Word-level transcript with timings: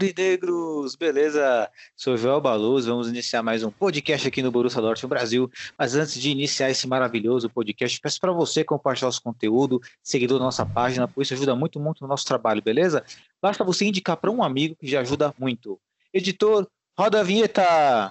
Aurinegros! 0.00 0.96
Beleza? 0.96 1.70
Sou 1.94 2.16
Joel 2.16 2.40
Baluz, 2.40 2.86
vamos 2.86 3.06
iniciar 3.10 3.42
mais 3.42 3.62
um 3.62 3.70
podcast 3.70 4.26
aqui 4.26 4.42
no 4.42 4.50
Borussia 4.50 4.80
Dortmund 4.80 5.10
Brasil. 5.10 5.50
Mas 5.78 5.94
antes 5.94 6.14
de 6.14 6.30
iniciar 6.30 6.70
esse 6.70 6.88
maravilhoso 6.88 7.50
podcast, 7.50 8.00
peço 8.00 8.18
para 8.18 8.32
você 8.32 8.64
compartilhar 8.64 9.08
os 9.08 9.18
conteúdo, 9.18 9.78
seguidor 10.02 10.38
da 10.38 10.46
nossa 10.46 10.64
página, 10.64 11.06
pois 11.06 11.26
isso 11.26 11.34
ajuda 11.34 11.54
muito, 11.54 11.78
muito 11.78 12.00
no 12.00 12.08
nosso 12.08 12.24
trabalho, 12.24 12.62
beleza? 12.62 13.04
Basta 13.42 13.62
você 13.62 13.84
indicar 13.84 14.16
para 14.16 14.30
um 14.30 14.42
amigo 14.42 14.74
que 14.74 14.86
já 14.86 15.02
ajuda 15.02 15.34
muito. 15.38 15.78
Editor, 16.14 16.66
roda 16.98 17.20
a 17.20 17.22
vinheta! 17.22 18.10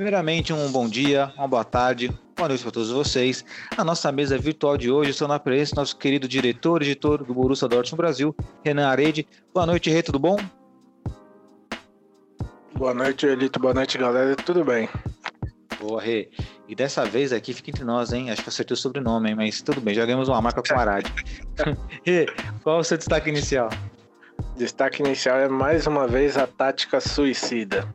Primeiramente, 0.00 0.50
um 0.50 0.72
bom 0.72 0.88
dia, 0.88 1.30
uma 1.36 1.46
boa 1.46 1.62
tarde, 1.62 2.08
boa 2.34 2.48
noite 2.48 2.62
para 2.62 2.72
todos 2.72 2.90
vocês. 2.90 3.44
A 3.76 3.84
nossa 3.84 4.10
mesa 4.10 4.38
virtual 4.38 4.78
de 4.78 4.90
hoje 4.90 5.10
estou 5.10 5.28
na 5.28 5.38
presença 5.38 5.74
do 5.74 5.78
nosso 5.80 5.94
querido 5.98 6.26
diretor, 6.26 6.80
editor 6.80 7.22
do 7.22 7.34
Borussia 7.34 7.68
Dortmund 7.68 7.98
Brasil, 7.98 8.34
Renan 8.64 8.88
Arede. 8.88 9.28
Boa 9.52 9.66
noite, 9.66 9.90
Rê, 9.90 10.02
tudo 10.02 10.18
bom? 10.18 10.38
Boa 12.74 12.94
noite, 12.94 13.26
Elito. 13.26 13.60
Boa 13.60 13.74
noite, 13.74 13.98
galera. 13.98 14.34
Tudo 14.36 14.64
bem? 14.64 14.88
Boa, 15.78 16.00
Rê. 16.00 16.30
E 16.66 16.74
dessa 16.74 17.04
vez 17.04 17.30
aqui 17.30 17.52
fica 17.52 17.68
entre 17.68 17.84
nós, 17.84 18.10
hein? 18.10 18.30
Acho 18.30 18.42
que 18.42 18.48
acertei 18.48 18.72
o 18.72 18.78
sobrenome, 18.78 19.28
hein? 19.28 19.34
Mas 19.36 19.60
tudo 19.60 19.82
bem, 19.82 19.94
já 19.94 20.06
ganhamos 20.06 20.30
uma 20.30 20.40
marca 20.40 20.62
com 20.62 20.74
o 20.74 20.78
Arade. 20.78 21.12
Rê, 22.06 22.24
qual 22.62 22.78
é 22.78 22.80
o 22.80 22.84
seu 22.84 22.96
destaque 22.96 23.28
inicial? 23.28 23.68
Destaque 24.56 25.02
inicial 25.02 25.36
é 25.36 25.46
mais 25.46 25.86
uma 25.86 26.08
vez 26.08 26.38
a 26.38 26.46
tática 26.46 27.02
suicida. 27.02 27.86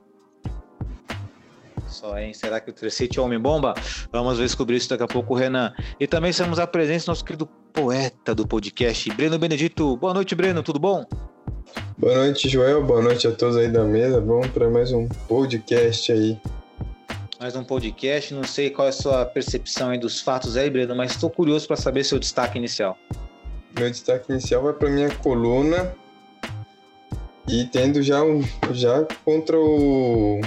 Só, 2.06 2.20
hein? 2.20 2.36
Será 2.36 2.60
que 2.60 2.70
o 2.70 2.74
Trecite 2.74 3.18
é 3.18 3.22
homem-bomba? 3.22 3.74
Vamos 4.12 4.38
descobrir 4.38 4.78
isso 4.78 4.88
daqui 4.88 5.02
a 5.02 5.08
pouco, 5.08 5.34
Renan. 5.34 5.74
E 6.00 6.06
também 6.06 6.32
temos 6.32 6.60
a 6.60 6.68
presença 6.68 7.08
do 7.08 7.10
nosso 7.10 7.26
querido 7.26 7.48
poeta 7.74 8.36
do 8.36 8.48
podcast, 8.48 9.10
Breno 9.14 9.40
Benedito. 9.40 9.98
Boa 9.98 10.14
noite, 10.14 10.36
Breno, 10.36 10.62
tudo 10.62 10.78
bom? 10.78 11.04
Boa 11.98 12.14
noite, 12.14 12.48
Joel. 12.48 12.84
Boa 12.84 13.02
noite 13.02 13.28
a 13.28 13.32
todos 13.32 13.58
aí 13.58 13.70
da 13.70 13.84
mesa. 13.84 14.22
Vamos 14.22 14.46
para 14.50 14.70
mais 14.70 14.92
um 14.92 15.08
podcast 15.28 16.12
aí. 16.12 16.40
Mais 17.40 17.56
um 17.56 17.64
podcast, 17.64 18.36
não 18.36 18.44
sei 18.44 18.70
qual 18.70 18.86
é 18.86 18.90
a 18.90 18.94
sua 18.94 19.26
percepção 19.26 19.90
aí 19.90 19.98
dos 19.98 20.22
fatos 20.22 20.56
aí, 20.56 20.70
Breno, 20.70 20.96
mas 20.96 21.10
estou 21.10 21.32
curioso 21.32 21.66
para 21.66 21.76
saber 21.76 22.04
seu 22.04 22.20
destaque 22.20 22.60
inicial. 22.60 22.96
Meu 23.80 23.90
destaque 23.90 24.32
inicial 24.32 24.62
vai 24.62 24.74
para 24.74 24.92
minha 24.92 25.10
coluna 25.16 25.96
e 27.48 27.66
tendo 27.66 28.04
já 28.04 28.24
um 28.24 28.44
já 28.72 29.04
contra 29.24 29.58
o 29.58 30.40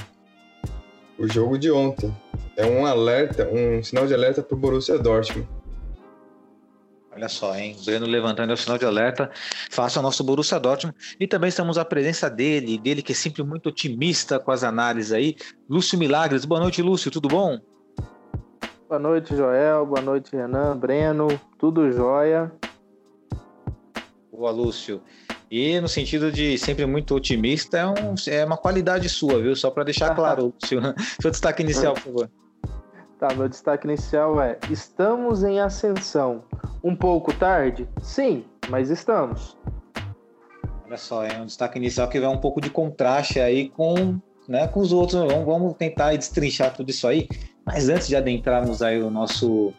o 1.18 1.26
jogo 1.26 1.58
de 1.58 1.70
ontem. 1.70 2.14
É 2.56 2.64
um 2.64 2.86
alerta, 2.86 3.48
um 3.48 3.82
sinal 3.82 4.06
de 4.06 4.14
alerta 4.14 4.42
para 4.42 4.54
o 4.54 4.58
Borussia 4.58 4.98
Dortmund. 4.98 5.48
Olha 7.12 7.28
só, 7.28 7.56
hein? 7.56 7.76
O 7.80 7.84
Breno 7.84 8.06
levantando 8.06 8.50
é 8.50 8.54
o 8.54 8.56
sinal 8.56 8.78
de 8.78 8.84
alerta. 8.84 9.28
Faça 9.70 9.98
o 9.98 10.02
nosso 10.02 10.22
Borussia 10.22 10.58
Dortmund. 10.60 10.96
E 11.18 11.26
também 11.26 11.48
estamos 11.48 11.76
à 11.76 11.84
presença 11.84 12.30
dele, 12.30 12.78
dele 12.78 13.02
que 13.02 13.12
é 13.12 13.14
sempre 13.14 13.42
muito 13.42 13.68
otimista 13.68 14.38
com 14.38 14.52
as 14.52 14.62
análises 14.62 15.12
aí. 15.12 15.36
Lúcio 15.68 15.98
Milagres. 15.98 16.44
Boa 16.44 16.60
noite, 16.60 16.80
Lúcio. 16.80 17.10
Tudo 17.10 17.28
bom? 17.28 17.58
Boa 18.88 19.00
noite, 19.00 19.34
Joel. 19.34 19.84
Boa 19.84 20.00
noite, 20.00 20.34
Renan, 20.34 20.76
Breno. 20.76 21.28
Tudo 21.58 21.90
jóia. 21.90 22.52
Boa, 24.30 24.52
Lúcio. 24.52 25.02
E 25.50 25.80
no 25.80 25.88
sentido 25.88 26.30
de 26.30 26.58
sempre 26.58 26.84
muito 26.84 27.14
otimista, 27.14 27.78
é, 27.78 27.86
um, 27.86 28.14
é 28.26 28.44
uma 28.44 28.56
qualidade 28.56 29.08
sua, 29.08 29.40
viu? 29.40 29.56
Só 29.56 29.70
para 29.70 29.84
deixar 29.84 30.14
claro, 30.14 30.52
Lúcio. 30.60 30.80
Seu 31.20 31.30
destaque 31.30 31.62
inicial, 31.62 31.94
por 31.94 32.02
favor. 32.02 32.30
Tá, 33.18 33.34
meu 33.34 33.48
destaque 33.48 33.86
inicial 33.86 34.40
é: 34.40 34.58
estamos 34.70 35.42
em 35.42 35.58
ascensão. 35.58 36.44
Um 36.84 36.94
pouco 36.94 37.32
tarde? 37.32 37.88
Sim, 38.00 38.44
mas 38.68 38.90
estamos. 38.90 39.56
Olha 40.86 40.96
só, 40.96 41.24
é 41.24 41.40
um 41.40 41.46
destaque 41.46 41.78
inicial 41.78 42.08
que 42.08 42.20
vai 42.20 42.28
um 42.28 42.38
pouco 42.38 42.60
de 42.60 42.70
contraste 42.70 43.40
aí 43.40 43.70
com, 43.70 44.20
né, 44.46 44.68
com 44.68 44.80
os 44.80 44.92
outros. 44.92 45.20
Vamos, 45.20 45.44
vamos 45.44 45.74
tentar 45.76 46.14
destrinchar 46.16 46.74
tudo 46.74 46.90
isso 46.90 47.08
aí. 47.08 47.28
Mas 47.66 47.88
antes 47.88 48.06
de 48.06 48.16
adentrarmos 48.16 48.80
aí 48.80 49.02
o 49.02 49.10
nosso, 49.10 49.74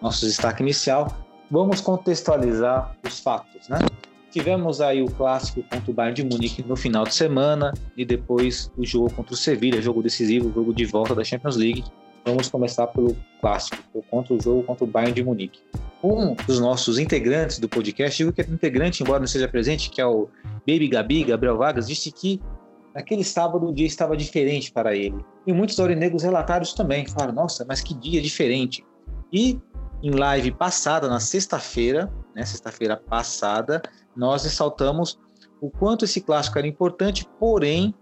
nosso 0.00 0.24
destaque 0.26 0.62
inicial, 0.62 1.08
vamos 1.50 1.80
contextualizar 1.80 2.96
os 3.04 3.18
fatos, 3.20 3.68
né? 3.68 3.78
Tivemos 4.34 4.80
aí 4.80 5.00
o 5.00 5.06
clássico 5.06 5.62
contra 5.62 5.88
o 5.88 5.94
Bayern 5.94 6.16
de 6.16 6.24
Munique 6.24 6.60
no 6.66 6.74
final 6.74 7.04
de 7.04 7.14
semana 7.14 7.72
e 7.96 8.04
depois 8.04 8.68
o 8.76 8.84
jogo 8.84 9.08
contra 9.14 9.32
o 9.32 9.36
Sevilha, 9.36 9.80
jogo 9.80 10.02
decisivo, 10.02 10.52
jogo 10.52 10.74
de 10.74 10.84
volta 10.84 11.14
da 11.14 11.22
Champions 11.22 11.54
League. 11.54 11.84
Vamos 12.24 12.48
começar 12.48 12.88
pelo 12.88 13.16
clássico, 13.40 13.76
contra 14.10 14.34
o 14.34 14.42
jogo 14.42 14.64
contra 14.64 14.82
o 14.82 14.88
Bayern 14.88 15.14
de 15.14 15.22
Munique. 15.22 15.60
Um 16.02 16.34
dos 16.48 16.58
nossos 16.58 16.98
integrantes 16.98 17.60
do 17.60 17.68
podcast, 17.68 18.18
digo 18.18 18.32
que 18.32 18.40
é 18.40 18.44
integrante, 18.44 19.04
embora 19.04 19.20
não 19.20 19.26
seja 19.28 19.46
presente, 19.46 19.88
que 19.88 20.00
é 20.00 20.06
o 20.06 20.28
Baby 20.66 20.88
Gabi, 20.88 21.22
Gabriel 21.22 21.56
Vargas, 21.56 21.86
disse 21.86 22.10
que 22.10 22.42
naquele 22.92 23.22
sábado 23.22 23.68
o 23.68 23.72
dia 23.72 23.86
estava 23.86 24.16
diferente 24.16 24.72
para 24.72 24.96
ele. 24.96 25.24
E 25.46 25.52
muitos 25.52 25.78
aurinegros 25.78 26.24
relataram 26.24 26.64
isso 26.64 26.74
também. 26.76 27.06
Falaram, 27.06 27.34
nossa, 27.34 27.64
mas 27.64 27.80
que 27.80 27.94
dia 27.94 28.20
diferente. 28.20 28.84
E 29.32 29.60
em 30.02 30.10
live 30.10 30.50
passada, 30.50 31.08
na 31.08 31.20
sexta-feira, 31.20 32.12
né, 32.34 32.44
sexta-feira 32.44 32.96
passada, 32.96 33.80
nós 34.16 34.44
ressaltamos 34.44 35.18
o 35.60 35.70
quanto 35.70 36.04
esse 36.04 36.20
clássico 36.20 36.58
era 36.58 36.66
importante, 36.66 37.26
porém 37.38 37.94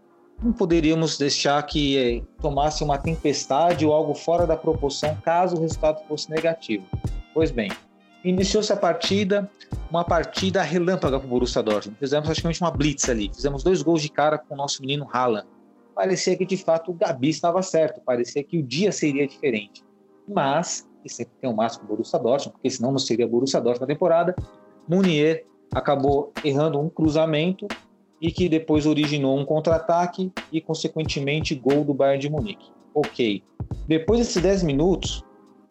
não 0.43 0.53
poderíamos 0.53 1.17
deixar 1.17 1.63
que 1.63 1.97
eh, 1.97 2.23
tomasse 2.41 2.83
uma 2.83 2.99
tempestade 2.99 3.87
ou 3.87 3.93
algo 3.93 4.15
fora 4.15 4.47
da 4.47 4.57
proporção 4.57 5.17
caso 5.23 5.57
o 5.57 5.61
resultado 5.61 6.03
fosse 6.09 6.29
negativo. 6.31 6.85
Pois 7.33 7.51
bem, 7.51 7.71
iniciou-se 8.25 8.73
a 8.73 8.77
partida, 8.77 9.49
uma 9.89 10.05
partida 10.05 10.63
relâmpaga 10.63 11.19
para 11.19 11.27
o 11.27 11.31
Borussia 11.31 11.63
Dortmund. 11.63 11.99
Fizemos 11.99 12.27
praticamente 12.27 12.61
uma 12.61 12.71
blitz 12.71 13.09
ali, 13.09 13.31
fizemos 13.33 13.63
dois 13.63 13.83
gols 13.83 14.03
de 14.03 14.09
cara 14.09 14.39
com 14.39 14.55
o 14.55 14.57
nosso 14.57 14.81
menino 14.81 15.09
Haaland. 15.13 15.47
Parecia 15.95 16.37
que 16.37 16.45
de 16.45 16.57
fato 16.57 16.91
o 16.91 16.95
Gabi 16.95 17.29
estava 17.29 17.63
certo, 17.63 18.01
parecia 18.01 18.43
que 18.43 18.59
o 18.59 18.63
dia 18.63 18.91
seria 18.91 19.27
diferente. 19.27 19.85
Mas, 20.27 20.89
e 21.05 21.13
sempre 21.13 21.35
tem 21.41 21.49
o 21.49 21.55
máximo 21.55 21.87
Borussia 21.87 22.19
Dortmund, 22.19 22.55
porque 22.55 22.71
senão 22.71 22.91
não 22.91 22.99
seria 22.99 23.29
Borussia 23.29 23.61
Dortmund 23.61 23.89
na 23.89 23.95
temporada, 23.95 24.35
Munier 24.89 25.45
acabou 25.75 26.33
errando 26.45 26.81
um 26.81 26.89
cruzamento 26.89 27.67
e 28.21 28.31
que 28.31 28.49
depois 28.49 28.87
originou 28.87 29.39
um 29.39 29.45
contra-ataque 29.45 30.31
e, 30.53 30.61
consequentemente, 30.61 31.55
gol 31.55 31.85
do 31.85 31.93
Bayern 31.93 32.21
de 32.21 32.31
Munique. 32.31 32.71
Ok. 32.95 33.43
Depois 33.89 34.21
desses 34.21 34.41
10 34.41 34.63
minutos, 34.63 35.25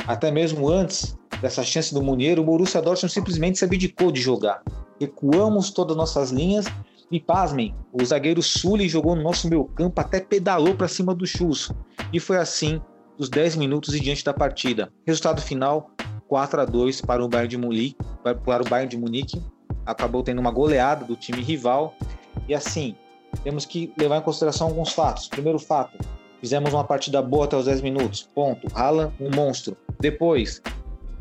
até 0.05 0.31
mesmo 0.31 0.67
antes 0.67 1.17
dessa 1.41 1.63
chance 1.63 1.93
do 1.93 2.01
Munier, 2.01 2.39
o 2.39 2.43
Borussia 2.43 2.81
Dortmund 2.81 3.13
simplesmente 3.13 3.57
se 3.57 3.65
abdicou 3.65 4.11
de 4.11 4.19
jogar. 4.19 4.61
Recuamos 4.99 5.71
todas 5.71 5.91
as 5.91 5.97
nossas 5.97 6.31
linhas 6.31 6.65
e, 7.09 7.19
pasmem, 7.19 7.73
o 7.93 8.03
zagueiro 8.03 8.41
Sully 8.41 8.89
jogou 8.89 9.15
no 9.15 9.23
nosso 9.23 9.47
meio 9.49 9.65
campo, 9.65 9.99
até 9.99 10.19
pedalou 10.19 10.75
para 10.75 10.87
cima 10.87 11.15
do 11.15 11.25
Chus. 11.25 11.71
E 12.11 12.19
foi 12.19 12.37
assim 12.37 12.81
dos 13.17 13.29
10 13.29 13.55
minutos 13.55 13.93
e 13.93 13.99
diante 13.99 14.23
da 14.23 14.33
partida. 14.33 14.91
Resultado 15.05 15.41
final, 15.41 15.91
4 16.27 16.61
a 16.61 16.65
2 16.65 17.01
para 17.01 17.23
o 17.23 17.27
Bayern 17.27 17.49
de 17.49 17.57
Munique, 17.57 17.97
para 18.23 18.63
o 18.63 18.69
Bayern 18.69 18.89
de 18.89 18.97
Munique. 18.97 19.41
Acabou 19.85 20.23
tendo 20.23 20.39
uma 20.39 20.51
goleada 20.51 21.05
do 21.05 21.15
time 21.15 21.41
rival 21.41 21.95
e 22.47 22.53
assim, 22.53 22.95
temos 23.43 23.65
que 23.65 23.91
levar 23.97 24.17
em 24.17 24.21
consideração 24.21 24.67
alguns 24.67 24.93
fatos. 24.93 25.27
Primeiro 25.27 25.59
fato, 25.59 25.97
fizemos 26.39 26.73
uma 26.73 26.83
partida 26.83 27.21
boa 27.21 27.45
até 27.45 27.55
os 27.55 27.65
10 27.65 27.81
minutos. 27.81 28.27
Ponto. 28.33 28.67
Haaland, 28.73 29.13
um 29.19 29.29
monstro. 29.35 29.75
Depois, 29.99 30.61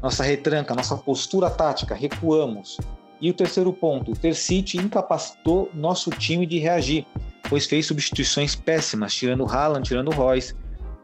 nossa 0.02 0.22
retranca, 0.22 0.74
nossa 0.74 0.96
postura 0.96 1.50
tática, 1.50 1.94
recuamos. 1.94 2.78
E 3.20 3.30
o 3.30 3.34
terceiro 3.34 3.72
ponto, 3.72 4.12
o 4.12 4.16
Ter 4.16 4.34
City 4.34 4.78
incapacitou 4.78 5.70
nosso 5.74 6.10
time 6.10 6.46
de 6.46 6.58
reagir, 6.58 7.06
pois 7.48 7.66
fez 7.66 7.86
substituições 7.86 8.54
péssimas, 8.54 9.14
tirando 9.14 9.44
Haaland, 9.44 9.86
tirando 9.86 10.10
Royce, 10.10 10.54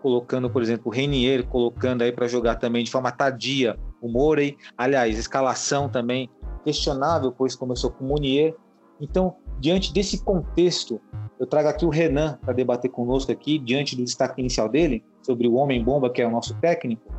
colocando, 0.01 0.49
por 0.49 0.63
exemplo, 0.63 0.85
o 0.87 0.91
Renier, 0.91 1.45
colocando 1.45 2.03
aí 2.03 2.13
para 2.13 2.27
jogar 2.27 2.55
também 2.55 2.85
de 2.85 2.91
forma 2.91 3.13
tardia 3.13 3.79
o 4.01 4.09
Morey. 4.09 4.57
Aliás, 4.77 5.19
escalação 5.19 5.89
também 5.89 6.31
questionável, 6.65 7.33
pois 7.33 7.55
começou 7.55 7.91
com 7.91 8.05
o 8.05 8.09
Munier. 8.09 8.55
Então, 9.01 9.37
diante 9.59 9.93
desse 9.93 10.23
contexto, 10.23 11.01
eu 11.39 11.47
trago 11.47 11.69
aqui 11.69 11.85
o 11.85 11.91
Renan 11.91 12.39
para 12.43 12.55
debater 12.55 12.91
conosco 12.91 13.31
aqui, 13.31 13.59
diante 13.59 13.95
do 13.95 14.05
destaque 14.05 14.41
inicial 14.41 14.69
dele, 14.69 15.05
sobre 15.23 15.47
o 15.47 15.55
Homem-Bomba, 15.55 16.11
que 16.11 16.23
é 16.23 16.27
o 16.27 16.31
nosso 16.31 16.55
técnico. 16.55 17.13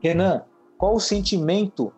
Renan, 0.00 0.42
qual 0.78 0.94
o 0.94 1.00
sentimento 1.00 1.92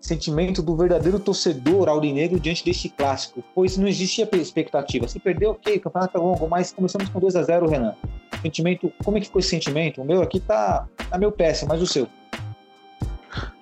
sentimento 0.00 0.62
do 0.62 0.76
verdadeiro 0.76 1.18
torcedor 1.18 1.88
aurinegro 1.88 2.38
diante 2.38 2.64
deste 2.64 2.88
clássico? 2.88 3.42
Pois 3.54 3.76
não 3.76 3.88
existia 3.88 4.28
expectativa. 4.34 5.08
Se 5.08 5.18
perdeu, 5.18 5.50
ok, 5.50 5.78
campeonato 5.80 6.16
é 6.16 6.20
longo, 6.20 6.48
mas 6.48 6.72
começamos 6.72 7.08
com 7.08 7.18
2 7.18 7.36
a 7.36 7.42
0 7.42 7.68
Renan. 7.68 7.94
Sentimento, 8.40 8.92
como 9.04 9.16
é 9.16 9.20
que 9.20 9.26
ficou 9.26 9.40
esse 9.40 9.48
sentimento? 9.48 10.00
O 10.00 10.04
meu 10.04 10.22
aqui 10.22 10.38
tá, 10.38 10.86
tá 11.10 11.18
meio 11.18 11.32
péssimo, 11.32 11.70
mas 11.70 11.82
o 11.82 11.86
seu? 11.86 12.06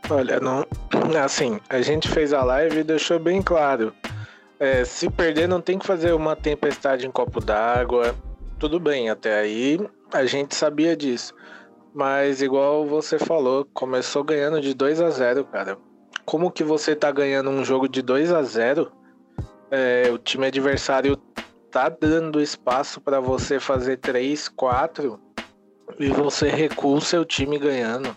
Olha, 0.08 0.40
não. 0.40 0.64
Assim, 1.22 1.60
a 1.68 1.80
gente 1.80 2.08
fez 2.08 2.32
a 2.32 2.42
live 2.44 2.80
e 2.80 2.84
deixou 2.84 3.18
bem 3.18 3.42
claro. 3.42 3.92
É, 4.58 4.84
se 4.84 5.10
perder, 5.10 5.48
não 5.48 5.60
tem 5.60 5.78
que 5.78 5.86
fazer 5.86 6.12
uma 6.12 6.34
tempestade 6.34 7.06
em 7.06 7.10
copo 7.10 7.40
d'água. 7.40 8.14
Tudo 8.58 8.80
bem, 8.80 9.10
até 9.10 9.38
aí 9.38 9.78
a 10.12 10.24
gente 10.24 10.54
sabia 10.54 10.96
disso. 10.96 11.34
Mas 11.94 12.40
igual 12.40 12.86
você 12.86 13.18
falou, 13.18 13.66
começou 13.72 14.22
ganhando 14.22 14.60
de 14.60 14.74
2 14.74 15.00
a 15.00 15.10
0 15.10 15.44
cara. 15.44 15.78
Como 16.24 16.50
que 16.50 16.64
você 16.64 16.94
tá 16.94 17.10
ganhando 17.10 17.50
um 17.50 17.64
jogo 17.64 17.88
de 17.88 18.02
2 18.02 18.32
a 18.32 18.42
0 18.42 18.90
é, 19.70 20.10
o 20.12 20.18
time 20.18 20.46
adversário 20.46 21.16
tá 21.70 21.88
dando 21.88 22.40
espaço 22.40 23.00
para 23.00 23.20
você 23.20 23.58
fazer 23.58 23.98
3, 23.98 24.48
4 24.48 25.20
e 25.98 26.08
você 26.08 26.48
recua 26.48 26.96
o 26.96 27.00
seu 27.00 27.24
time 27.24 27.58
ganhando. 27.58 28.16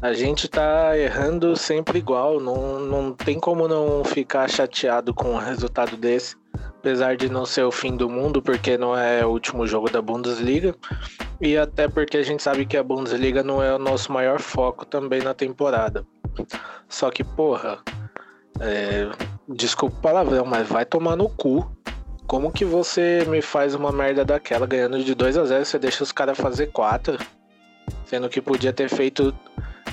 A 0.00 0.12
gente 0.12 0.48
tá 0.48 0.98
errando 0.98 1.56
sempre 1.56 1.98
igual, 1.98 2.40
não, 2.40 2.80
não 2.80 3.12
tem 3.12 3.38
como 3.38 3.68
não 3.68 4.04
ficar 4.04 4.48
chateado 4.48 5.14
com 5.14 5.34
um 5.34 5.38
resultado 5.38 5.96
desse, 5.96 6.34
apesar 6.82 7.16
de 7.16 7.28
não 7.28 7.46
ser 7.46 7.62
o 7.62 7.70
fim 7.70 7.96
do 7.96 8.08
mundo, 8.10 8.42
porque 8.42 8.76
não 8.76 8.96
é 8.96 9.24
o 9.24 9.30
último 9.30 9.64
jogo 9.64 9.88
da 9.88 10.02
Bundesliga, 10.02 10.74
e 11.40 11.56
até 11.56 11.86
porque 11.86 12.16
a 12.16 12.22
gente 12.22 12.42
sabe 12.42 12.66
que 12.66 12.76
a 12.76 12.82
Bundesliga 12.82 13.44
não 13.44 13.62
é 13.62 13.72
o 13.74 13.78
nosso 13.78 14.12
maior 14.12 14.40
foco 14.40 14.84
também 14.84 15.22
na 15.22 15.34
temporada. 15.34 16.04
Só 16.88 17.10
que, 17.10 17.22
porra, 17.22 17.78
é, 18.60 19.08
desculpa 19.48 19.96
o 19.96 20.00
palavrão, 20.00 20.44
mas 20.44 20.68
vai 20.68 20.84
tomar 20.84 21.16
no 21.16 21.28
cu. 21.28 21.70
Como 22.26 22.52
que 22.52 22.64
você 22.64 23.24
me 23.28 23.42
faz 23.42 23.74
uma 23.74 23.92
merda 23.92 24.24
daquela 24.24 24.66
ganhando 24.66 25.02
de 25.02 25.14
2 25.14 25.36
a 25.36 25.44
0 25.44 25.64
você 25.64 25.78
deixa 25.78 26.02
os 26.02 26.12
caras 26.12 26.38
fazer 26.38 26.68
4? 26.68 27.18
Sendo 28.04 28.28
que 28.28 28.40
podia 28.40 28.72
ter 28.72 28.88
feito 28.88 29.34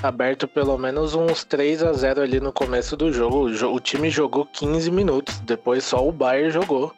aberto 0.02 0.48
pelo 0.48 0.76
menos 0.78 1.14
uns 1.14 1.44
3 1.44 1.82
a 1.82 1.92
0 1.92 2.22
ali 2.22 2.40
no 2.40 2.52
começo 2.52 2.96
do 2.96 3.12
jogo. 3.12 3.48
O, 3.48 3.80
time 3.80 4.10
jogou 4.10 4.46
15 4.46 4.90
minutos, 4.90 5.40
depois 5.40 5.84
só 5.84 6.06
o 6.06 6.12
Bayern 6.12 6.50
jogou. 6.50 6.92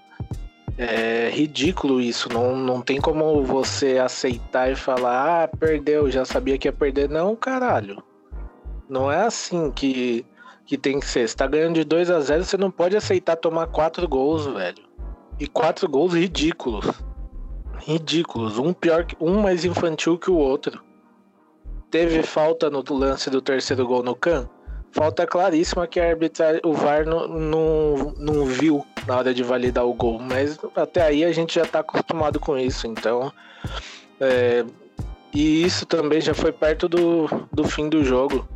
É 0.78 1.28
ridículo 1.30 2.00
isso, 2.00 2.32
não, 2.32 2.56
não 2.56 2.80
tem 2.80 3.00
como 3.00 3.42
você 3.44 3.98
aceitar 3.98 4.70
e 4.70 4.76
falar, 4.76 5.44
ah, 5.44 5.48
perdeu, 5.48 6.10
já 6.10 6.24
sabia 6.24 6.56
que 6.56 6.66
ia 6.66 6.72
perder. 6.72 7.08
Não, 7.08 7.36
caralho. 7.36 8.02
Não 8.88 9.10
é 9.10 9.22
assim 9.22 9.70
que, 9.70 10.24
que 10.64 10.78
tem 10.78 10.98
que 10.98 11.06
ser. 11.06 11.28
Você 11.28 11.36
tá 11.36 11.46
ganhando 11.46 11.74
de 11.74 11.84
2 11.84 12.10
a 12.10 12.20
0 12.20 12.44
você 12.44 12.56
não 12.56 12.70
pode 12.70 12.96
aceitar 12.96 13.36
tomar 13.36 13.66
4 13.66 14.08
gols, 14.08 14.46
velho. 14.46 14.82
E 15.38 15.46
4 15.46 15.88
gols 15.88 16.14
ridículos. 16.14 16.86
Ridículos. 17.78 18.58
Um 18.58 18.72
pior 18.72 19.06
um 19.20 19.42
mais 19.42 19.64
infantil 19.64 20.18
que 20.18 20.30
o 20.30 20.36
outro 20.36 20.82
teve 21.92 22.22
falta 22.22 22.70
no 22.70 22.82
lance 22.90 23.28
do 23.28 23.42
terceiro 23.42 23.86
gol 23.86 24.02
no 24.02 24.16
Can. 24.16 24.48
Falta 24.90 25.26
claríssima 25.26 25.86
que 25.86 26.00
a 26.00 26.08
arbitragem, 26.08 26.60
o 26.64 26.72
VAR 26.72 27.06
não, 27.06 27.28
não, 27.28 28.14
não 28.18 28.46
viu 28.46 28.84
na 29.06 29.16
hora 29.16 29.32
de 29.32 29.42
validar 29.42 29.86
o 29.86 29.94
gol, 29.94 30.18
mas 30.18 30.58
até 30.74 31.02
aí 31.02 31.24
a 31.24 31.32
gente 31.32 31.54
já 31.54 31.62
está 31.62 31.80
acostumado 31.80 32.40
com 32.40 32.58
isso, 32.58 32.86
então. 32.86 33.32
É, 34.18 34.64
e 35.32 35.64
isso 35.64 35.86
também 35.86 36.20
já 36.20 36.34
foi 36.34 36.50
perto 36.50 36.88
do, 36.88 37.26
do 37.52 37.64
fim 37.64 37.88
do 37.88 38.02
jogo. 38.02 38.46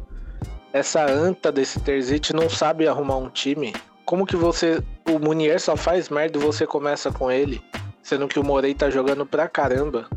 Essa 0.73 1.07
anta 1.07 1.53
desse 1.53 1.81
Terzic 1.81 2.35
não 2.35 2.51
sabe 2.51 2.89
arrumar 2.89 3.17
um 3.17 3.31
time. 3.31 3.75
Como 4.05 4.27
que 4.27 4.37
você. 4.37 4.83
O 5.09 5.19
Munier 5.19 5.61
só 5.61 5.77
faz 5.77 6.09
merda 6.09 6.39
e 6.39 6.43
você 6.43 6.67
começa 6.67 7.11
com 7.11 7.31
ele, 7.31 7.63
sendo 8.03 8.29
que 8.29 8.39
o 8.39 8.45
Morei 8.45 8.75
tá 8.75 8.91
jogando 8.91 9.25
pra 9.25 9.49
caramba. 9.49 10.09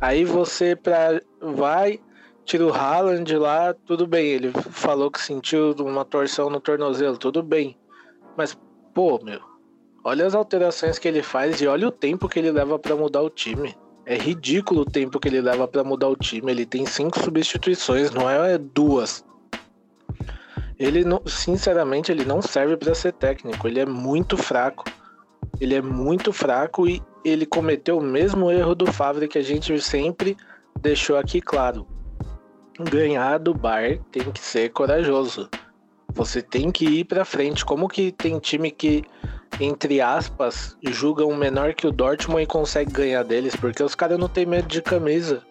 Aí 0.00 0.24
você 0.24 0.76
pra, 0.76 1.20
vai, 1.40 1.98
tira 2.48 2.66
o 2.66 2.72
Haaland 2.72 3.36
lá, 3.36 3.74
tudo 3.74 4.06
bem. 4.06 4.26
Ele 4.26 4.50
falou 4.70 5.10
que 5.10 5.20
sentiu 5.20 5.72
uma 5.80 6.04
torção 6.04 6.48
no 6.48 6.58
tornozelo, 6.58 7.18
tudo 7.18 7.42
bem. 7.42 7.76
Mas, 8.36 8.58
pô, 8.94 9.20
meu, 9.22 9.40
olha 10.02 10.26
as 10.26 10.34
alterações 10.34 10.98
que 10.98 11.06
ele 11.06 11.22
faz 11.22 11.60
e 11.60 11.66
olha 11.66 11.86
o 11.86 11.92
tempo 11.92 12.28
que 12.28 12.38
ele 12.38 12.50
leva 12.50 12.78
para 12.78 12.96
mudar 12.96 13.20
o 13.20 13.28
time. 13.28 13.76
É 14.06 14.16
ridículo 14.16 14.80
o 14.80 14.86
tempo 14.86 15.20
que 15.20 15.28
ele 15.28 15.42
leva 15.42 15.68
para 15.68 15.84
mudar 15.84 16.08
o 16.08 16.16
time. 16.16 16.50
Ele 16.50 16.64
tem 16.64 16.86
cinco 16.86 17.20
substituições, 17.20 18.10
não 18.10 18.28
é 18.30 18.56
duas. 18.56 19.22
Ele, 20.78 21.04
não, 21.04 21.20
sinceramente, 21.26 22.10
ele 22.10 22.24
não 22.24 22.40
serve 22.40 22.78
para 22.78 22.94
ser 22.94 23.12
técnico. 23.12 23.68
Ele 23.68 23.80
é 23.80 23.86
muito 23.86 24.38
fraco. 24.38 24.84
Ele 25.60 25.74
é 25.74 25.82
muito 25.82 26.32
fraco 26.32 26.88
e 26.88 27.02
ele 27.22 27.44
cometeu 27.44 27.98
o 27.98 28.02
mesmo 28.02 28.50
erro 28.50 28.74
do 28.74 28.90
Favre 28.90 29.28
que 29.28 29.36
a 29.36 29.42
gente 29.42 29.78
sempre 29.82 30.34
deixou 30.80 31.18
aqui 31.18 31.40
claro 31.42 31.86
ganhar 32.84 33.38
do 33.38 33.54
Bar 33.54 33.98
tem 34.10 34.30
que 34.30 34.40
ser 34.40 34.70
corajoso. 34.70 35.48
Você 36.14 36.40
tem 36.42 36.70
que 36.70 36.84
ir 36.84 37.04
para 37.04 37.24
frente. 37.24 37.64
Como 37.64 37.88
que 37.88 38.10
tem 38.12 38.38
time 38.38 38.70
que, 38.70 39.04
entre 39.60 40.00
aspas, 40.00 40.76
julga 40.82 41.24
um 41.24 41.36
menor 41.36 41.74
que 41.74 41.86
o 41.86 41.92
Dortmund 41.92 42.42
e 42.42 42.46
consegue 42.46 42.90
ganhar 42.90 43.22
deles? 43.22 43.54
Porque 43.54 43.82
os 43.82 43.94
caras 43.94 44.18
não 44.18 44.28
tem 44.28 44.46
medo 44.46 44.68
de 44.68 44.82
camisa. 44.82 45.42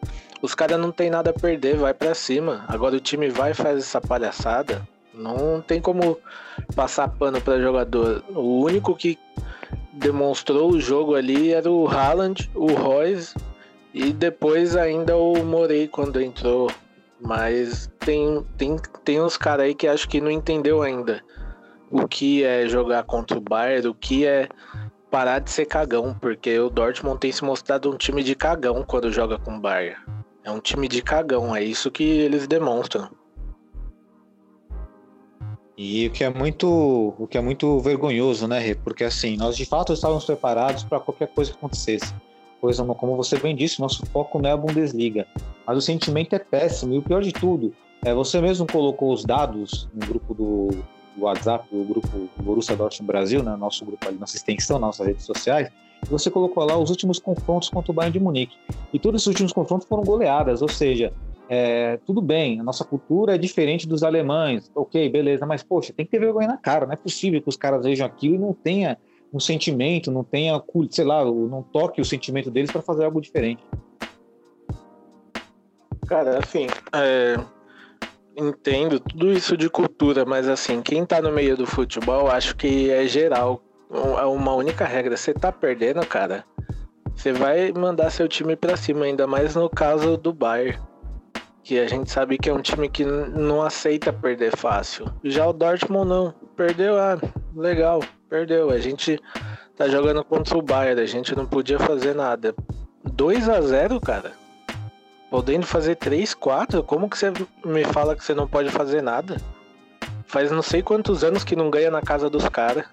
Os 0.42 0.54
caras 0.54 0.80
não 0.80 0.92
tem 0.92 1.10
nada 1.10 1.30
a 1.30 1.34
perder, 1.34 1.78
vai 1.78 1.94
para 1.94 2.14
cima. 2.14 2.66
Agora 2.68 2.96
o 2.96 3.00
time 3.00 3.30
vai 3.30 3.52
e 3.52 3.56
faz 3.56 3.80
essa 3.80 4.02
palhaçada. 4.02 4.88
Não 5.14 5.62
tem 5.62 5.82
como 5.82 6.18
passar 6.76 7.08
pano 7.08 7.42
para 7.42 7.62
jogador. 7.62 8.24
O 8.30 8.62
único 8.64 8.96
que 8.96 9.18
demonstrou 9.94 10.72
o 10.72 10.80
jogo 10.80 11.16
ali 11.16 11.54
era 11.54 11.72
o 11.72 11.88
Haaland, 11.88 12.50
o 12.54 12.68
Royce 12.68 13.34
e 13.94 14.14
depois 14.14 14.76
ainda 14.76 15.18
o 15.18 15.44
Morey 15.44 15.88
quando 15.88 16.22
entrou 16.22 16.69
mas 17.19 17.90
tem, 18.00 18.45
tem, 18.57 18.78
tem 19.04 19.21
uns 19.21 19.38
caras 19.38 19.66
aí 19.66 19.76
que 19.76 19.88
acho 19.88 20.07
que 20.07 20.21
não 20.21 20.31
entendeu 20.31 20.81
ainda 20.81 21.24
o 21.90 22.07
que 22.07 22.44
é 22.44 22.68
jogar 22.68 23.04
contra 23.04 23.38
o 23.38 23.42
Bayern, 23.42 23.88
o 23.88 23.94
que 23.94 24.26
é 24.26 24.50
parar 25.09 25.40
de 25.40 25.50
ser 25.50 25.66
cagão, 25.66 26.16
porque 26.19 26.59
o 26.59 26.69
Dortmund 26.69 27.19
tem 27.19 27.31
se 27.31 27.44
mostrado 27.44 27.90
um 27.90 27.97
time 27.97 28.21
de 28.24 28.36
cagão 28.36 28.83
quando 28.83 29.12
joga 29.12 29.40
com 29.40 29.56
o 29.56 29.59
Bayern. 29.59 29.97
É 30.44 30.52
um 30.52 30.59
time 30.59 30.88
de 30.88 31.02
cagão, 31.02 31.56
é 31.56 31.64
isso 31.64 31.90
que 31.90 32.04
eles 32.04 32.47
demonstram. 32.47 33.09
E 35.78 36.07
o 36.07 36.12
que 36.12 36.24
é 36.24 36.30
muito, 36.30 37.14
o 37.19 37.28
que 37.28 37.38
é 37.38 37.42
muito 37.42 37.80
vergonhoso, 37.80 38.47
né, 38.47 38.59
Rê? 38.59 38.74
Porque 38.74 39.04
assim, 39.04 39.38
nós 39.38 39.56
de 39.56 39.66
fato 39.66 39.94
estávamos 39.94 40.26
preparados 40.26 40.83
para 40.83 41.00
qualquer 41.00 41.28
coisa 41.28 41.52
que 41.52 41.57
acontecesse 41.57 42.14
pois 42.59 42.80
como 42.80 43.16
você 43.16 43.37
bem 43.37 43.56
disse, 43.56 43.80
nosso 43.80 44.06
foco 44.07 44.40
não 44.40 44.49
é 44.49 44.54
a 44.54 44.57
Bundesliga. 44.57 45.28
Mas 45.66 45.78
o 45.78 45.81
sentimento 45.81 46.33
é 46.33 46.40
péssimo. 46.40 46.94
E 46.94 46.97
o 46.97 47.02
pior 47.02 47.21
de 47.21 47.31
tudo, 47.31 47.73
é, 48.04 48.14
você 48.14 48.40
mesmo 48.40 48.66
colocou 48.66 49.11
os 49.11 49.23
dados 49.23 49.90
no 49.94 50.06
grupo 50.06 50.33
do, 50.33 50.69
do 51.16 51.23
WhatsApp, 51.23 51.68
do 51.71 51.83
grupo 51.83 52.30
Borussia 52.37 52.76
Dortmund 52.76 53.07
Brasil, 53.07 53.44
né, 53.44 53.56
nosso 53.56 53.83
grupo 53.85 54.07
ali, 54.07 54.18
nossa 54.18 54.35
extensão, 54.35 54.80
nossas 54.80 55.06
redes 55.06 55.26
sociais, 55.26 55.69
e 56.04 56.09
você 56.09 56.30
colocou 56.30 56.64
lá 56.64 56.78
os 56.78 56.90
últimos 56.90 57.19
confrontos 57.19 57.69
contra 57.69 57.92
o 57.92 57.95
Bayern 57.95 58.18
de 58.18 58.23
Munique. 58.23 58.56
E 58.94 58.99
todos 58.99 59.21
esses 59.21 59.28
últimos 59.28 59.52
confrontos 59.52 59.87
foram 59.87 60.04
goleadas, 60.04 60.61
ou 60.61 60.69
seja, 60.69 61.11
é, 61.49 61.97
tudo 62.06 62.21
bem, 62.21 62.59
a 62.59 62.64
nossa 62.64 62.83
cultura 62.83 63.35
é 63.35 63.37
diferente 63.37 63.87
dos 63.87 64.04
alemães, 64.04 64.69
ok, 64.76 65.09
beleza, 65.09 65.45
mas 65.45 65.64
poxa, 65.64 65.94
tem 65.94 66.06
que 66.06 66.11
ter 66.11 66.19
vergonha 66.19 66.47
na 66.47 66.57
cara, 66.57 66.85
não 66.85 66.94
é 66.94 66.97
possível 66.97 67.42
que 67.42 67.49
os 67.49 67.57
caras 67.57 67.83
vejam 67.83 68.06
aquilo 68.06 68.35
e 68.35 68.37
não 68.37 68.54
tenha 68.54 68.97
um 69.34 69.40
sentimento, 69.40 70.12
não 70.12 70.24
tenha, 70.24 70.62
sei 70.90 71.06
lá, 71.06 71.24
não 71.24 71.62
toque 71.62 72.02
o 72.02 72.06
sentimento 72.06 72.50
deles 72.50 72.72
para 72.72 72.81
fazer 72.81 73.06
algo 73.06 73.22
diferente. 73.22 73.64
Cara, 76.07 76.40
assim, 76.40 76.68
é, 76.94 77.38
entendo 78.38 79.00
tudo 79.00 79.31
isso 79.31 79.57
de 79.57 79.69
cultura, 79.69 80.24
mas 80.26 80.48
assim, 80.48 80.81
quem 80.81 81.06
tá 81.06 81.22
no 81.22 81.31
meio 81.31 81.57
do 81.57 81.66
futebol, 81.66 82.30
acho 82.30 82.56
que 82.56 82.90
é 82.90 83.06
geral. 83.07 83.62
É 83.92 84.26
uma 84.26 84.54
única 84.54 84.86
regra. 84.86 85.18
Você 85.18 85.34
tá 85.34 85.52
perdendo, 85.52 86.06
cara. 86.06 86.46
Você 87.16 87.34
vai 87.34 87.72
mandar 87.72 88.12
seu 88.12 88.28
time 88.28 88.56
para 88.56 88.78
cima, 88.78 89.06
ainda 89.06 89.26
mais 89.26 89.56
no 89.56 89.69
caso 89.69 90.18
do 90.18 90.31
Bayern. 90.31 90.80
Que 91.64 91.80
a 91.80 91.88
gente 91.88 92.12
sabe 92.12 92.38
que 92.38 92.50
é 92.50 92.54
um 92.54 92.62
time 92.62 92.88
que 92.88 93.04
não 93.04 93.62
aceita 93.62 94.14
perder 94.14 94.56
fácil. 94.56 95.12
Já 95.24 95.48
o 95.48 95.54
Dortmund 95.54 96.07
não. 96.07 96.34
Perdeu, 96.57 96.99
ah, 96.99 97.18
legal, 97.56 98.04
perdeu. 98.28 98.71
A 98.71 98.80
gente 98.80 99.21
tá 99.78 99.87
jogando 99.87 100.23
contra 100.23 100.57
o 100.57 100.61
Bayern, 100.61 100.99
a 100.99 101.06
gente 101.06 101.35
não 101.35 101.45
podia 101.45 101.78
fazer 101.78 102.16
nada. 102.16 102.54
2 103.06 103.47
a 103.47 103.61
0 103.61 104.02
cara. 104.02 104.33
Podendo 105.30 105.66
fazer 105.66 105.95
3, 105.95 106.33
4, 106.33 106.83
como 106.83 107.09
que 107.09 107.18
você 107.18 107.31
me 107.64 107.85
fala 107.85 108.16
que 108.16 108.23
você 108.23 108.33
não 108.33 108.47
pode 108.47 108.69
fazer 108.69 109.02
nada? 109.02 109.37
Faz 110.26 110.52
não 110.52 110.61
sei 110.61 110.81
quantos 110.81 111.23
anos 111.23 111.44
que 111.44 111.56
não 111.56 111.69
ganha 111.69 111.92
na 111.92 112.02
casa 112.02 112.30
dos 112.30 112.47
caras. 112.49 112.85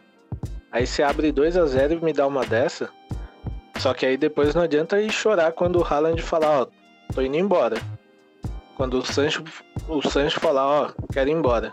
Aí 0.70 0.86
você 0.86 1.02
abre 1.02 1.32
2 1.32 1.56
a 1.56 1.64
0 1.64 1.94
e 1.94 2.04
me 2.04 2.12
dá 2.12 2.26
uma 2.26 2.44
dessa. 2.44 2.90
Só 3.78 3.94
que 3.94 4.04
aí 4.04 4.16
depois 4.16 4.54
não 4.54 4.62
adianta 4.62 5.00
ir 5.00 5.10
chorar 5.10 5.52
quando 5.52 5.80
o 5.80 5.84
Haaland 5.84 6.20
falar, 6.22 6.62
ó, 6.62 6.66
tô 7.14 7.22
indo 7.22 7.36
embora. 7.36 7.76
Quando 8.76 8.98
o 8.98 9.04
Sancho, 9.04 9.42
o 9.88 10.02
Sancho 10.02 10.40
falar, 10.40 10.66
ó, 10.66 10.90
quero 11.12 11.30
ir 11.30 11.32
embora. 11.32 11.72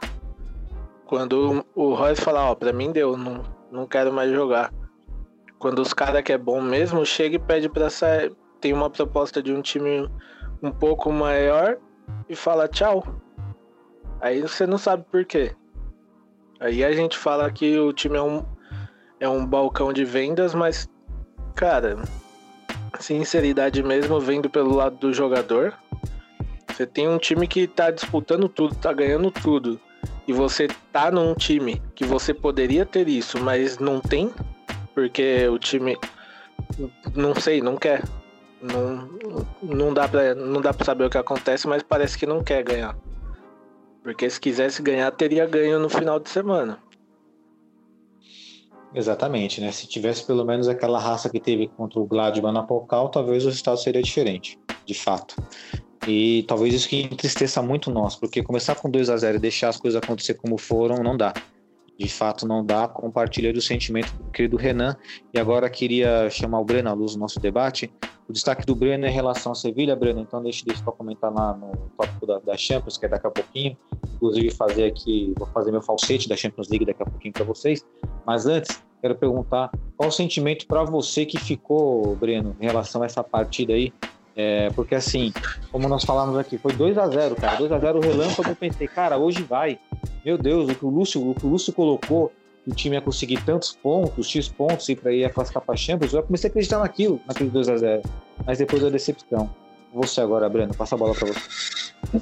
Quando 1.11 1.65
o 1.75 1.93
Royce 1.93 2.21
falar, 2.21 2.49
ó, 2.49 2.55
pra 2.55 2.71
mim 2.71 2.89
deu, 2.89 3.17
não, 3.17 3.43
não 3.69 3.85
quero 3.85 4.13
mais 4.13 4.31
jogar. 4.31 4.73
Quando 5.59 5.79
os 5.79 5.93
caras 5.93 6.23
que 6.23 6.31
é 6.31 6.37
bom 6.37 6.61
mesmo, 6.61 7.05
chega 7.05 7.35
e 7.35 7.39
pede 7.39 7.67
pra 7.67 7.89
sair. 7.89 8.31
Tem 8.61 8.71
uma 8.71 8.89
proposta 8.89 9.43
de 9.43 9.51
um 9.51 9.61
time 9.61 10.09
um 10.63 10.71
pouco 10.71 11.11
maior 11.11 11.77
e 12.29 12.33
fala 12.33 12.65
tchau. 12.65 13.03
Aí 14.21 14.39
você 14.41 14.65
não 14.65 14.77
sabe 14.77 15.03
por 15.11 15.25
quê. 15.25 15.53
Aí 16.61 16.81
a 16.81 16.93
gente 16.93 17.17
fala 17.17 17.51
que 17.51 17.77
o 17.77 17.91
time 17.91 18.15
é 18.15 18.21
um, 18.21 18.45
é 19.19 19.27
um 19.27 19.45
balcão 19.45 19.91
de 19.91 20.05
vendas, 20.05 20.55
mas, 20.55 20.89
cara, 21.55 21.97
sinceridade 23.01 23.83
mesmo, 23.83 24.17
vendo 24.17 24.49
pelo 24.49 24.73
lado 24.73 24.95
do 24.95 25.13
jogador. 25.13 25.73
Você 26.69 26.87
tem 26.87 27.09
um 27.09 27.17
time 27.17 27.49
que 27.49 27.67
tá 27.67 27.91
disputando 27.91 28.47
tudo, 28.47 28.75
tá 28.75 28.93
ganhando 28.93 29.29
tudo. 29.29 29.77
E 30.31 30.33
você 30.33 30.69
tá 30.93 31.11
num 31.11 31.35
time 31.35 31.81
que 31.93 32.05
você 32.05 32.33
poderia 32.33 32.85
ter 32.85 33.09
isso, 33.09 33.37
mas 33.37 33.79
não 33.79 33.99
tem, 33.99 34.31
porque 34.95 35.45
o 35.49 35.59
time 35.59 35.97
não 37.13 37.35
sei, 37.35 37.61
não 37.61 37.75
quer. 37.75 38.01
Não, 38.61 39.09
não, 39.61 39.93
dá 39.93 40.07
pra, 40.07 40.33
não 40.33 40.61
dá 40.61 40.73
pra 40.73 40.85
saber 40.85 41.03
o 41.03 41.09
que 41.09 41.17
acontece, 41.17 41.67
mas 41.67 41.83
parece 41.83 42.17
que 42.17 42.25
não 42.25 42.41
quer 42.41 42.63
ganhar. 42.63 42.97
Porque 44.01 44.29
se 44.29 44.39
quisesse 44.39 44.81
ganhar, 44.81 45.11
teria 45.11 45.45
ganho 45.45 45.77
no 45.79 45.89
final 45.89 46.17
de 46.17 46.29
semana. 46.29 46.79
Exatamente, 48.95 49.59
né? 49.59 49.69
Se 49.73 49.85
tivesse 49.85 50.25
pelo 50.25 50.45
menos 50.45 50.69
aquela 50.69 50.97
raça 50.97 51.29
que 51.29 51.41
teve 51.41 51.67
contra 51.67 51.99
o 51.99 52.05
Gladbach 52.05 52.53
na 52.53 52.65
talvez 53.09 53.43
o 53.43 53.49
resultado 53.49 53.79
seria 53.79 54.01
diferente, 54.01 54.57
de 54.85 54.93
fato. 54.93 55.35
E 56.07 56.43
talvez 56.47 56.73
isso 56.73 56.89
que 56.89 57.03
entristeça 57.03 57.61
muito 57.61 57.91
nós, 57.91 58.15
porque 58.15 58.41
começar 58.41 58.75
com 58.75 58.89
2 58.89 59.09
a 59.09 59.17
0 59.17 59.37
e 59.37 59.39
deixar 59.39 59.69
as 59.69 59.77
coisas 59.77 60.01
acontecer 60.01 60.33
como 60.33 60.57
foram, 60.57 61.03
não 61.03 61.15
dá. 61.15 61.33
De 61.97 62.07
fato, 62.07 62.47
não 62.47 62.65
dá. 62.65 62.87
Compartilha 62.87 63.53
do 63.53 63.61
sentimento 63.61 64.11
do 64.13 64.31
querido 64.31 64.57
Renan. 64.57 64.95
E 65.31 65.39
agora 65.39 65.69
queria 65.69 66.29
chamar 66.31 66.59
o 66.59 66.65
Breno 66.65 66.89
à 66.89 66.93
luz 66.93 67.13
do 67.13 67.19
nosso 67.19 67.39
debate. 67.39 67.93
O 68.27 68.33
destaque 68.33 68.65
do 68.65 68.73
Breno 68.73 69.05
é 69.05 69.09
em 69.09 69.13
relação 69.13 69.51
a 69.51 69.55
Sevilha, 69.55 69.95
Breno. 69.95 70.21
Então, 70.21 70.41
deixe 70.41 70.63
isso 70.67 70.83
para 70.83 70.93
comentar 70.93 71.31
lá 71.31 71.53
no 71.53 71.71
tópico 71.97 72.25
da, 72.25 72.39
da, 72.39 72.57
Champions, 72.57 72.97
que 72.97 73.05
é 73.05 73.09
daqui 73.09 73.27
a 73.27 73.29
pouquinho. 73.29 73.77
Inclusive, 74.15 74.49
fazer 74.51 74.85
aqui, 74.85 75.33
vou 75.37 75.47
fazer 75.49 75.71
meu 75.71 75.81
falsete 75.81 76.27
da 76.27 76.35
Champions 76.35 76.69
League 76.69 76.85
daqui 76.85 77.03
a 77.03 77.05
pouquinho 77.05 77.33
para 77.33 77.43
vocês. 77.43 77.85
Mas 78.25 78.47
antes, 78.47 78.81
quero 78.99 79.15
perguntar 79.15 79.69
qual 79.95 80.09
o 80.09 80.11
sentimento 80.11 80.65
para 80.65 80.83
você 80.83 81.25
que 81.25 81.37
ficou, 81.37 82.15
Breno, 82.15 82.55
em 82.59 82.65
relação 82.65 83.03
a 83.03 83.05
essa 83.05 83.23
partida 83.23 83.73
aí. 83.73 83.93
É, 84.35 84.69
porque 84.71 84.95
assim, 84.95 85.33
como 85.71 85.89
nós 85.89 86.03
falamos 86.03 86.37
aqui, 86.37 86.57
foi 86.57 86.73
2 86.73 86.97
a 86.97 87.07
0 87.07 87.35
cara. 87.35 87.57
2 87.57 87.71
a 87.71 87.79
0 87.79 87.97
o 87.97 88.01
relâmpago, 88.01 88.49
eu 88.49 88.55
pensei, 88.55 88.87
cara, 88.87 89.17
hoje 89.17 89.43
vai. 89.43 89.79
Meu 90.25 90.37
Deus, 90.37 90.69
o 90.69 90.75
que 90.75 90.85
o 90.85 90.89
Lúcio, 90.89 91.29
o 91.29 91.35
que 91.35 91.45
o 91.45 91.49
Lúcio 91.49 91.73
colocou, 91.73 92.31
que 92.63 92.71
o 92.71 92.75
time 92.75 92.95
ia 92.95 93.01
conseguir 93.01 93.43
tantos 93.43 93.73
pontos, 93.73 94.27
X 94.27 94.47
pontos, 94.47 94.87
e 94.87 94.95
para 94.95 95.11
ir 95.11 95.29
classificar 95.33 95.63
para 95.63 95.75
Champions, 95.75 96.13
eu 96.13 96.23
comecei 96.23 96.47
a 96.47 96.51
acreditar 96.51 96.79
naquilo, 96.79 97.19
naquele 97.27 97.49
2 97.49 97.69
a 97.69 97.77
0 97.77 98.01
Mas 98.45 98.57
depois 98.57 98.81
da 98.81 98.89
decepção. 98.89 99.49
Você 99.93 100.21
agora, 100.21 100.47
Breno, 100.47 100.73
passa 100.73 100.95
a 100.95 100.97
bola 100.97 101.13
para 101.13 101.27
você. 101.27 102.21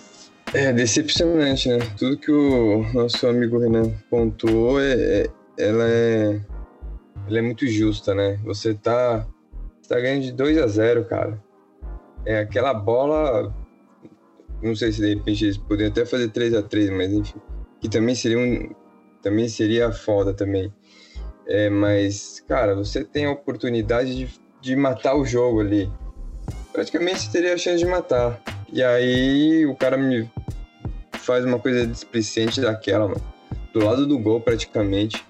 É 0.51 0.73
decepcionante, 0.73 1.69
né? 1.69 1.77
Tudo 1.95 2.17
que 2.17 2.31
o 2.31 2.83
nosso 2.91 3.27
amigo 3.27 3.59
Renan 3.59 3.91
pontuou, 4.09 4.81
é, 4.81 4.93
é, 4.93 5.29
ela, 5.59 5.87
é, 5.87 6.41
ela 7.27 7.37
é 7.37 7.41
muito 7.41 7.67
justa, 7.67 8.15
né? 8.15 8.39
Você 8.43 8.73
tá, 8.73 9.27
tá 9.87 9.99
ganhando 9.99 10.23
de 10.23 10.31
2 10.31 10.57
a 10.57 10.65
0 10.65 11.05
cara 11.05 11.49
é 12.25 12.39
aquela 12.39 12.73
bola. 12.73 13.53
Não 14.61 14.75
sei 14.75 14.91
se 14.91 15.01
de 15.01 15.15
repente 15.15 15.45
eles 15.45 15.57
poderiam 15.57 15.91
até 15.91 16.05
fazer 16.05 16.29
3 16.29 16.53
a 16.53 16.61
3 16.61 16.89
mas 16.89 17.11
enfim. 17.11 17.39
Que 17.79 17.89
também 17.89 18.15
seria 18.15 18.38
um. 18.38 18.73
Também 19.21 19.47
seria 19.47 19.91
foda 19.91 20.33
também. 20.33 20.73
É, 21.47 21.69
mas, 21.69 22.43
cara, 22.47 22.75
você 22.75 23.03
tem 23.03 23.25
a 23.25 23.31
oportunidade 23.31 24.15
de, 24.15 24.29
de 24.61 24.75
matar 24.75 25.15
o 25.15 25.25
jogo 25.25 25.61
ali. 25.61 25.91
Praticamente 26.71 27.21
você 27.21 27.31
teria 27.31 27.53
a 27.53 27.57
chance 27.57 27.79
de 27.79 27.85
matar. 27.85 28.39
E 28.71 28.83
aí 28.83 29.65
o 29.65 29.75
cara 29.75 29.97
me 29.97 30.29
faz 31.13 31.43
uma 31.43 31.59
coisa 31.59 31.88
displicente 31.88 32.61
daquela, 32.61 33.07
mano. 33.07 33.21
Do 33.73 33.83
lado 33.83 34.05
do 34.05 34.17
gol, 34.19 34.39
praticamente. 34.39 35.25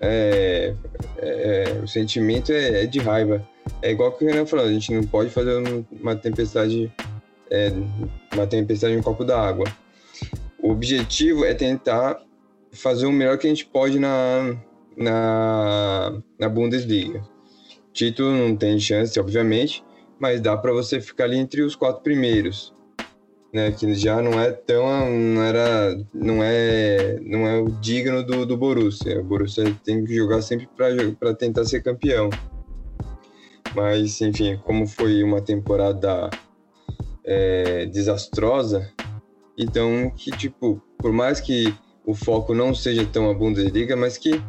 É, 0.00 0.74
é, 1.18 1.80
o 1.82 1.88
sentimento 1.88 2.52
é, 2.52 2.84
é 2.84 2.86
de 2.86 2.98
raiva 3.00 3.46
é 3.84 3.90
igual 3.90 4.12
que 4.12 4.24
o 4.24 4.26
Renan 4.26 4.46
falou, 4.46 4.64
a 4.64 4.72
gente 4.72 4.94
não 4.94 5.02
pode 5.02 5.28
fazer 5.28 5.62
uma 5.92 6.16
tempestade, 6.16 6.90
é, 7.50 7.70
uma 8.32 8.46
tempestade 8.46 8.94
em 8.94 8.96
um 8.96 9.02
copo 9.02 9.26
d'água. 9.26 9.66
O 10.58 10.70
objetivo 10.70 11.44
é 11.44 11.52
tentar 11.52 12.18
fazer 12.72 13.04
o 13.04 13.12
melhor 13.12 13.36
que 13.36 13.46
a 13.46 13.50
gente 13.50 13.66
pode 13.66 13.98
na, 13.98 14.56
na, 14.96 16.18
na 16.38 16.48
Bundesliga. 16.48 17.22
Título 17.92 18.30
não 18.30 18.56
tem 18.56 18.80
chance, 18.80 19.20
obviamente, 19.20 19.84
mas 20.18 20.40
dá 20.40 20.56
para 20.56 20.72
você 20.72 20.98
ficar 20.98 21.24
ali 21.24 21.36
entre 21.36 21.60
os 21.60 21.76
quatro 21.76 22.02
primeiros, 22.02 22.74
né? 23.52 23.70
Que 23.70 23.92
já 23.94 24.22
não 24.22 24.40
é 24.40 24.50
tão, 24.50 24.86
não 25.10 25.42
era, 25.42 25.94
não 26.14 26.42
é, 26.42 27.18
não 27.20 27.46
é 27.46 27.60
o 27.60 27.68
digno 27.68 28.24
do, 28.24 28.46
do 28.46 28.56
Borussia. 28.56 29.20
O 29.20 29.24
Borussia 29.24 29.76
tem 29.84 30.02
que 30.06 30.16
jogar 30.16 30.40
sempre 30.40 30.66
para 31.20 31.34
tentar 31.34 31.66
ser 31.66 31.82
campeão. 31.82 32.30
Mas, 33.74 34.20
enfim, 34.20 34.56
como 34.64 34.86
foi 34.86 35.22
uma 35.22 35.40
temporada 35.40 36.30
é, 37.24 37.86
desastrosa, 37.86 38.90
então 39.58 40.10
que, 40.10 40.30
tipo, 40.30 40.80
por 40.98 41.12
mais 41.12 41.40
que 41.40 41.74
o 42.06 42.14
foco 42.14 42.54
não 42.54 42.74
seja 42.74 43.04
tão 43.06 43.30
a 43.30 43.34
Bundesliga, 43.34 43.96
mas 43.96 44.18
que, 44.18 44.42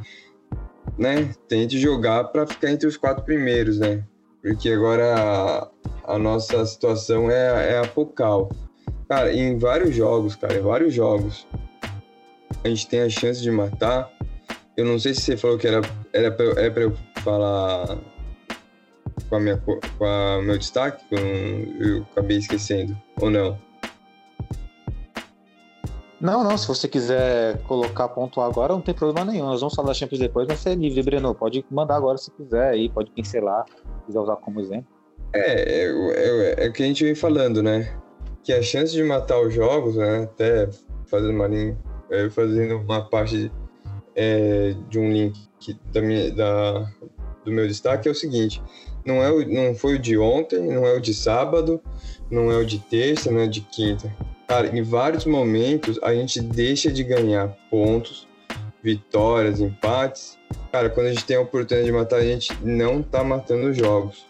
né, 0.97 1.33
tente 1.47 1.79
jogar 1.79 2.25
para 2.25 2.45
ficar 2.45 2.71
entre 2.71 2.87
os 2.87 2.97
quatro 2.97 3.23
primeiros, 3.23 3.79
né? 3.79 4.03
Porque 4.41 4.69
agora 4.69 5.15
a, 5.15 6.13
a 6.13 6.19
nossa 6.19 6.65
situação 6.65 7.31
é, 7.31 7.73
é 7.73 7.79
a. 7.79 7.89
Cara, 9.07 9.33
em 9.33 9.57
vários 9.57 9.95
jogos, 9.95 10.35
cara, 10.35 10.55
em 10.55 10.61
vários 10.61 10.93
jogos, 10.93 11.47
a 12.63 12.67
gente 12.67 12.87
tem 12.87 13.01
a 13.01 13.09
chance 13.09 13.41
de 13.41 13.49
matar. 13.49 14.11
Eu 14.75 14.85
não 14.85 14.99
sei 14.99 15.13
se 15.13 15.21
você 15.21 15.37
falou 15.37 15.57
que 15.57 15.67
era, 15.67 15.81
era, 16.11 16.31
pra, 16.31 16.45
era 16.61 16.71
pra 16.71 16.83
eu 16.83 16.93
falar 17.23 17.97
com 19.29 19.35
a 19.35 19.39
minha 19.39 19.57
com 19.57 20.05
a 20.05 20.41
meu 20.41 20.57
destaque, 20.57 21.03
que 21.07 21.15
eu, 21.15 21.87
eu 21.87 22.05
acabei 22.11 22.37
esquecendo, 22.37 22.97
ou 23.21 23.29
não? 23.29 23.57
Não, 26.19 26.43
não, 26.43 26.57
se 26.57 26.67
você 26.67 26.87
quiser 26.87 27.61
colocar 27.63 28.07
ponto 28.07 28.39
agora, 28.41 28.73
não 28.73 28.81
tem 28.81 28.95
problema 28.95 29.31
nenhum. 29.31 29.45
Nós 29.45 29.59
vamos 29.59 29.75
falar 29.75 29.89
da 29.89 29.93
Champions 29.93 30.19
depois, 30.19 30.47
mas 30.47 30.59
você 30.59 30.69
é 30.69 30.75
livre, 30.75 31.03
Breno. 31.03 31.35
Pode 31.35 31.63
mandar 31.69 31.95
agora 31.95 32.17
se 32.17 32.31
quiser 32.31 32.69
aí, 32.69 32.89
pode 32.89 33.11
pincelar, 33.11 33.65
se 33.67 34.05
quiser 34.07 34.19
usar 34.19 34.35
como 34.37 34.59
exemplo. 34.59 34.87
É, 35.33 35.83
é, 35.83 35.85
é, 35.85 36.65
é 36.65 36.69
o 36.69 36.73
que 36.73 36.81
a 36.81 36.85
gente 36.85 37.03
vem 37.03 37.13
falando, 37.13 37.61
né? 37.61 37.95
Que 38.43 38.53
a 38.53 38.61
chance 38.61 38.93
de 38.93 39.03
matar 39.03 39.39
os 39.41 39.53
jogos, 39.53 39.97
né? 39.97 40.23
Até 40.23 40.69
fazendo 41.05 41.31
uma, 41.31 41.47
é, 42.09 42.29
fazendo 42.29 42.77
uma 42.77 43.07
parte 43.09 43.51
é, 44.15 44.73
de 44.89 44.97
um 44.97 45.11
link 45.11 45.37
da 45.91 46.01
minha, 46.01 46.31
da, 46.31 46.89
do 47.43 47.51
meu 47.51 47.67
destaque 47.67 48.07
é 48.07 48.11
o 48.11 48.15
seguinte: 48.15 48.63
não, 49.05 49.23
é 49.23 49.31
o, 49.31 49.47
não 49.47 49.75
foi 49.75 49.95
o 49.95 49.99
de 49.99 50.17
ontem, 50.17 50.59
não 50.59 50.85
é 50.85 50.93
o 50.93 50.99
de 50.99 51.13
sábado, 51.13 51.79
não 52.29 52.51
é 52.51 52.57
o 52.57 52.65
de 52.65 52.79
terça, 52.79 53.31
não 53.31 53.41
é 53.41 53.45
o 53.45 53.49
de 53.49 53.61
quinta. 53.61 54.11
Cara, 54.47 54.75
em 54.75 54.81
vários 54.81 55.25
momentos 55.25 55.99
a 56.01 56.13
gente 56.13 56.41
deixa 56.41 56.91
de 56.91 57.03
ganhar 57.03 57.55
pontos, 57.69 58.27
vitórias, 58.81 59.61
empates. 59.61 60.37
Cara, 60.71 60.89
quando 60.89 61.07
a 61.07 61.09
gente 61.11 61.25
tem 61.25 61.37
a 61.37 61.41
oportunidade 61.41 61.85
de 61.85 61.91
matar, 61.91 62.17
a 62.17 62.25
gente 62.25 62.51
não 62.63 63.01
tá 63.01 63.23
matando 63.23 63.69
os 63.69 63.77
jogos. 63.77 64.25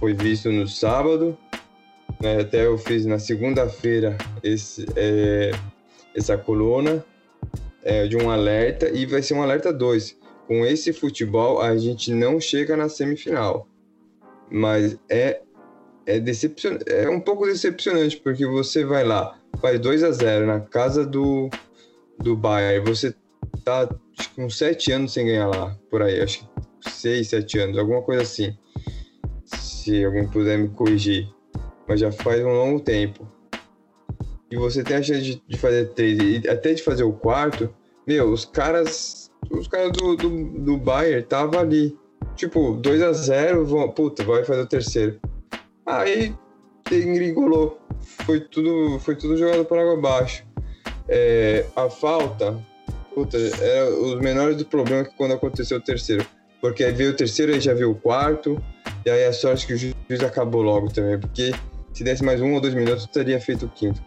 Foi 0.00 0.14
visto 0.14 0.50
no 0.50 0.66
sábado, 0.66 1.36
né, 2.20 2.40
até 2.40 2.66
eu 2.66 2.78
fiz 2.78 3.04
na 3.04 3.18
segunda-feira 3.18 4.16
é, 4.96 5.50
essa 6.14 6.36
coluna 6.36 7.04
é, 7.82 8.06
de 8.06 8.16
um 8.16 8.30
alerta 8.30 8.88
e 8.90 9.04
vai 9.06 9.22
ser 9.22 9.34
um 9.34 9.42
alerta 9.42 9.72
2. 9.72 10.16
Com 10.46 10.64
esse 10.64 10.94
futebol, 10.94 11.60
a 11.60 11.76
gente 11.76 12.10
não 12.10 12.40
chega 12.40 12.74
na 12.74 12.88
semifinal 12.88 13.67
mas 14.50 14.98
é 15.08 15.42
é, 16.06 16.18
decepcion... 16.18 16.78
é 16.86 17.08
um 17.08 17.20
pouco 17.20 17.44
decepcionante, 17.44 18.16
porque 18.16 18.46
você 18.46 18.84
vai 18.84 19.04
lá, 19.04 19.38
faz 19.60 19.78
2 19.78 20.02
a 20.02 20.10
0 20.10 20.46
na 20.46 20.60
casa 20.60 21.04
do, 21.04 21.50
do 22.18 22.34
Bayern, 22.34 22.84
você 22.88 23.14
tá 23.62 23.88
uns 24.38 24.56
sete 24.56 24.90
anos 24.90 25.12
sem 25.12 25.26
ganhar 25.26 25.48
lá, 25.48 25.76
por 25.90 26.02
aí, 26.02 26.20
acho 26.20 26.40
que 26.40 26.58
seis, 26.90 27.28
sete 27.28 27.58
anos, 27.58 27.78
alguma 27.78 28.02
coisa 28.02 28.22
assim. 28.22 28.56
Se 29.44 30.04
alguém 30.04 30.26
puder 30.28 30.58
me 30.58 30.68
corrigir. 30.68 31.28
Mas 31.86 32.00
já 32.00 32.12
faz 32.12 32.42
um 32.44 32.52
longo 32.52 32.80
tempo. 32.80 33.26
E 34.50 34.56
você 34.56 34.82
tem 34.82 34.96
a 34.96 35.02
chance 35.02 35.22
de, 35.22 35.42
de 35.46 35.58
fazer 35.58 35.92
três 35.94 36.18
e 36.18 36.48
até 36.48 36.72
de 36.72 36.82
fazer 36.82 37.04
o 37.04 37.12
quarto, 37.12 37.74
meu, 38.06 38.30
os 38.30 38.44
caras. 38.44 39.30
Os 39.50 39.68
caras 39.68 39.92
do, 39.92 40.16
do, 40.16 40.44
do 40.60 40.76
Bayern 40.76 41.22
tava 41.22 41.60
ali. 41.60 41.96
Tipo, 42.38 42.74
2 42.74 43.02
a 43.02 43.12
0 43.12 43.66
vão, 43.66 43.90
puta, 43.90 44.22
vai 44.22 44.44
fazer 44.44 44.60
o 44.60 44.66
terceiro. 44.66 45.18
Aí 45.84 46.32
engringolou. 46.88 47.80
Foi 48.24 48.38
tudo, 48.38 49.00
foi 49.00 49.16
tudo 49.16 49.36
jogado 49.36 49.64
por 49.64 49.76
água 49.76 49.94
abaixo. 49.94 50.46
É, 51.08 51.66
a 51.74 51.90
falta, 51.90 52.56
puta, 53.12 53.36
era 53.36 53.90
os 53.90 54.20
menores 54.20 54.56
do 54.56 54.64
problema 54.64 55.04
que 55.04 55.16
quando 55.16 55.34
aconteceu 55.34 55.78
o 55.78 55.80
terceiro. 55.80 56.24
Porque 56.60 56.84
aí 56.84 56.92
veio 56.92 57.10
o 57.10 57.14
terceiro, 57.14 57.52
aí 57.52 57.60
já 57.60 57.74
veio 57.74 57.90
o 57.90 57.94
quarto, 57.96 58.62
e 59.04 59.10
aí 59.10 59.24
a 59.24 59.32
sorte 59.32 59.66
que 59.66 59.74
o 59.74 59.76
juiz 59.76 60.22
acabou 60.24 60.62
logo 60.62 60.92
também, 60.92 61.18
porque 61.18 61.52
se 61.92 62.04
desse 62.04 62.22
mais 62.22 62.40
um 62.40 62.54
ou 62.54 62.60
dois 62.60 62.74
minutos, 62.74 63.06
teria 63.06 63.40
feito 63.40 63.66
o 63.66 63.68
quinto. 63.68 64.00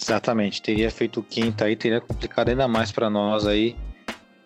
Exatamente, 0.00 0.62
teria 0.62 0.90
feito 0.90 1.20
o 1.20 1.22
quinto 1.22 1.62
aí, 1.62 1.76
teria 1.76 2.00
complicado 2.00 2.48
ainda 2.48 2.66
mais 2.66 2.90
para 2.90 3.10
nós 3.10 3.46
aí. 3.46 3.76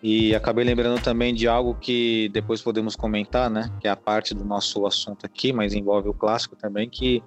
E 0.07 0.35
acabei 0.35 0.63
lembrando 0.63 1.01
também 1.01 1.33
de 1.33 1.47
algo 1.47 1.73
que 1.73 2.29
depois 2.29 2.61
podemos 2.61 2.95
comentar, 2.95 3.49
né? 3.49 3.71
Que 3.79 3.87
é 3.87 3.89
a 3.89 3.95
parte 3.95 4.35
do 4.35 4.45
nosso 4.45 4.85
assunto 4.85 5.25
aqui, 5.25 5.51
mas 5.51 5.73
envolve 5.73 6.07
o 6.07 6.13
clássico 6.13 6.55
também, 6.55 6.87
que 6.87 7.23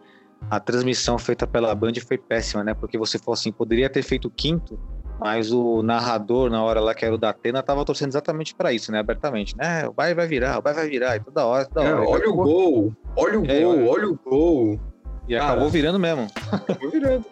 a 0.49 0.61
transmissão 0.61 1.19
feita 1.19 1.45
pela 1.45 1.75
Band 1.75 1.95
foi 2.07 2.17
péssima, 2.17 2.63
né? 2.63 2.75
Porque 2.75 2.97
você 2.97 3.19
falou 3.19 3.33
assim, 3.33 3.51
poderia 3.51 3.91
ter 3.91 4.05
feito 4.05 4.29
o 4.29 4.31
quinto, 4.31 4.79
mas 5.19 5.51
o 5.51 5.83
narrador, 5.83 6.49
na 6.51 6.63
hora 6.63 6.79
lá 6.79 6.95
que 6.95 7.05
era 7.05 7.13
o 7.13 7.19
da 7.19 7.31
Atena, 7.31 7.65
tava 7.65 7.85
torcendo 7.85 8.11
exatamente 8.11 8.55
para 8.55 8.73
isso, 8.73 8.93
né? 8.93 9.01
Abertamente, 9.01 9.57
né? 9.57 9.89
O 9.89 9.93
Bayern 9.93 10.15
vai 10.15 10.29
virar, 10.29 10.57
o 10.57 10.63
Bayern 10.63 10.83
vai 10.83 10.89
virar, 10.89 11.17
e 11.17 11.21
toda 11.21 11.47
hora, 11.47 11.67
toda 11.67 11.81
hora. 11.81 12.05
É, 12.05 12.07
olha 12.07 12.23
acabou... 12.23 12.31
o 12.31 12.45
gol, 12.45 12.97
olha 13.17 13.41
o 13.41 13.45
é, 13.51 13.61
gol, 13.61 13.75
olha... 13.75 13.91
olha... 13.91 14.09
o 14.09 14.21
gol. 14.25 14.81
E 15.27 15.35
Cara, 15.35 15.51
acabou 15.51 15.69
virando 15.69 15.99
mesmo. 15.99 16.29
Acabou 16.53 16.91
virando. 16.93 17.27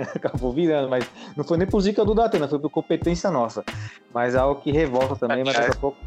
acabou 0.14 0.52
virando, 0.52 0.88
mas 0.88 1.08
não 1.36 1.44
foi 1.44 1.56
nem 1.56 1.66
por 1.66 1.80
zica 1.80 2.04
do 2.04 2.14
Datena, 2.14 2.48
foi 2.48 2.58
por 2.58 2.70
competência 2.70 3.30
nossa. 3.30 3.64
Mas 4.12 4.34
é 4.34 4.38
algo 4.38 4.60
que 4.60 4.70
revolta 4.70 5.16
também, 5.16 5.44
mas 5.44 5.54
daqui 5.54 5.70
a 5.70 5.80
pouco. 5.80 5.98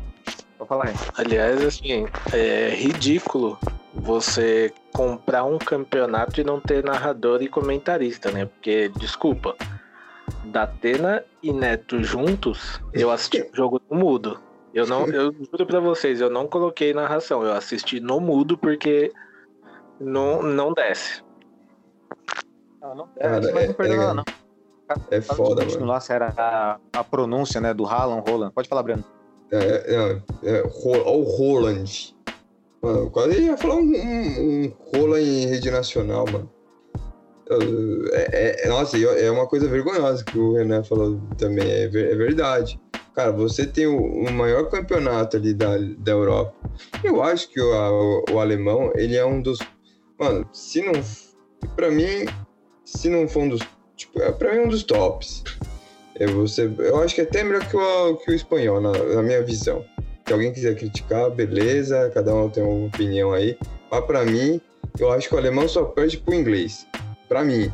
Vou 0.57 0.67
falar 0.67 0.87
aí. 0.87 0.93
Aliás, 1.15 1.63
assim, 1.63 2.05
é 2.33 2.69
ridículo 2.75 3.57
você 3.93 4.73
comprar 4.93 5.45
um 5.45 5.57
campeonato 5.57 6.39
e 6.39 6.43
não 6.43 6.59
ter 6.59 6.83
narrador 6.83 7.41
e 7.41 7.47
comentarista, 7.47 8.29
né? 8.29 8.45
Porque, 8.45 8.89
desculpa, 8.89 9.55
Datena 10.45 11.23
e 11.41 11.53
Neto 11.53 12.03
juntos, 12.03 12.81
eu 12.93 13.09
assisti 13.09 13.41
o 13.41 13.55
jogo 13.55 13.81
no 13.89 13.97
mudo. 13.97 14.39
Eu 14.73 14.85
não, 14.85 15.07
eu 15.07 15.33
juro 15.33 15.65
pra 15.65 15.79
vocês, 15.79 16.21
eu 16.21 16.29
não 16.29 16.47
coloquei 16.47 16.93
narração, 16.93 17.41
eu 17.43 17.53
assisti 17.53 17.99
no 17.99 18.19
mudo 18.19 18.57
porque 18.57 19.11
não, 19.99 20.43
não 20.43 20.73
desce. 20.73 21.23
Não, 22.81 22.95
não 22.95 23.07
Cara, 23.07 23.41
mas 23.53 23.63
é, 23.63 23.67
não 23.67 23.73
perdeu 23.73 24.01
é, 24.01 24.13
não. 24.13 24.23
É 25.11 25.21
foda, 25.21 25.65
mano. 25.65 25.85
Lá 25.85 25.99
se 25.99 26.11
era 26.11 26.33
a, 26.35 26.79
a 26.93 27.03
pronúncia, 27.03 27.61
né, 27.61 27.73
do 27.73 27.85
Haaland, 27.85 28.29
Roland. 28.29 28.51
Pode 28.51 28.67
falar, 28.67 28.83
Breno. 28.83 29.03
É, 29.51 29.57
é, 29.57 30.57
é, 30.57 30.63
o 30.63 31.21
Roland. 31.21 32.15
Mano, 32.81 33.09
quase 33.11 33.41
ia 33.41 33.57
falar 33.57 33.75
um, 33.75 33.91
um, 33.91 34.65
um 34.65 34.73
Roland 34.93 35.21
em 35.21 35.45
rede 35.47 35.69
nacional, 35.69 36.25
mano. 36.31 36.49
É, 38.11 38.65
é, 38.65 38.69
nossa, 38.69 38.97
é 38.97 39.29
uma 39.31 39.47
coisa 39.47 39.67
vergonhosa 39.67 40.23
que 40.23 40.37
o 40.37 40.53
Renan 40.53 40.83
falou 40.83 41.19
também, 41.37 41.67
é, 41.67 41.83
é 41.85 41.87
verdade. 41.87 42.79
Cara, 43.15 43.31
você 43.31 43.65
tem 43.65 43.87
o, 43.87 43.99
o, 43.99 44.31
maior 44.31 44.69
campeonato 44.69 45.35
ali 45.35 45.53
da, 45.53 45.77
da 45.97 46.11
Europa. 46.11 46.53
Eu 47.03 47.23
acho 47.23 47.49
que 47.49 47.59
o, 47.59 47.73
o, 47.73 48.23
o 48.33 48.39
alemão, 48.39 48.91
ele 48.95 49.15
é 49.15 49.25
um 49.25 49.41
dos. 49.41 49.59
Mano, 50.17 50.47
se 50.53 50.81
não. 50.81 50.93
Pra 51.75 51.89
mim, 51.89 52.25
se 52.97 53.09
não 53.09 53.27
for 53.27 53.43
um 53.43 53.49
dos. 53.49 53.61
Tipo, 53.95 54.21
é, 54.21 54.31
pra 54.31 54.51
mim 54.51 54.59
é 54.59 54.65
um 54.65 54.69
dos 54.69 54.83
tops. 54.83 55.43
É 56.15 56.25
você, 56.27 56.71
eu 56.79 57.01
acho 57.01 57.15
que 57.15 57.21
é 57.21 57.23
até 57.23 57.43
melhor 57.43 57.65
que 57.67 57.77
o, 57.77 58.17
que 58.17 58.31
o 58.31 58.33
espanhol, 58.33 58.81
na, 58.81 58.91
na 58.91 59.23
minha 59.23 59.41
visão. 59.43 59.85
Se 60.25 60.33
alguém 60.33 60.51
quiser 60.51 60.75
criticar, 60.75 61.31
beleza, 61.31 62.11
cada 62.13 62.33
um 62.33 62.49
tem 62.49 62.63
uma 62.63 62.87
opinião 62.87 63.31
aí. 63.33 63.57
Mas 63.89 64.05
pra 64.05 64.25
mim, 64.25 64.59
eu 64.99 65.11
acho 65.11 65.29
que 65.29 65.35
o 65.35 65.37
alemão 65.37 65.67
só 65.67 65.85
perde 65.85 66.17
pro 66.17 66.33
inglês. 66.33 66.87
Pra 67.27 67.43
mim. 67.43 67.71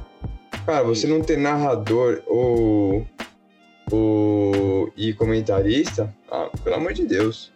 Cara, 0.66 0.84
você 0.84 1.06
não 1.08 1.22
ter 1.22 1.38
narrador 1.38 2.22
ou, 2.28 3.06
ou 3.92 4.92
e 4.96 5.14
comentarista, 5.14 6.14
ah, 6.32 6.50
pelo 6.64 6.76
amor 6.76 6.94
de 6.94 7.06
Deus. 7.06 7.52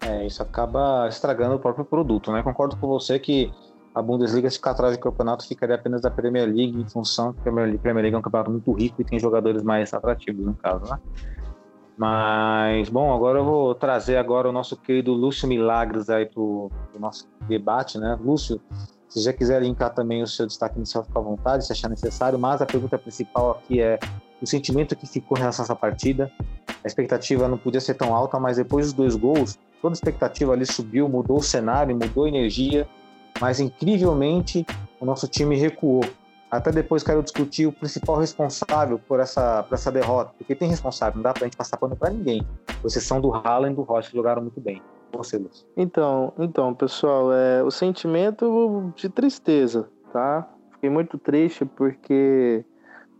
É, 0.00 0.26
isso 0.26 0.42
acaba 0.42 1.08
estragando 1.08 1.54
o 1.54 1.58
próprio 1.58 1.84
produto, 1.84 2.30
né? 2.30 2.42
Concordo 2.42 2.76
com 2.76 2.86
você 2.86 3.18
que 3.18 3.50
a 3.94 4.02
Bundesliga, 4.02 4.50
se 4.50 4.56
ficar 4.56 4.72
atrás 4.72 4.96
do 4.96 5.00
campeonato, 5.00 5.46
ficaria 5.46 5.76
apenas 5.76 6.00
da 6.00 6.10
Premier 6.10 6.46
League, 6.46 6.76
em 6.76 6.88
função 6.88 7.32
que 7.32 7.48
a 7.48 7.52
Premier 7.52 8.02
League 8.02 8.14
é 8.14 8.18
um 8.18 8.22
campeonato 8.22 8.50
muito 8.50 8.72
rico 8.72 9.00
e 9.00 9.04
tem 9.04 9.18
jogadores 9.18 9.62
mais 9.62 9.94
atrativos, 9.94 10.44
no 10.44 10.54
caso, 10.54 10.84
né? 10.90 10.98
Mas, 11.96 12.88
bom, 12.88 13.14
agora 13.14 13.38
eu 13.38 13.44
vou 13.44 13.72
trazer 13.72 14.16
agora 14.16 14.48
o 14.48 14.52
nosso 14.52 14.76
querido 14.76 15.12
Lúcio 15.12 15.46
Milagres 15.46 16.10
aí 16.10 16.26
para 16.26 16.42
o 16.42 16.70
nosso 16.98 17.28
debate, 17.46 17.96
né? 17.96 18.18
Lúcio, 18.20 18.60
se 19.08 19.20
já 19.20 19.32
quiser 19.32 19.62
linkar 19.62 19.94
também 19.94 20.20
o 20.20 20.26
seu 20.26 20.44
destaque 20.44 20.76
inicial, 20.76 21.04
fica 21.04 21.20
à 21.20 21.22
vontade, 21.22 21.64
se 21.64 21.72
achar 21.72 21.88
necessário, 21.88 22.36
mas 22.36 22.60
a 22.60 22.66
pergunta 22.66 22.98
principal 22.98 23.52
aqui 23.52 23.80
é 23.80 24.00
o 24.42 24.46
sentimento 24.46 24.96
que 24.96 25.06
ficou 25.06 25.38
em 25.38 25.40
relação 25.40 25.62
a 25.62 25.66
essa 25.66 25.76
partida. 25.76 26.28
A 26.82 26.86
expectativa 26.86 27.46
não 27.46 27.56
podia 27.56 27.80
ser 27.80 27.94
tão 27.94 28.12
alta, 28.12 28.40
mas 28.40 28.56
depois 28.56 28.86
dos 28.86 28.92
dois 28.92 29.14
gols, 29.14 29.56
toda 29.80 29.92
a 29.92 29.94
expectativa 29.94 30.52
ali 30.52 30.66
subiu, 30.66 31.08
mudou 31.08 31.36
o 31.36 31.42
cenário, 31.42 31.94
mudou 31.94 32.24
a 32.24 32.28
energia, 32.28 32.88
mas 33.40 33.60
incrivelmente 33.60 34.66
o 35.00 35.04
nosso 35.04 35.28
time 35.28 35.56
recuou. 35.56 36.04
Até 36.50 36.70
depois 36.70 37.02
quero 37.02 37.22
discutir 37.22 37.66
o 37.66 37.72
principal 37.72 38.16
responsável 38.16 38.98
por 38.98 39.18
essa, 39.18 39.64
por 39.64 39.74
essa 39.74 39.90
derrota, 39.90 40.32
porque 40.38 40.54
tem 40.54 40.68
responsável, 40.68 41.16
não 41.16 41.22
dá 41.22 41.32
pra 41.32 41.44
gente 41.44 41.56
passar 41.56 41.76
pano 41.76 41.96
para 41.96 42.10
ninguém. 42.10 42.46
Com 42.80 42.86
exceção 42.86 43.20
do 43.20 43.34
Haaland 43.34 43.72
e 43.72 43.76
do 43.76 43.82
Rocha, 43.82 44.10
que 44.10 44.16
jogaram 44.16 44.42
muito 44.42 44.60
bem. 44.60 44.80
Você. 45.12 45.40
Então, 45.76 46.32
então, 46.38 46.74
pessoal, 46.74 47.32
é 47.32 47.62
o 47.62 47.70
sentimento 47.70 48.92
de 48.96 49.08
tristeza, 49.08 49.88
tá? 50.12 50.48
Fiquei 50.72 50.90
muito 50.90 51.18
triste 51.18 51.64
porque 51.64 52.64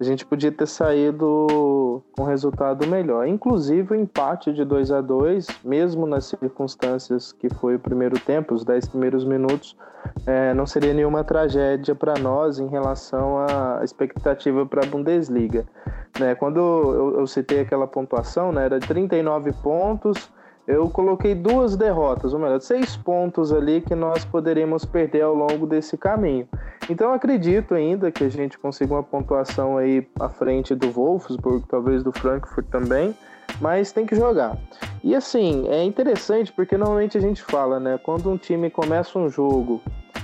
a 0.04 0.08
gente 0.08 0.26
podia 0.26 0.52
ter 0.52 0.66
saído 0.66 2.02
com 2.12 2.22
um 2.22 2.26
resultado 2.26 2.86
melhor. 2.86 3.26
Inclusive 3.26 3.92
o 3.92 3.96
empate 3.96 4.52
de 4.52 4.64
2 4.64 4.90
a 4.90 5.00
2 5.00 5.46
mesmo 5.64 6.06
nas 6.06 6.26
circunstâncias 6.26 7.32
que 7.32 7.48
foi 7.48 7.76
o 7.76 7.78
primeiro 7.78 8.18
tempo, 8.18 8.54
os 8.54 8.64
10 8.64 8.88
primeiros 8.88 9.24
minutos, 9.24 9.76
é, 10.26 10.52
não 10.52 10.66
seria 10.66 10.92
nenhuma 10.92 11.24
tragédia 11.24 11.94
para 11.94 12.14
nós 12.18 12.58
em 12.58 12.68
relação 12.68 13.38
à 13.38 13.80
expectativa 13.82 14.66
para 14.66 14.84
a 14.84 14.86
Bundesliga. 14.86 15.66
Né? 16.20 16.34
Quando 16.34 16.58
eu, 16.58 17.20
eu, 17.20 17.26
citei 17.26 17.60
aquela 17.60 17.86
pontuação, 17.86 18.52
né, 18.52 18.66
era 18.66 18.78
39 18.78 19.52
pontos 19.62 20.30
eu 20.66 20.88
coloquei 20.88 21.34
duas 21.34 21.76
derrotas, 21.76 22.32
ou 22.32 22.40
melhor, 22.40 22.58
seis 22.60 22.96
pontos 22.96 23.52
ali 23.52 23.82
que 23.82 23.94
nós 23.94 24.24
poderíamos 24.24 24.84
perder 24.84 25.20
ao 25.20 25.34
longo 25.34 25.66
desse 25.66 25.96
caminho. 25.98 26.48
Então 26.88 27.12
acredito 27.12 27.74
ainda 27.74 28.12
que 28.12 28.24
a 28.24 28.28
gente 28.28 28.58
consiga 28.58 28.94
uma 28.94 29.02
pontuação 29.02 29.78
aí 29.78 30.06
à 30.20 30.28
frente 30.28 30.74
do 30.74 30.90
Wolfsburg, 30.90 31.64
talvez 31.68 32.02
do 32.02 32.12
Frankfurt 32.12 32.66
também, 32.66 33.14
mas 33.60 33.90
tem 33.92 34.04
que 34.04 34.14
jogar. 34.14 34.58
E 35.02 35.14
assim, 35.14 35.66
é 35.68 35.82
interessante 35.82 36.52
porque 36.52 36.76
normalmente 36.76 37.16
a 37.16 37.20
gente 37.20 37.42
fala, 37.42 37.80
né, 37.80 37.98
quando 38.02 38.30
um 38.30 38.36
time 38.36 38.68
começa 38.68 39.18
um 39.18 39.28
jogo 39.28 39.80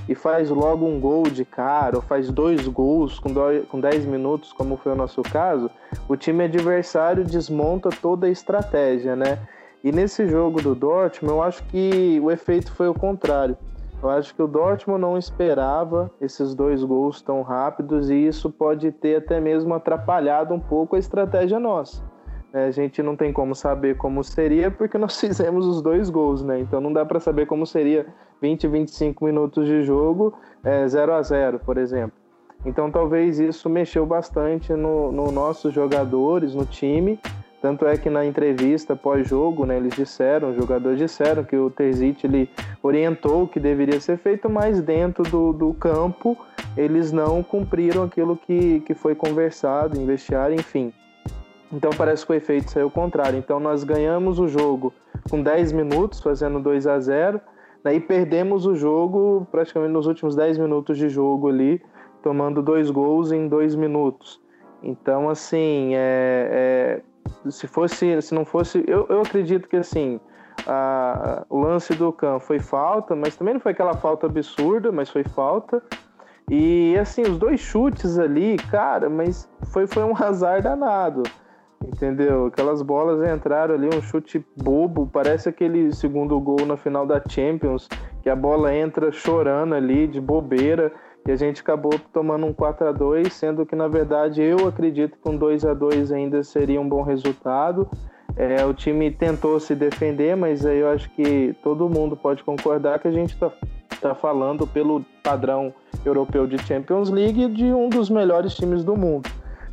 e 0.08 0.14
faz 0.14 0.50
logo 0.50 0.86
um 0.86 0.98
gol 0.98 1.24
de 1.24 1.44
cara, 1.44 1.96
ou 1.96 2.02
faz 2.02 2.30
dois 2.30 2.66
gols 2.66 3.18
com, 3.18 3.32
dois, 3.32 3.66
com 3.68 3.80
10 3.80 4.06
minutos, 4.06 4.52
como 4.52 4.76
foi 4.76 4.92
o 4.92 4.96
nosso 4.96 5.22
caso, 5.22 5.70
o 6.08 6.16
time 6.16 6.44
adversário 6.44 7.24
desmonta 7.24 7.90
toda 7.90 8.26
a 8.26 8.30
estratégia, 8.30 9.14
né? 9.14 9.38
E 9.82 9.90
nesse 9.92 10.26
jogo 10.26 10.60
do 10.60 10.74
Dortmund, 10.74 11.34
eu 11.34 11.42
acho 11.42 11.62
que 11.64 12.20
o 12.22 12.30
efeito 12.30 12.72
foi 12.72 12.88
o 12.88 12.94
contrário. 12.94 13.56
Eu 14.02 14.08
acho 14.08 14.34
que 14.34 14.42
o 14.42 14.46
Dortmund 14.46 15.00
não 15.00 15.18
esperava 15.18 16.10
esses 16.20 16.54
dois 16.54 16.82
gols 16.82 17.20
tão 17.20 17.42
rápidos 17.42 18.08
e 18.08 18.14
isso 18.14 18.50
pode 18.50 18.90
ter 18.92 19.16
até 19.16 19.38
mesmo 19.38 19.74
atrapalhado 19.74 20.54
um 20.54 20.60
pouco 20.60 20.96
a 20.96 20.98
estratégia 20.98 21.60
nossa. 21.60 22.02
É, 22.52 22.64
a 22.64 22.70
gente 22.70 23.02
não 23.02 23.14
tem 23.14 23.32
como 23.32 23.54
saber 23.54 23.96
como 23.96 24.24
seria 24.24 24.70
porque 24.70 24.96
nós 24.98 25.20
fizemos 25.20 25.66
os 25.66 25.82
dois 25.82 26.08
gols, 26.08 26.42
né? 26.42 26.58
Então 26.60 26.80
não 26.80 26.92
dá 26.92 27.04
para 27.04 27.20
saber 27.20 27.46
como 27.46 27.66
seria 27.66 28.06
20, 28.40 28.66
25 28.68 29.24
minutos 29.24 29.66
de 29.66 29.82
jogo 29.82 30.32
é, 30.64 30.88
0 30.88 31.12
a 31.12 31.22
0 31.22 31.60
por 31.60 31.76
exemplo. 31.76 32.18
Então 32.64 32.90
talvez 32.90 33.38
isso 33.38 33.68
mexeu 33.68 34.06
bastante 34.06 34.72
no, 34.72 35.12
no 35.12 35.30
nossos 35.30 35.74
jogadores, 35.74 36.54
no 36.54 36.64
time, 36.64 37.18
tanto 37.60 37.86
é 37.86 37.96
que 37.96 38.08
na 38.08 38.24
entrevista 38.24 38.96
pós-jogo, 38.96 39.66
né, 39.66 39.76
eles 39.76 39.94
disseram, 39.94 40.50
os 40.50 40.56
jogadores 40.56 40.98
disseram 40.98 41.44
que 41.44 41.56
o 41.56 41.70
Terzic 41.70 42.26
ele 42.26 42.48
orientou 42.82 43.42
o 43.42 43.48
que 43.48 43.60
deveria 43.60 44.00
ser 44.00 44.16
feito, 44.16 44.48
mas 44.48 44.80
dentro 44.80 45.22
do, 45.24 45.52
do 45.52 45.74
campo 45.74 46.36
eles 46.76 47.12
não 47.12 47.42
cumpriram 47.42 48.04
aquilo 48.04 48.36
que, 48.36 48.80
que 48.80 48.94
foi 48.94 49.14
conversado, 49.14 50.00
investiar, 50.00 50.52
enfim. 50.52 50.92
Então 51.72 51.90
parece 51.96 52.24
que 52.24 52.32
o 52.32 52.34
efeito 52.34 52.70
saiu 52.70 52.90
contrário. 52.90 53.38
Então 53.38 53.60
nós 53.60 53.84
ganhamos 53.84 54.38
o 54.38 54.48
jogo 54.48 54.92
com 55.28 55.42
10 55.42 55.72
minutos, 55.72 56.20
fazendo 56.20 56.60
2 56.60 56.86
a 56.86 56.98
0 56.98 57.40
né, 57.84 57.94
e 57.94 58.00
perdemos 58.00 58.66
o 58.66 58.74
jogo 58.74 59.46
praticamente 59.50 59.92
nos 59.92 60.06
últimos 60.06 60.34
10 60.34 60.58
minutos 60.58 60.96
de 60.96 61.08
jogo 61.08 61.48
ali, 61.48 61.82
tomando 62.22 62.62
dois 62.62 62.90
gols 62.90 63.32
em 63.32 63.48
dois 63.48 63.74
minutos. 63.74 64.40
Então, 64.82 65.28
assim, 65.28 65.94
é, 65.94 66.48
é, 66.50 67.02
se 67.48 67.66
fosse, 67.66 68.20
se 68.20 68.34
não 68.34 68.44
fosse, 68.44 68.84
eu, 68.86 69.06
eu 69.08 69.20
acredito 69.20 69.68
que 69.68 69.76
assim, 69.76 70.20
a, 70.66 71.44
o 71.48 71.58
lance 71.58 71.94
do 71.94 72.12
Can 72.12 72.38
foi 72.38 72.58
falta, 72.58 73.14
mas 73.16 73.36
também 73.36 73.54
não 73.54 73.60
foi 73.60 73.72
aquela 73.72 73.94
falta 73.94 74.26
absurda, 74.26 74.92
mas 74.92 75.08
foi 75.08 75.24
falta. 75.24 75.82
E 76.50 76.96
assim, 76.98 77.22
os 77.22 77.38
dois 77.38 77.60
chutes 77.60 78.18
ali, 78.18 78.56
cara, 78.70 79.08
mas 79.08 79.48
foi, 79.72 79.86
foi 79.86 80.02
um 80.02 80.14
azar 80.20 80.62
danado. 80.62 81.22
Entendeu? 81.82 82.46
Aquelas 82.46 82.82
bolas 82.82 83.26
entraram 83.26 83.74
ali, 83.74 83.88
um 83.88 84.02
chute 84.02 84.44
bobo, 84.62 85.08
parece 85.10 85.48
aquele 85.48 85.92
segundo 85.94 86.38
gol 86.38 86.66
na 86.66 86.76
final 86.76 87.06
da 87.06 87.22
Champions, 87.26 87.88
que 88.22 88.28
a 88.28 88.36
bola 88.36 88.74
entra 88.74 89.10
chorando 89.10 89.74
ali 89.74 90.06
de 90.06 90.20
bobeira 90.20 90.92
e 91.26 91.32
a 91.32 91.36
gente 91.36 91.60
acabou 91.60 91.92
tomando 92.12 92.46
um 92.46 92.52
4 92.52 92.88
a 92.88 92.92
2 92.92 93.32
sendo 93.32 93.66
que 93.66 93.76
na 93.76 93.88
verdade 93.88 94.42
eu 94.42 94.66
acredito 94.66 95.18
que 95.22 95.28
um 95.28 95.36
2 95.36 95.64
a 95.64 95.74
2 95.74 96.12
ainda 96.12 96.42
seria 96.42 96.80
um 96.80 96.88
bom 96.88 97.02
resultado. 97.02 97.88
É, 98.36 98.64
o 98.64 98.72
time 98.72 99.10
tentou 99.10 99.58
se 99.60 99.74
defender, 99.74 100.36
mas 100.36 100.64
aí 100.64 100.78
eu 100.78 100.88
acho 100.88 101.10
que 101.10 101.54
todo 101.62 101.88
mundo 101.88 102.16
pode 102.16 102.42
concordar 102.42 102.98
que 102.98 103.08
a 103.08 103.12
gente 103.12 103.34
está 103.34 103.52
tá 104.00 104.14
falando 104.14 104.66
pelo 104.66 105.04
padrão 105.22 105.74
europeu 106.04 106.46
de 106.46 106.56
Champions 106.64 107.10
League 107.10 107.48
de 107.48 107.66
um 107.66 107.88
dos 107.88 108.08
melhores 108.08 108.54
times 108.54 108.82
do 108.82 108.96
mundo, 108.96 109.28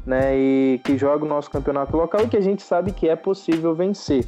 né? 0.06 0.38
E 0.38 0.82
que 0.84 0.98
joga 0.98 1.24
o 1.24 1.28
nosso 1.28 1.50
campeonato 1.50 1.96
local 1.96 2.22
e 2.26 2.28
que 2.28 2.36
a 2.36 2.42
gente 2.42 2.62
sabe 2.62 2.92
que 2.92 3.08
é 3.08 3.16
possível 3.16 3.74
vencer. 3.74 4.26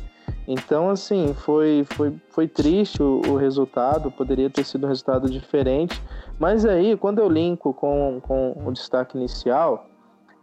Então, 0.47 0.89
assim, 0.89 1.33
foi, 1.33 1.85
foi, 1.91 2.13
foi 2.29 2.47
triste 2.47 3.03
o, 3.03 3.21
o 3.27 3.35
resultado, 3.35 4.09
poderia 4.09 4.49
ter 4.49 4.63
sido 4.63 4.85
um 4.85 4.89
resultado 4.89 5.29
diferente, 5.29 6.01
mas 6.39 6.65
aí, 6.65 6.95
quando 6.95 7.19
eu 7.19 7.27
linko 7.27 7.73
com, 7.73 8.21
com 8.23 8.55
o 8.65 8.71
destaque 8.71 9.17
inicial, 9.17 9.85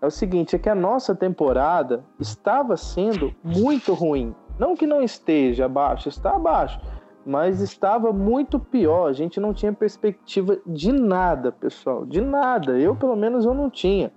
é 0.01 0.07
o 0.07 0.11
seguinte: 0.11 0.55
é 0.55 0.59
que 0.59 0.69
a 0.69 0.75
nossa 0.75 1.15
temporada 1.15 2.05
estava 2.21 2.77
sendo 2.77 3.35
muito 3.43 3.95
ruim. 3.95 4.35
Não 4.59 4.77
que 4.77 4.87
não 4.87 5.03
esteja 5.03 5.65
abaixo, 5.65 6.09
está 6.09 6.37
abaixo, 6.37 6.79
mas 7.25 7.61
estava 7.61 8.13
muito 8.13 8.59
pior. 8.59 9.09
A 9.09 9.13
gente 9.13 9.41
não 9.41 9.55
tinha 9.55 9.73
perspectiva 9.73 10.59
de 10.67 10.93
nada, 10.93 11.51
pessoal, 11.51 12.05
de 12.05 12.21
nada. 12.21 12.79
Eu, 12.79 12.95
pelo 12.95 13.17
menos, 13.17 13.47
eu 13.47 13.55
não 13.55 13.71
tinha. 13.71 14.13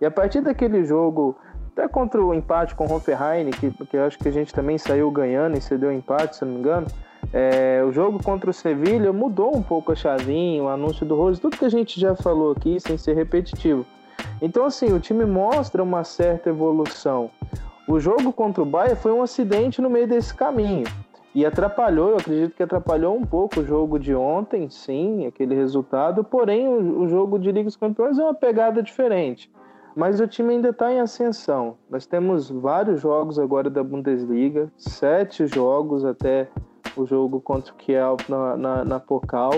E 0.00 0.06
a 0.06 0.10
partir 0.10 0.40
daquele 0.40 0.84
jogo, 0.84 1.36
até 1.72 1.88
contra 1.88 2.24
o 2.24 2.32
empate 2.32 2.74
com 2.74 2.86
o 2.86 2.92
Hoffenheim, 2.92 3.50
que, 3.50 3.70
que 3.70 3.96
eu 3.96 4.04
acho 4.04 4.18
que 4.18 4.28
a 4.28 4.32
gente 4.32 4.54
também 4.54 4.78
saiu 4.78 5.10
ganhando 5.10 5.56
e 5.56 5.60
cedeu 5.60 5.92
empate, 5.92 6.36
se 6.36 6.44
não 6.44 6.52
me 6.52 6.58
engano. 6.60 6.86
É, 7.32 7.82
o 7.86 7.92
jogo 7.92 8.22
contra 8.22 8.50
o 8.50 8.52
Sevilha 8.52 9.12
mudou 9.12 9.56
um 9.56 9.62
pouco 9.62 9.92
a 9.92 9.94
chavinha, 9.94 10.62
o 10.62 10.68
anúncio 10.68 11.04
do 11.04 11.16
Rose, 11.16 11.40
tudo 11.40 11.56
que 11.56 11.64
a 11.64 11.70
gente 11.70 11.98
já 11.98 12.14
falou 12.14 12.52
aqui, 12.52 12.78
sem 12.78 12.96
ser 12.96 13.14
repetitivo. 13.14 13.84
Então, 14.40 14.64
assim, 14.64 14.92
o 14.92 15.00
time 15.00 15.24
mostra 15.24 15.82
uma 15.82 16.04
certa 16.04 16.50
evolução. 16.50 17.30
O 17.88 17.98
jogo 18.00 18.32
contra 18.32 18.62
o 18.62 18.66
Bahia 18.66 18.96
foi 18.96 19.12
um 19.12 19.22
acidente 19.22 19.80
no 19.82 19.90
meio 19.90 20.06
desse 20.06 20.34
caminho. 20.34 20.86
E 21.34 21.44
atrapalhou, 21.44 22.10
eu 22.10 22.16
acredito 22.16 22.54
que 22.54 22.62
atrapalhou 22.62 23.16
um 23.16 23.24
pouco 23.24 23.60
o 23.60 23.64
jogo 23.64 23.98
de 23.98 24.14
ontem, 24.14 24.70
sim, 24.70 25.26
aquele 25.26 25.54
resultado. 25.54 26.22
Porém, 26.22 26.68
o, 26.68 27.00
o 27.00 27.08
jogo 27.08 27.38
de 27.38 27.50
Liga 27.50 27.64
dos 27.64 27.76
Campeões 27.76 28.18
é 28.18 28.22
uma 28.22 28.34
pegada 28.34 28.82
diferente. 28.82 29.50
Mas 29.96 30.20
o 30.20 30.26
time 30.26 30.54
ainda 30.54 30.70
está 30.70 30.92
em 30.92 31.00
ascensão. 31.00 31.76
Nós 31.90 32.06
temos 32.06 32.50
vários 32.50 33.00
jogos 33.00 33.38
agora 33.38 33.68
da 33.68 33.82
Bundesliga, 33.82 34.72
sete 34.76 35.46
jogos 35.46 36.04
até 36.04 36.48
o 36.96 37.06
jogo 37.06 37.40
contra 37.40 37.72
o 37.72 37.76
Kiel 37.76 38.16
na, 38.28 38.56
na, 38.56 38.84
na 38.84 39.00
Pocal. 39.00 39.52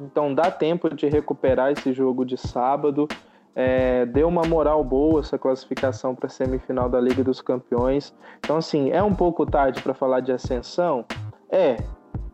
Então 0.00 0.34
dá 0.34 0.50
tempo 0.50 0.94
de 0.94 1.08
recuperar 1.08 1.72
esse 1.72 1.92
jogo 1.92 2.24
de 2.24 2.36
sábado. 2.36 3.08
É, 3.54 4.06
deu 4.06 4.28
uma 4.28 4.42
moral 4.42 4.82
boa 4.82 5.20
essa 5.20 5.38
classificação 5.38 6.14
para 6.14 6.26
a 6.26 6.30
semifinal 6.30 6.88
da 6.88 7.00
Liga 7.00 7.22
dos 7.22 7.40
Campeões. 7.40 8.14
Então, 8.38 8.56
assim, 8.56 8.90
é 8.90 9.02
um 9.02 9.14
pouco 9.14 9.44
tarde 9.44 9.82
para 9.82 9.92
falar 9.92 10.20
de 10.20 10.32
ascensão? 10.32 11.04
É, 11.50 11.76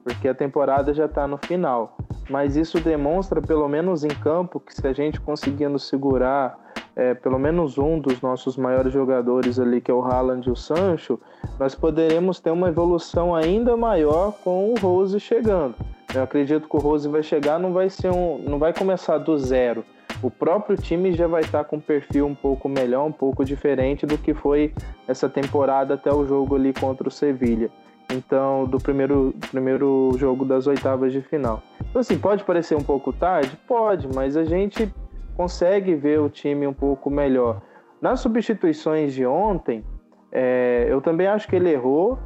porque 0.04 0.28
a 0.28 0.34
temporada 0.34 0.94
já 0.94 1.06
está 1.06 1.26
no 1.26 1.36
final. 1.36 1.96
Mas 2.30 2.56
isso 2.56 2.78
demonstra, 2.80 3.42
pelo 3.42 3.68
menos 3.68 4.04
em 4.04 4.08
campo, 4.08 4.60
que 4.60 4.72
se 4.72 4.86
a 4.86 4.92
gente 4.92 5.20
conseguir 5.20 5.68
nos 5.68 5.88
segurar 5.88 6.67
é, 6.98 7.14
pelo 7.14 7.38
menos 7.38 7.78
um 7.78 7.98
dos 7.98 8.20
nossos 8.20 8.56
maiores 8.56 8.92
jogadores 8.92 9.58
ali, 9.58 9.80
que 9.80 9.90
é 9.90 9.94
o 9.94 10.02
Haaland 10.02 10.46
e 10.46 10.52
o 10.52 10.56
Sancho, 10.56 11.18
nós 11.58 11.74
poderemos 11.74 12.40
ter 12.40 12.50
uma 12.50 12.68
evolução 12.68 13.34
ainda 13.34 13.76
maior 13.76 14.32
com 14.44 14.72
o 14.72 14.74
Rose 14.78 15.18
chegando. 15.20 15.76
Eu 16.12 16.22
acredito 16.22 16.68
que 16.68 16.76
o 16.76 16.80
Rose 16.80 17.08
vai 17.08 17.22
chegar, 17.22 17.58
não 17.58 17.72
vai 17.72 17.88
ser 17.88 18.10
um, 18.10 18.38
não 18.38 18.58
vai 18.58 18.74
começar 18.74 19.18
do 19.18 19.38
zero 19.38 19.84
o 20.22 20.30
próprio 20.30 20.76
time 20.76 21.12
já 21.12 21.26
vai 21.26 21.42
estar 21.42 21.64
com 21.64 21.76
um 21.76 21.80
perfil 21.80 22.26
um 22.26 22.34
pouco 22.34 22.68
melhor, 22.68 23.06
um 23.06 23.12
pouco 23.12 23.44
diferente 23.44 24.04
do 24.04 24.18
que 24.18 24.34
foi 24.34 24.74
essa 25.06 25.28
temporada 25.28 25.94
até 25.94 26.12
o 26.12 26.26
jogo 26.26 26.56
ali 26.56 26.72
contra 26.72 27.08
o 27.08 27.10
Sevilha. 27.10 27.70
Então, 28.10 28.64
do 28.64 28.78
primeiro, 28.78 29.34
primeiro 29.50 30.12
jogo 30.16 30.44
das 30.44 30.66
oitavas 30.66 31.12
de 31.12 31.20
final. 31.20 31.62
Então, 31.88 32.00
assim, 32.00 32.18
pode 32.18 32.42
parecer 32.42 32.74
um 32.74 32.82
pouco 32.82 33.12
tarde? 33.12 33.56
Pode, 33.66 34.08
mas 34.12 34.36
a 34.36 34.44
gente 34.44 34.92
consegue 35.38 35.94
ver 35.94 36.20
o 36.20 36.28
time 36.28 36.66
um 36.66 36.74
pouco 36.74 37.08
melhor. 37.08 37.62
Nas 38.02 38.18
substituições 38.18 39.14
de 39.14 39.24
ontem, 39.24 39.84
é, 40.32 40.88
eu 40.90 41.00
também 41.00 41.28
acho 41.28 41.46
que 41.46 41.54
ele 41.54 41.70
errou, 41.70 42.18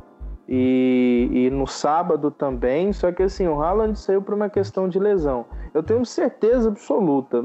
e, 0.49 1.29
e, 1.31 1.51
no 1.51 1.67
sábado 1.67 2.31
também, 2.31 2.93
só 2.93 3.13
que 3.13 3.23
assim, 3.23 3.47
o 3.47 3.63
Haaland 3.63 3.99
saiu 3.99 4.23
por 4.23 4.35
uma 4.35 4.49
questão 4.49 4.89
de 4.89 4.99
lesão. 4.99 5.45
Eu 5.73 5.83
tenho 5.83 6.05
certeza 6.05 6.69
absoluta, 6.69 7.43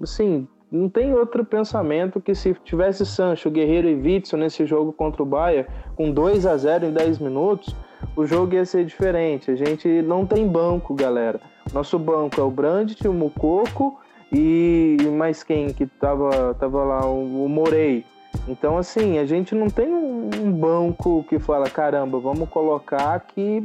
assim, 0.00 0.48
não 0.70 0.88
tem 0.88 1.12
outro 1.12 1.44
pensamento 1.44 2.20
que 2.20 2.34
se 2.34 2.54
tivesse 2.64 3.04
Sancho, 3.04 3.50
Guerreiro 3.50 3.88
e 3.88 3.94
Witzel 3.94 4.38
nesse 4.38 4.64
jogo 4.64 4.92
contra 4.92 5.22
o 5.22 5.26
Bayern, 5.26 5.68
com 5.96 6.10
2 6.10 6.46
a 6.46 6.56
0 6.56 6.86
em 6.86 6.92
10 6.92 7.18
minutos, 7.18 7.76
o 8.16 8.24
jogo 8.24 8.54
ia 8.54 8.64
ser 8.64 8.84
diferente. 8.84 9.50
A 9.50 9.56
gente 9.56 10.02
não 10.02 10.24
tem 10.24 10.48
banco, 10.48 10.94
galera. 10.94 11.40
Nosso 11.72 11.98
banco 11.98 12.40
é 12.40 12.44
o 12.44 12.50
Brandt, 12.50 13.06
o 13.06 13.12
Mucoco 13.12 14.00
e 14.36 14.96
mais 15.10 15.44
quem 15.44 15.72
que 15.72 15.86
tava, 15.86 16.54
tava 16.54 16.82
lá, 16.82 17.06
o, 17.06 17.44
o 17.44 17.48
Morei. 17.48 18.04
Então, 18.48 18.76
assim, 18.76 19.18
a 19.18 19.24
gente 19.24 19.54
não 19.54 19.68
tem 19.68 19.88
um 19.88 20.52
banco 20.52 21.24
que 21.28 21.38
fala, 21.38 21.70
caramba, 21.70 22.18
vamos 22.18 22.48
colocar 22.48 23.18
que, 23.20 23.64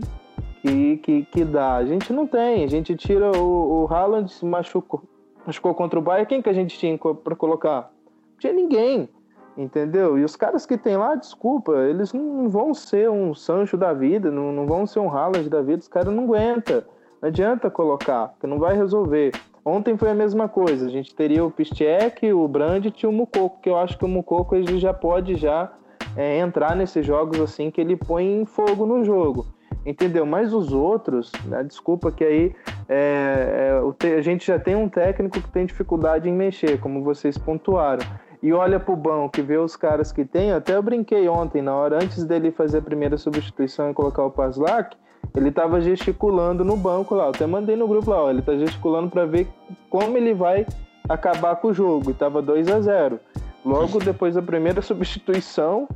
que, 0.62 0.98
que, 0.98 1.26
que 1.26 1.44
dá. 1.44 1.76
A 1.76 1.86
gente 1.86 2.14
não 2.14 2.28
tem. 2.28 2.64
A 2.64 2.68
gente 2.68 2.96
tira 2.96 3.32
o, 3.36 3.84
o 3.84 3.94
Haaland, 3.94 4.32
se 4.32 4.46
machucou, 4.46 5.02
machucou 5.46 5.74
contra 5.74 5.98
o 5.98 6.02
Bayern, 6.02 6.28
quem 6.28 6.42
que 6.42 6.50
a 6.50 6.54
gente 6.54 6.78
tinha 6.78 6.98
para 6.98 7.36
colocar? 7.36 7.92
Não 8.32 8.38
tinha 8.40 8.54
ninguém, 8.54 9.10
entendeu? 9.58 10.20
E 10.20 10.24
os 10.24 10.36
caras 10.36 10.68
que 10.68 10.78
tem 10.78 10.96
lá, 10.96 11.16
desculpa, 11.16 11.74
eles 11.78 12.14
não 12.14 12.48
vão 12.48 12.76
ser 12.76 13.10
um 13.10 13.34
Sancho 13.34 13.76
da 13.76 13.92
vida, 13.92 14.30
não, 14.30 14.52
não 14.52 14.68
vão 14.68 14.86
ser 14.86 15.00
um 15.00 15.10
Haaland 15.10 15.50
da 15.50 15.64
vida, 15.64 15.80
os 15.80 15.88
caras 15.88 16.14
não 16.14 16.26
aguentam. 16.26 16.84
Não 17.22 17.28
adianta 17.28 17.70
colocar, 17.70 18.30
porque 18.30 18.48
não 18.48 18.60
vai 18.60 18.78
resolver. 18.78 19.32
Ontem 19.64 19.98
foi 19.98 20.10
a 20.10 20.16
mesma 20.16 20.48
coisa. 20.48 20.86
A 20.86 20.90
gente 20.90 21.14
teria 21.14 21.44
o 21.44 21.52
Piszczek, 21.52 22.32
o 22.32 22.48
Brandt 22.48 22.94
e 23.04 23.08
o 23.08 23.12
Mucoco, 23.12 23.62
que 23.62 23.70
eu 23.70 23.78
acho 23.78 23.98
que 23.98 24.06
o 24.06 24.08
Mucoco 24.08 24.56
ele 24.56 24.80
já 24.80 24.94
pode 24.94 25.36
já 25.36 25.72
é, 26.16 26.40
entrar 26.40 26.76
nesses 26.76 27.06
jogos 27.06 27.40
assim 27.40 27.70
que 27.70 27.82
ele 27.82 27.96
põe 27.96 28.46
fogo 28.46 28.86
no 28.86 29.04
jogo. 29.04 29.46
Entendeu? 29.86 30.26
Mas 30.26 30.54
os 30.54 30.74
outros, 30.74 31.32
né, 31.46 31.64
desculpa 31.64 32.12
que 32.12 32.24
aí 32.24 32.56
é, 32.88 33.82
é, 34.04 34.16
a 34.16 34.22
gente 34.22 34.46
já 34.46 34.60
tem 34.60 34.76
um 34.76 34.90
técnico 34.90 35.40
que 35.40 35.50
tem 35.50 35.66
dificuldade 35.66 36.28
em 36.28 36.34
mexer, 36.34 36.80
como 36.80 37.04
vocês 37.04 37.38
pontuaram. 37.38 38.06
E 38.42 38.54
olha 38.54 38.80
pro 38.80 38.96
banco 38.96 39.40
e 39.40 39.44
vê 39.44 39.58
os 39.58 39.76
caras 39.76 40.12
que 40.12 40.24
tem. 40.24 40.52
Até 40.52 40.76
eu 40.76 40.82
brinquei 40.82 41.28
ontem, 41.28 41.62
na 41.62 41.76
hora 41.76 41.98
antes 41.98 42.24
dele 42.24 42.52
fazer 42.52 42.80
a 42.80 42.82
primeira 42.82 43.18
substituição 43.18 43.92
e 43.92 43.94
colocar 43.94 44.24
o 44.24 44.32
Paslak 44.32 44.96
ele 45.36 45.52
tava 45.52 45.80
gesticulando 45.82 46.64
no 46.64 46.76
banco 46.76 47.16
lá. 47.16 47.26
Eu 47.26 47.30
até 47.30 47.46
mandei 47.46 47.76
no 47.76 47.88
grupo 47.88 48.12
lá, 48.12 48.24
ó, 48.24 48.30
ele 48.30 48.42
tá 48.42 48.56
gesticulando 48.56 49.10
para 49.10 49.26
ver 49.26 49.48
como 49.90 50.18
ele 50.18 50.34
vai 50.34 50.66
acabar 51.08 51.56
com 51.58 51.70
o 51.70 51.74
jogo. 51.74 52.12
E 52.12 52.14
tava 52.14 52.42
2 52.42 52.70
a 52.70 52.82
0 52.82 53.20
Logo 53.66 54.00
depois 54.00 54.36
da 54.36 54.42
primeira 54.42 54.82
substituição, 54.82 55.88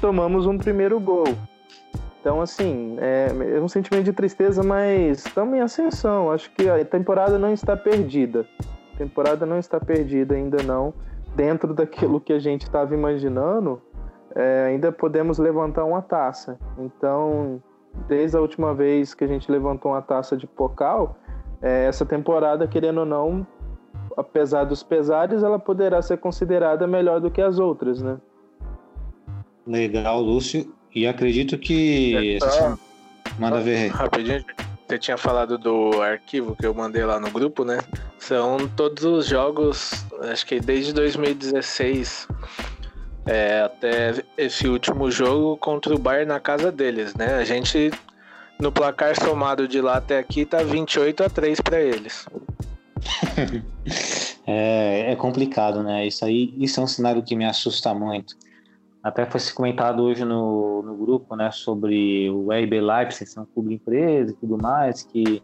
tomamos 0.00 0.46
um 0.46 0.58
primeiro 0.58 1.00
gol. 1.00 1.24
Então, 2.20 2.40
assim, 2.40 2.96
é, 3.00 3.56
é 3.56 3.60
um 3.60 3.68
sentimento 3.68 4.04
de 4.04 4.12
tristeza, 4.12 4.62
mas 4.62 5.26
estamos 5.26 5.54
em 5.56 5.60
ascensão. 5.60 6.30
Acho 6.30 6.50
que 6.52 6.68
a 6.68 6.84
temporada 6.84 7.38
não 7.38 7.52
está 7.52 7.76
perdida. 7.76 8.46
A 8.94 8.98
temporada 8.98 9.44
não 9.44 9.58
está 9.58 9.80
perdida 9.80 10.34
ainda 10.34 10.62
não. 10.62 10.94
Dentro 11.34 11.74
daquilo 11.74 12.20
que 12.20 12.32
a 12.32 12.38
gente 12.38 12.62
estava 12.62 12.94
imaginando, 12.94 13.82
é, 14.34 14.66
ainda 14.68 14.92
podemos 14.92 15.38
levantar 15.38 15.84
uma 15.84 16.00
taça. 16.00 16.58
Então, 16.78 17.62
desde 18.08 18.36
a 18.36 18.40
última 18.40 18.74
vez 18.74 19.14
que 19.14 19.24
a 19.24 19.26
gente 19.26 19.50
levantou 19.50 19.92
uma 19.92 20.02
taça 20.02 20.36
de 20.36 20.46
Pocal, 20.46 21.16
é, 21.62 21.86
essa 21.86 22.04
temporada, 22.04 22.66
querendo 22.66 22.98
ou 23.00 23.06
não, 23.06 23.46
apesar 24.16 24.64
dos 24.64 24.82
pesares, 24.82 25.42
ela 25.42 25.58
poderá 25.58 26.02
ser 26.02 26.18
considerada 26.18 26.86
melhor 26.86 27.20
do 27.20 27.30
que 27.30 27.40
as 27.40 27.58
outras, 27.58 28.02
né? 28.02 28.18
Legal, 29.66 30.20
Lúcio. 30.20 30.72
E 30.94 31.06
acredito 31.06 31.58
que. 31.58 32.36
É, 32.36 32.40
só- 32.40 32.76
Manda 33.38 33.60
ver. 33.60 33.88
Rapidinho, 33.88 34.44
você 34.86 34.98
tinha 34.98 35.16
falado 35.16 35.58
do 35.58 36.00
arquivo 36.02 36.54
que 36.54 36.66
eu 36.66 36.74
mandei 36.74 37.04
lá 37.04 37.18
no 37.18 37.30
grupo, 37.30 37.64
né? 37.64 37.78
São 38.18 38.58
todos 38.76 39.02
os 39.04 39.26
jogos, 39.26 40.06
acho 40.30 40.46
que 40.46 40.60
desde 40.60 40.92
2016 40.92 42.28
é, 43.26 43.60
até 43.62 44.24
esse 44.36 44.68
último 44.68 45.10
jogo 45.10 45.56
contra 45.56 45.94
o 45.94 45.98
Bayern 45.98 46.28
na 46.28 46.40
casa 46.40 46.70
deles, 46.70 47.14
né? 47.14 47.36
A 47.36 47.44
gente, 47.44 47.90
no 48.60 48.70
placar 48.70 49.18
somado 49.18 49.66
de 49.66 49.80
lá 49.80 49.96
até 49.96 50.18
aqui, 50.18 50.44
tá 50.44 50.62
28 50.62 51.24
a 51.24 51.30
3 51.30 51.60
para 51.60 51.80
eles. 51.80 52.26
É, 54.46 55.12
é 55.12 55.16
complicado, 55.16 55.82
né? 55.82 56.06
Isso 56.06 56.22
aí, 56.22 56.54
isso 56.58 56.78
é 56.78 56.82
um 56.82 56.86
cenário 56.86 57.22
que 57.22 57.34
me 57.34 57.46
assusta 57.46 57.94
muito. 57.94 58.36
Até 59.02 59.24
foi 59.24 59.40
comentado 59.54 60.02
hoje 60.02 60.22
no, 60.22 60.82
no 60.82 60.94
grupo, 60.96 61.34
né, 61.34 61.50
sobre 61.50 62.28
o 62.30 62.52
RB 62.52 62.80
Leipzig 62.80 63.26
ser 63.26 63.40
um 63.40 63.46
clube 63.46 63.74
empresa 63.74 64.32
e 64.32 64.34
tudo 64.34 64.58
mais, 64.58 65.02
que, 65.02 65.42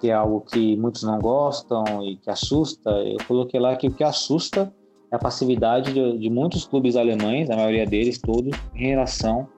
que 0.00 0.10
é 0.10 0.12
algo 0.12 0.40
que 0.40 0.76
muitos 0.76 1.02
não 1.02 1.18
gostam 1.18 1.84
e 2.04 2.16
que 2.16 2.30
assusta. 2.30 2.90
Eu 2.90 3.18
coloquei 3.26 3.58
lá 3.58 3.76
que 3.76 3.88
o 3.88 3.92
que 3.92 4.04
assusta 4.04 4.72
a 5.10 5.18
passividade 5.18 5.92
de, 5.92 6.18
de 6.18 6.30
muitos 6.30 6.66
clubes 6.66 6.96
alemães, 6.96 7.50
a 7.50 7.56
maioria 7.56 7.86
deles 7.86 8.18
todos, 8.18 8.56
em 8.74 8.88
relação 8.88 9.48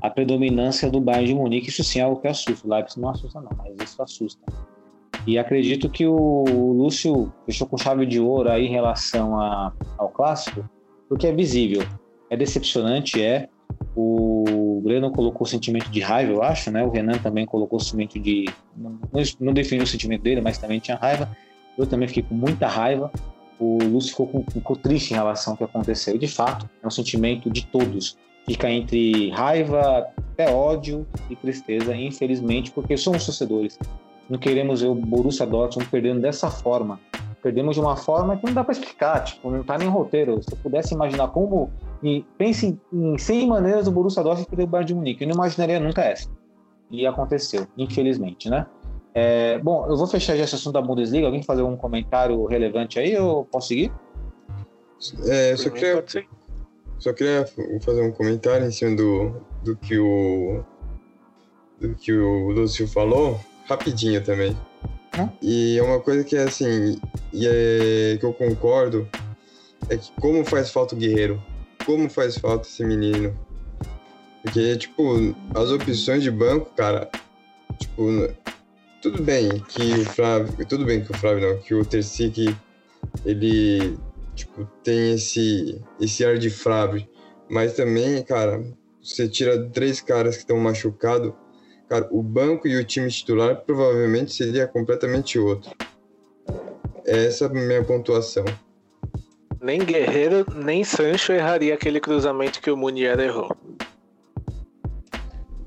à 0.00 0.08
predominância 0.08 0.90
do 0.90 1.00
Bayern 1.00 1.26
de 1.26 1.34
Munique. 1.34 1.68
Isso 1.68 1.82
sim 1.82 1.98
é 2.00 2.02
algo 2.02 2.20
que 2.20 2.28
assusta. 2.28 2.66
O 2.66 2.70
Leipzig 2.70 3.00
não 3.00 3.10
assusta 3.10 3.40
não, 3.40 3.50
mas 3.56 3.74
isso 3.88 4.02
assusta. 4.02 4.40
E 5.26 5.38
acredito 5.38 5.88
que 5.88 6.06
o 6.06 6.72
Lúcio 6.72 7.32
fechou 7.46 7.66
com 7.66 7.76
chave 7.76 8.06
de 8.06 8.18
ouro 8.18 8.50
aí 8.50 8.66
em 8.66 8.70
relação 8.70 9.38
a, 9.38 9.72
ao 9.96 10.08
clássico, 10.08 10.68
porque 11.08 11.26
é 11.26 11.32
visível, 11.32 11.82
é 12.28 12.36
decepcionante, 12.36 13.22
é. 13.22 13.48
O 13.94 14.80
Breno 14.82 15.10
colocou 15.10 15.44
o 15.44 15.48
sentimento 15.48 15.90
de 15.90 16.00
raiva, 16.00 16.32
eu 16.32 16.42
acho, 16.42 16.70
né? 16.70 16.84
O 16.84 16.90
Renan 16.90 17.18
também 17.18 17.44
colocou 17.44 17.78
o 17.78 17.82
sentimento 17.82 18.18
de. 18.18 18.46
Não, 18.76 18.98
não 19.40 19.52
definiu 19.52 19.84
o 19.84 19.86
sentimento 19.86 20.22
dele, 20.22 20.40
mas 20.40 20.58
também 20.58 20.80
tinha 20.80 20.96
raiva. 20.96 21.28
Eu 21.76 21.86
também 21.86 22.08
fiquei 22.08 22.22
com 22.22 22.34
muita 22.34 22.66
raiva. 22.66 23.10
O 23.62 23.78
Lúcio 23.84 24.10
ficou, 24.10 24.44
ficou 24.52 24.74
triste 24.74 25.12
em 25.12 25.14
relação 25.14 25.52
ao 25.52 25.56
que 25.56 25.62
aconteceu. 25.62 26.16
E, 26.16 26.18
de 26.18 26.26
fato, 26.26 26.68
é 26.82 26.86
um 26.86 26.90
sentimento 26.90 27.48
de 27.48 27.64
todos. 27.66 28.18
Fica 28.44 28.68
entre 28.68 29.30
raiva, 29.30 30.08
até 30.32 30.52
ódio 30.52 31.06
e 31.30 31.36
tristeza, 31.36 31.94
infelizmente, 31.94 32.72
porque 32.72 32.96
somos 32.96 33.24
torcedores. 33.24 33.78
Não 34.28 34.36
queremos 34.36 34.80
ver 34.80 34.88
o 34.88 34.96
Borussia 34.96 35.46
Dortmund 35.46 35.88
perdendo 35.88 36.20
dessa 36.20 36.50
forma. 36.50 36.98
Perdemos 37.40 37.76
de 37.76 37.80
uma 37.80 37.96
forma 37.96 38.36
que 38.36 38.44
não 38.46 38.52
dá 38.52 38.64
para 38.64 38.72
explicar, 38.72 39.22
tipo, 39.22 39.48
não 39.48 39.62
tá 39.62 39.78
nem 39.78 39.86
em 39.86 39.90
roteiro. 39.90 40.42
Se 40.42 40.52
eu 40.52 40.58
pudesse 40.58 40.92
imaginar 40.94 41.28
como. 41.28 41.70
E 42.02 42.24
pense 42.36 42.76
em 42.92 43.16
100 43.16 43.46
maneiras 43.46 43.84
do 43.84 43.92
Borussia 43.92 44.24
Dortmund 44.24 44.48
perder 44.48 44.64
o 44.64 44.66
Bayern 44.66 44.88
de 44.88 44.94
Munique. 44.94 45.22
Eu 45.22 45.28
não 45.28 45.36
imaginaria 45.36 45.78
nunca 45.78 46.02
essa. 46.02 46.28
E 46.90 47.06
aconteceu, 47.06 47.64
infelizmente, 47.78 48.50
né? 48.50 48.66
É, 49.14 49.58
bom, 49.58 49.86
eu 49.88 49.96
vou 49.96 50.06
fechar 50.06 50.36
já 50.36 50.44
esse 50.44 50.54
assunto 50.54 50.74
da 50.74 50.82
Bundesliga. 50.82 51.26
Alguém 51.26 51.42
fazer 51.42 51.62
um 51.62 51.76
comentário 51.76 52.44
relevante 52.46 52.98
aí? 52.98 53.12
Eu 53.12 53.46
posso 53.50 53.68
seguir? 53.68 53.92
É, 55.26 55.52
eu 55.52 55.58
só 55.58 55.70
queria, 55.70 56.04
só 56.98 57.12
queria 57.12 57.46
fazer 57.80 58.02
um 58.02 58.12
comentário 58.12 58.66
em 58.66 58.70
cima 58.70 58.96
do, 58.96 59.34
do 59.62 59.76
que 59.76 59.98
o 59.98 60.62
do 61.80 61.94
que 61.96 62.12
o 62.12 62.50
Lúcio 62.50 62.86
falou, 62.86 63.40
rapidinho 63.68 64.22
também. 64.22 64.56
Hum? 65.18 65.28
E 65.42 65.78
é 65.78 65.82
uma 65.82 66.00
coisa 66.00 66.22
que 66.22 66.36
é 66.36 66.44
assim, 66.44 67.00
e 67.32 67.46
é, 67.46 68.16
que 68.18 68.24
eu 68.24 68.32
concordo, 68.32 69.08
é 69.90 69.96
que 69.96 70.12
como 70.20 70.44
faz 70.44 70.70
falta 70.70 70.94
o 70.94 70.98
guerreiro, 70.98 71.42
como 71.84 72.08
faz 72.08 72.38
falta 72.38 72.68
esse 72.68 72.84
menino. 72.84 73.36
Porque, 74.42 74.76
tipo, 74.76 75.34
as 75.54 75.70
opções 75.70 76.22
de 76.22 76.30
banco, 76.30 76.70
cara, 76.76 77.10
tipo, 77.78 78.02
tudo 79.02 79.20
bem 79.20 79.58
que 79.68 79.82
o 79.82 80.04
Flávio, 80.04 80.66
tudo 80.66 80.84
bem 80.84 81.04
que 81.04 81.10
o 81.10 81.18
Flávio 81.18 81.48
não, 81.48 81.58
que 81.60 81.74
o 81.74 81.84
Tercic, 81.84 82.56
ele, 83.26 83.98
tipo, 84.36 84.64
tem 84.84 85.14
esse, 85.14 85.82
esse 86.00 86.24
ar 86.24 86.38
de 86.38 86.48
Flávio, 86.48 87.04
mas 87.50 87.74
também, 87.74 88.22
cara, 88.22 88.64
você 89.02 89.28
tira 89.28 89.68
três 89.70 90.00
caras 90.00 90.36
que 90.36 90.42
estão 90.42 90.56
machucados, 90.56 91.32
cara, 91.88 92.08
o 92.12 92.22
banco 92.22 92.68
e 92.68 92.76
o 92.76 92.84
time 92.84 93.10
titular 93.10 93.56
provavelmente 93.66 94.32
seria 94.32 94.68
completamente 94.68 95.36
outro. 95.36 95.72
Essa 97.04 97.46
é 97.46 97.48
a 97.48 97.50
minha 97.50 97.82
pontuação. 97.82 98.44
Nem 99.60 99.80
Guerreiro, 99.80 100.46
nem 100.54 100.84
Sancho 100.84 101.32
erraria 101.32 101.74
aquele 101.74 102.00
cruzamento 102.00 102.60
que 102.60 102.70
o 102.70 102.76
Munier 102.76 103.18
errou. 103.18 103.50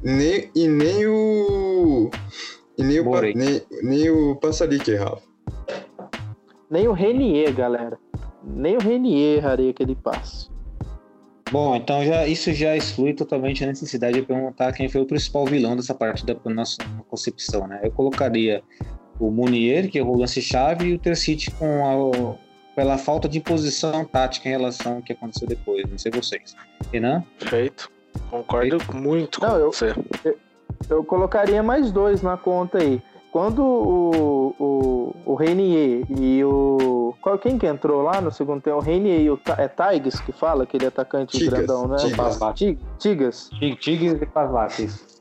Nem, 0.01 0.49
e 0.55 0.67
nem 0.67 1.07
o. 1.07 2.09
E 2.77 2.83
nem 2.83 2.99
o, 2.99 3.09
pa, 3.11 3.21
nem, 3.21 3.61
nem 3.83 4.09
o 4.09 4.35
Passalic 4.35 4.89
errava. 4.89 5.21
Nem 6.69 6.87
o 6.87 6.93
Renier, 6.93 7.53
galera. 7.53 7.97
Nem 8.43 8.75
o 8.75 8.79
Renier 8.79 9.37
erraria 9.37 9.69
aquele 9.71 9.95
passe. 9.95 10.49
Bom, 11.51 11.75
então 11.75 12.03
já, 12.03 12.27
isso 12.27 12.51
já 12.53 12.75
exclui 12.75 13.13
totalmente 13.13 13.63
a 13.63 13.67
necessidade 13.67 14.19
de 14.19 14.25
perguntar 14.25 14.73
quem 14.73 14.89
foi 14.89 15.01
o 15.01 15.05
principal 15.05 15.45
vilão 15.45 15.75
dessa 15.75 15.93
partida 15.93 16.33
por 16.35 16.51
nossa 16.53 16.77
concepção, 17.07 17.67
né? 17.67 17.79
Eu 17.83 17.91
colocaria 17.91 18.63
o 19.19 19.29
Munier, 19.29 19.89
que 19.89 19.99
errou 19.99 20.15
o 20.15 20.19
lance-chave, 20.19 20.87
e 20.87 20.93
o 20.95 20.99
Tercite 20.99 21.51
com 21.51 21.85
a, 21.85 22.75
pela 22.75 22.97
falta 22.97 23.29
de 23.29 23.39
posição 23.39 24.03
tática 24.05 24.49
em 24.49 24.51
relação 24.51 24.95
ao 24.97 25.01
que 25.01 25.13
aconteceu 25.13 25.47
depois. 25.47 25.87
Não 25.89 25.97
sei 25.97 26.11
vocês. 26.11 26.55
Renan? 26.91 27.23
Feito. 27.37 27.89
Concordo 28.29 28.77
muito 28.93 29.39
com 29.39 29.45
Não, 29.45 29.57
eu- 29.57 29.71
você. 29.71 29.93
Eu 30.89 31.03
colocaria 31.03 31.61
mais 31.63 31.91
dois 31.91 32.21
na 32.21 32.37
conta 32.37 32.77
aí. 32.79 33.01
Quando 33.31 33.61
o, 33.63 34.55
o, 34.57 35.15
o 35.25 35.35
Renier 35.35 36.05
e 36.09 36.43
o. 36.45 37.13
Qual, 37.21 37.37
quem 37.37 37.57
que 37.57 37.67
entrou 37.67 38.01
lá 38.01 38.21
no 38.21 38.31
segundo 38.31 38.61
tempo? 38.61 38.77
O 38.77 38.79
Renier 38.79 39.19
e 39.21 39.29
o 39.29 39.39
é 39.57 39.67
Tigres 39.67 40.19
que 40.21 40.31
fala, 40.31 40.63
aquele 40.63 40.85
atacante 40.85 41.37
Tigas, 41.37 41.53
grandão, 41.53 41.87
né? 41.87 41.97
Tigas. 41.97 42.39
Ti- 42.53 42.79
Tigas. 42.97 43.49
E 44.21 44.25
Pazlak. 44.25 44.83
isso. 44.83 45.15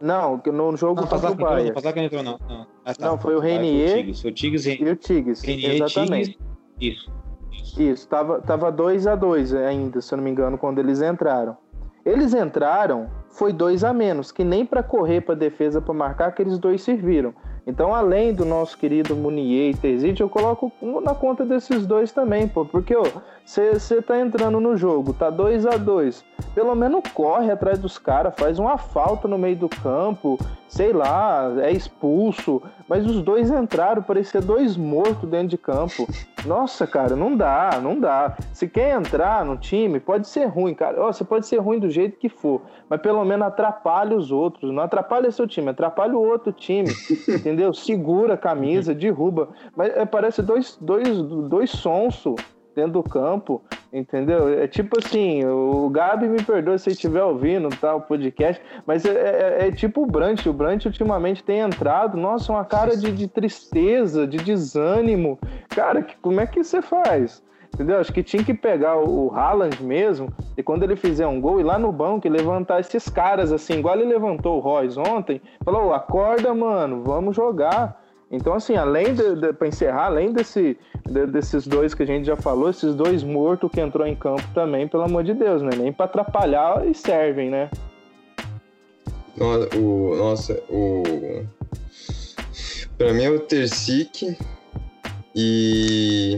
Não, 0.00 0.38
que 0.38 0.50
no 0.50 0.74
jogo 0.76 1.02
Não, 1.02 1.06
contra 1.08 1.18
o 1.18 1.22
não 1.22 1.30
entrou, 1.32 1.50
não. 1.50 1.56
Entrou, 2.06 2.22
não. 2.22 2.38
Não, 2.48 2.66
Ah, 2.82 2.94
tá. 2.94 3.06
Não, 3.06 3.18
foi 3.18 3.34
o 3.36 3.40
Renier. 3.40 3.90
Foi 3.90 3.98
o 3.98 4.02
Tigres, 4.04 4.24
o 4.24 4.32
E 4.82 4.90
o 4.90 4.96
Tigres. 4.96 5.42
Renier, 5.42 5.74
exatamente. 5.74 6.38
Tigres. 6.78 7.00
Isso. 7.02 7.20
Isso, 7.78 8.08
tava, 8.08 8.40
tava 8.40 8.72
2 8.72 9.06
a 9.06 9.14
2 9.14 9.52
ainda, 9.54 10.00
se 10.00 10.12
eu 10.14 10.16
não 10.16 10.24
me 10.24 10.30
engano, 10.30 10.56
quando 10.56 10.78
eles 10.78 11.02
entraram. 11.02 11.56
Eles 12.06 12.32
entraram, 12.32 13.10
foi 13.30 13.52
dois 13.52 13.84
a 13.84 13.92
menos, 13.92 14.32
que 14.32 14.44
nem 14.44 14.66
para 14.66 14.82
correr 14.82 15.20
para 15.20 15.34
defesa 15.34 15.80
para 15.80 15.94
marcar, 15.94 16.28
aqueles 16.28 16.58
dois 16.58 16.82
serviram. 16.82 17.34
Então, 17.66 17.94
além 17.94 18.34
do 18.34 18.44
nosso 18.44 18.76
querido 18.76 19.14
Munier 19.14 19.70
e 19.70 19.76
Terzic, 19.76 20.20
eu 20.20 20.28
coloco 20.28 20.72
na 21.02 21.14
conta 21.14 21.44
desses 21.44 21.86
dois 21.86 22.10
também, 22.10 22.48
pô, 22.48 22.64
porque 22.64 22.94
você 23.44 24.02
tá 24.02 24.18
entrando 24.18 24.58
no 24.58 24.76
jogo, 24.76 25.12
tá 25.12 25.30
2 25.30 25.66
a 25.66 25.76
2 25.76 26.24
pelo 26.54 26.74
menos 26.74 27.02
corre 27.14 27.50
atrás 27.50 27.78
dos 27.78 27.98
caras, 27.98 28.34
faz 28.36 28.58
uma 28.58 28.76
falta 28.76 29.28
no 29.28 29.38
meio 29.38 29.56
do 29.56 29.68
campo, 29.68 30.38
sei 30.70 30.92
lá, 30.92 31.52
é 31.58 31.72
expulso, 31.72 32.62
mas 32.88 33.04
os 33.04 33.20
dois 33.22 33.50
entraram, 33.50 34.02
parecia 34.02 34.40
dois 34.40 34.76
mortos 34.76 35.28
dentro 35.28 35.48
de 35.48 35.58
campo. 35.58 36.08
Nossa, 36.46 36.86
cara, 36.86 37.16
não 37.16 37.36
dá, 37.36 37.80
não 37.82 37.98
dá. 37.98 38.36
Se 38.52 38.68
quer 38.68 38.96
entrar 38.96 39.44
no 39.44 39.56
time, 39.56 39.98
pode 39.98 40.28
ser 40.28 40.46
ruim, 40.46 40.72
cara. 40.72 41.02
Ó, 41.02 41.12
Você 41.12 41.24
pode 41.24 41.46
ser 41.46 41.58
ruim 41.58 41.80
do 41.80 41.90
jeito 41.90 42.18
que 42.18 42.28
for, 42.28 42.62
mas 42.88 43.00
pelo 43.00 43.24
menos 43.24 43.48
atrapalha 43.48 44.16
os 44.16 44.30
outros. 44.30 44.72
Não 44.72 44.82
atrapalha 44.82 45.30
seu 45.32 45.46
time, 45.46 45.70
atrapalha 45.70 46.16
o 46.16 46.24
outro 46.24 46.52
time, 46.52 46.88
entendeu? 47.28 47.74
Segura 47.74 48.34
a 48.34 48.38
camisa, 48.38 48.94
derruba. 48.94 49.48
Mas 49.76 49.94
é, 49.96 50.06
parece 50.06 50.40
dois, 50.40 50.78
dois, 50.80 51.20
dois 51.20 51.70
sonsos 51.70 52.36
dentro 52.80 53.02
do 53.02 53.02
campo, 53.02 53.62
entendeu? 53.92 54.48
É 54.48 54.66
tipo 54.66 54.98
assim, 54.98 55.44
o 55.44 55.88
Gabi 55.90 56.28
me 56.28 56.42
perdoa 56.42 56.78
se 56.78 56.90
estiver 56.90 57.22
ouvindo 57.22 57.68
tá, 57.78 57.94
o 57.94 58.00
podcast, 58.00 58.60
mas 58.86 59.04
é, 59.04 59.10
é- 59.10 59.68
é 59.68 59.70
tipo 59.72 60.02
o 60.02 60.06
Brant. 60.06 60.46
O 60.46 60.52
Brant 60.52 60.84
ultimamente 60.86 61.44
tem 61.44 61.60
entrado, 61.60 62.16
nossa, 62.16 62.52
uma 62.52 62.64
cara 62.64 62.96
de, 62.96 63.12
de 63.12 63.28
tristeza, 63.28 64.26
de 64.26 64.38
desânimo. 64.38 65.38
Cara, 65.68 66.02
que- 66.02 66.16
como 66.22 66.40
é 66.40 66.46
que 66.46 66.62
você 66.64 66.80
faz? 66.80 67.42
Entendeu? 67.72 68.00
Acho 68.00 68.12
que 68.12 68.22
tinha 68.22 68.42
que 68.42 68.52
pegar 68.52 68.96
o 68.98 69.30
Haaland 69.32 69.80
mesmo 69.82 70.28
e 70.56 70.62
quando 70.62 70.82
ele 70.82 70.96
fizer 70.96 71.26
um 71.28 71.40
gol, 71.40 71.60
ir 71.60 71.62
lá 71.62 71.78
no 71.78 71.92
banco 71.92 72.26
e 72.26 72.30
levantar 72.30 72.80
esses 72.80 73.08
caras 73.08 73.52
assim, 73.52 73.74
igual 73.78 73.94
ele 73.96 74.06
levantou 74.12 74.56
o 74.56 74.60
Royce 74.60 74.98
ontem, 74.98 75.40
falou: 75.64 75.86
"Ô, 75.86 75.92
acorda, 75.92 76.52
mano, 76.52 77.02
vamos 77.04 77.36
jogar. 77.36 77.99
Então, 78.30 78.54
assim, 78.54 78.76
além 78.76 79.12
de, 79.12 79.34
de 79.34 79.52
para 79.52 79.66
encerrar, 79.66 80.06
além 80.06 80.32
desse, 80.32 80.78
de- 81.04 81.26
desses 81.26 81.66
dois 81.66 81.94
que 81.94 82.04
a 82.04 82.06
gente 82.06 82.24
já 82.26 82.36
falou, 82.36 82.70
esses 82.70 82.94
dois 82.94 83.24
mortos 83.24 83.68
que 83.72 83.80
entrou 83.80 84.06
em 84.06 84.14
campo 84.14 84.42
também, 84.54 84.86
pelo 84.86 85.02
amor 85.02 85.24
de 85.24 85.34
Deus, 85.34 85.60
né? 85.62 85.70
Nem 85.76 85.92
para 85.92 86.04
atrapalhar 86.06 86.86
e 86.86 86.94
servem, 86.94 87.50
né? 87.50 87.68
O, 89.76 90.14
nossa, 90.16 90.62
o. 90.68 91.02
Pra 92.98 93.12
mim 93.12 93.24
é 93.24 93.30
o 93.30 93.40
Tercic 93.40 94.36
e. 95.34 96.36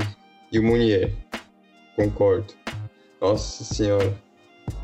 e 0.52 0.58
o 0.58 0.62
Munier. 0.62 1.12
Concordo. 1.96 2.54
Nossa 3.20 3.64
senhora. 3.64 4.14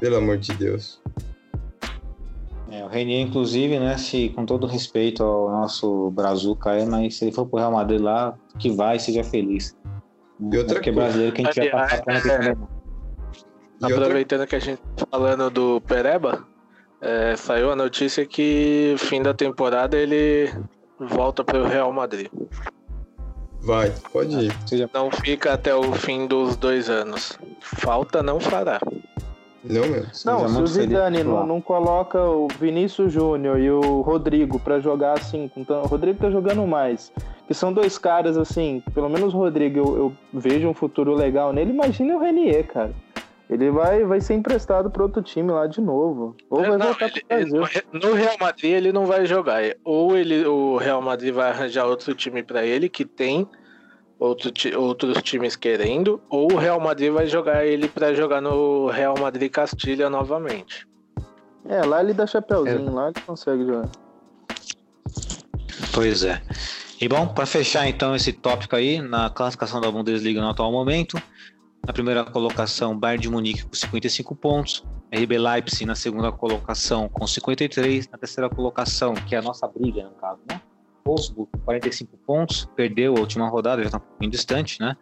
Pelo 0.01 0.17
amor 0.17 0.37
de 0.37 0.53
Deus. 0.55 1.01
É, 2.71 2.85
o 2.85 2.89
Renier, 2.89 3.21
inclusive, 3.21 3.79
né, 3.79 3.97
se, 3.97 4.29
com 4.31 4.45
todo 4.45 4.67
respeito 4.67 5.23
ao 5.23 5.51
nosso 5.51 6.11
Brazuca, 6.11 6.71
aí, 6.73 6.85
mas 6.85 7.17
se 7.17 7.25
ele 7.25 7.33
for 7.33 7.47
pro 7.47 7.59
Real 7.59 7.73
Madrid 7.73 8.01
lá, 8.01 8.35
que 8.59 8.71
vai, 8.71 8.99
seja 8.99 9.25
feliz. 9.25 9.75
E 10.41 10.57
outra 10.59 10.75
Porque 10.75 10.93
coisa- 10.93 11.01
brasileiro 11.07 11.35
que 11.35 11.43
a 11.43 11.45
gente 11.47 11.57
vai 11.57 11.69
Aliás, 11.69 11.91
passar 11.91 12.05
pena 12.05 12.45
é-. 12.45 12.49
E 13.81 13.85
outra, 13.85 13.97
Aproveitando 14.05 14.47
que 14.47 14.57
a 14.57 14.59
gente 14.59 14.81
tá 14.97 15.07
falando 15.11 15.49
do 15.51 15.81
Pereba, 15.81 16.45
é, 17.01 17.37
saiu 17.37 17.71
a 17.71 17.77
notícia 17.77 18.27
que 18.27 18.95
fim 18.99 19.23
da 19.23 19.33
temporada 19.33 19.97
ele 19.97 20.53
volta 21.01 21.43
para 21.45 21.59
o 21.63 21.67
Real 21.67 21.93
Madrid. 21.93 22.29
vai, 23.63 23.93
pode 24.13 24.47
ir. 24.47 24.53
Seja 24.67 24.91
Não 24.93 25.11
fica 25.11 25.53
até 25.55 25.75
o 25.75 25.93
fim 25.93 26.27
dos 26.27 26.57
dois 26.57 26.91
anos. 26.91 27.39
Falta 27.61 28.23
não 28.23 28.39
fará. 28.41 28.81
Não, 29.65 29.87
meu. 29.89 30.03
Não, 30.25 30.41
Seja 30.41 30.49
se 30.49 30.63
o 30.63 30.67
Zidane 30.67 31.25
não, 31.25 31.47
não 31.47 31.61
coloca 31.61 32.23
o 32.23 32.47
Vinícius 32.61 33.13
Júnior 33.13 33.59
e 33.59 33.71
o 33.71 34.01
Rodrigo 34.03 34.59
pra 34.61 34.79
jogar 34.81 35.15
assim, 35.19 35.49
com 35.49 35.65
tan- 35.65 35.81
o 35.81 35.87
Rodrigo 35.87 36.19
tá 36.21 36.31
jogando 36.31 36.67
mais, 36.67 37.13
que 37.47 37.53
são 37.55 37.73
dois 37.73 37.99
caras 37.99 38.37
assim, 38.37 38.83
pelo 38.95 39.09
menos 39.09 39.35
o 39.35 39.37
Rodrigo 39.37 39.79
eu, 39.79 39.97
eu 39.97 40.13
vejo 40.33 40.69
um 40.69 40.75
futuro 40.75 41.13
legal 41.15 41.53
nele, 41.53 41.71
imagina 41.73 42.15
o 42.15 42.21
Renier, 42.21 42.67
cara. 42.69 42.93
Ele 43.51 43.71
vai, 43.71 44.05
vai 44.05 44.21
ser 44.21 44.35
emprestado 44.35 44.91
para 44.91 45.03
outro 45.03 45.23
time 45.23 45.51
lá 45.51 45.67
de 45.67 45.81
novo. 45.81 46.37
Ou 46.51 46.61
vai 46.61 46.77
Não, 46.77 46.87
voltar 46.89 47.07
ele- 47.07 47.23
pro 47.27 47.37
ele- 47.39 47.51
Brasil. 47.51 47.83
no 47.95 48.13
Real 48.13 48.37
Madrid 48.39 48.73
ele 48.73 48.93
não 48.93 49.07
vai 49.07 49.25
jogar. 49.25 49.63
Ou 49.83 50.15
ele, 50.17 50.45
o 50.47 50.77
Real 50.77 51.01
Madrid 51.01 51.33
vai 51.33 51.49
arranjar 51.49 51.87
outro 51.87 52.15
time 52.15 52.43
para 52.43 52.63
ele 52.67 52.91
que 52.91 53.07
tem 53.07 53.49
outro 54.19 54.53
outros 54.79 55.23
times 55.23 55.57
querendo, 55.57 56.21
ou 56.29 56.53
o 56.53 56.57
Real 56.57 56.81
Madrid 56.81 57.13
vai 57.13 57.27
jogar 57.27 57.65
ele 57.65 57.89
para 57.89 58.15
jogar 58.15 58.41
no 58.41 58.89
Real 58.89 59.15
Madrid 59.19 59.51
Castilha 59.51 60.11
novamente. 60.11 60.87
É, 61.69 61.85
lá 61.85 62.03
ele 62.03 62.15
dá 62.15 62.27
chapéuzinho, 62.27 62.93
lá 62.93 63.09
ele 63.09 63.21
consegue 63.27 63.65
jogar. 63.65 63.91
Pois 65.93 66.25
é. 66.25 66.41
E 67.01 67.09
bom, 67.09 67.29
para 67.29 67.47
fechar 67.47 67.89
então 67.89 68.15
esse 68.17 68.33
tópico 68.33 68.75
aí, 68.75 69.01
na 69.01 69.31
classificação 69.31 69.81
da 69.81 69.91
Bundesliga 69.91 70.41
no 70.41 70.49
atual 70.49 70.73
momento, 70.73 71.21
na 71.87 71.93
primeira 71.93 72.25
colocação, 72.25 72.99
Bayern 72.99 73.23
de 73.23 73.31
Munique 73.31 73.65
com 73.65 73.75
55 73.75 74.35
pontos, 74.35 74.85
RB 75.13 75.39
Leipzig 75.39 75.87
na 75.87 75.95
segunda 75.95 76.33
colocação 76.33 77.09
com 77.09 77.27
53, 77.27 78.09
na 78.09 78.19
terceira 78.19 78.51
colocação, 78.51 79.15
que 79.15 79.35
é 79.35 79.39
a 79.39 79.43
nossa 79.43 79.67
briga 79.69 80.03
no 80.03 80.11
caso, 80.11 80.41
né? 80.49 80.61
Wolfsburg 81.09 81.51
com 81.51 81.59
45 81.61 82.17
pontos, 82.19 82.69
perdeu 82.77 83.17
a 83.17 83.21
última 83.21 83.49
rodada, 83.49 83.83
já 83.83 83.87
está 83.87 83.99
um 83.99 84.01
pouquinho 84.01 84.31
distante, 84.31 84.79
né? 84.81 84.97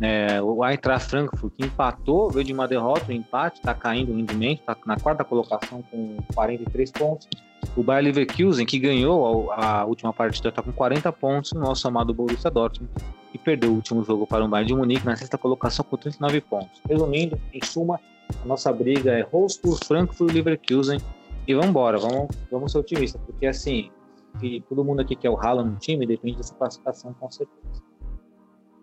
É, 0.00 0.42
o 0.42 0.64
Eintracht 0.66 1.08
Frankfurt 1.08 1.52
empatou, 1.58 2.30
veio 2.30 2.44
de 2.44 2.52
uma 2.52 2.66
derrota, 2.66 3.12
um 3.12 3.14
empate, 3.14 3.58
está 3.58 3.72
caindo 3.72 4.12
o 4.12 4.16
rendimento, 4.16 4.60
está 4.60 4.76
na 4.84 4.96
quarta 4.96 5.22
colocação 5.24 5.82
com 5.82 6.16
43 6.34 6.90
pontos. 6.90 7.28
O 7.76 7.82
Bayer 7.82 8.04
Leverkusen, 8.04 8.66
que 8.66 8.78
ganhou 8.78 9.50
a, 9.52 9.80
a 9.80 9.84
última 9.84 10.12
partida, 10.12 10.48
está 10.48 10.62
com 10.62 10.72
40 10.72 11.10
pontos. 11.12 11.52
O 11.52 11.58
nosso 11.58 11.86
amado 11.88 12.12
Borussia 12.12 12.50
Dortmund, 12.50 12.92
que 13.32 13.38
perdeu 13.38 13.70
o 13.70 13.74
último 13.74 14.04
jogo 14.04 14.26
para 14.26 14.44
o 14.44 14.48
Bayern 14.48 14.68
de 14.68 14.76
Munique 14.76 15.06
na 15.06 15.16
sexta 15.16 15.38
colocação 15.38 15.84
com 15.88 15.96
39 15.96 16.40
pontos. 16.42 16.82
Resumindo, 16.88 17.40
em 17.52 17.64
suma, 17.64 17.98
a 18.42 18.46
nossa 18.46 18.72
briga 18.72 19.12
é 19.12 19.24
Wolfsburg, 19.24 19.84
Frankfurt 19.84 20.30
e 20.30 20.34
Leverkusen. 20.34 21.00
E 21.46 21.54
vamos 21.54 21.70
embora, 21.70 21.98
vamos, 21.98 22.28
vamos 22.50 22.72
ser 22.72 22.78
otimistas, 22.78 23.20
porque 23.26 23.46
assim, 23.46 23.90
se 24.38 24.64
todo 24.68 24.84
mundo 24.84 25.00
aqui 25.00 25.16
quer 25.16 25.30
o 25.30 25.38
Haaland 25.38 25.70
no 25.70 25.76
time, 25.76 26.06
depende 26.06 26.36
dessa 26.38 26.54
classificação 26.54 27.14
com 27.14 27.30
certeza. 27.30 27.82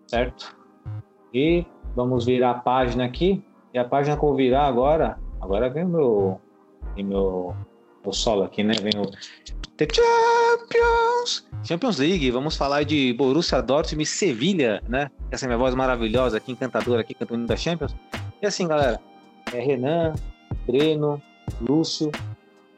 Certo? 0.06 0.56
E 1.32 1.64
vamos 1.94 2.26
virar 2.26 2.50
a 2.50 2.54
página 2.54 3.04
aqui. 3.04 3.42
E 3.72 3.78
a 3.78 3.84
página 3.84 4.16
que 4.16 4.22
eu 4.22 4.28
vou 4.28 4.36
virar 4.36 4.66
agora, 4.66 5.18
agora 5.40 5.70
vem 5.70 5.84
o 5.84 5.88
meu, 5.88 6.40
vem 6.94 7.04
meu 7.04 7.54
o 8.04 8.12
solo 8.12 8.42
aqui, 8.42 8.62
né? 8.62 8.74
Vem 8.74 8.92
o 9.00 9.10
The 9.76 9.86
Champions! 9.90 11.48
Champions 11.64 11.98
League, 11.98 12.30
vamos 12.30 12.56
falar 12.56 12.84
de 12.84 13.12
Borussia 13.14 13.62
Dortmund 13.62 14.02
e 14.02 14.06
Sevilha, 14.06 14.82
né? 14.88 15.10
Essa 15.30 15.46
é 15.46 15.48
minha 15.48 15.58
voz 15.58 15.74
maravilhosa 15.74 16.36
aqui, 16.36 16.52
encantadora 16.52 17.00
aqui, 17.00 17.14
cantando 17.14 17.46
da 17.46 17.56
Champions. 17.56 17.94
E 18.42 18.46
assim, 18.46 18.68
galera, 18.68 19.00
é 19.52 19.60
Renan, 19.60 20.14
Breno, 20.66 21.22
Lúcio. 21.60 22.10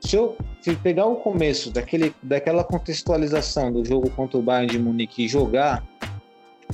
Se 0.04 0.16
eu 0.16 0.36
se 0.60 0.76
pegar 0.76 1.06
o 1.06 1.16
começo 1.16 1.70
daquele, 1.70 2.14
daquela 2.22 2.62
contextualização 2.62 3.72
do 3.72 3.84
jogo 3.84 4.10
contra 4.10 4.38
o 4.38 4.42
Bayern 4.42 4.70
de 4.70 4.78
Munique 4.78 5.24
e 5.24 5.28
jogar 5.28 5.82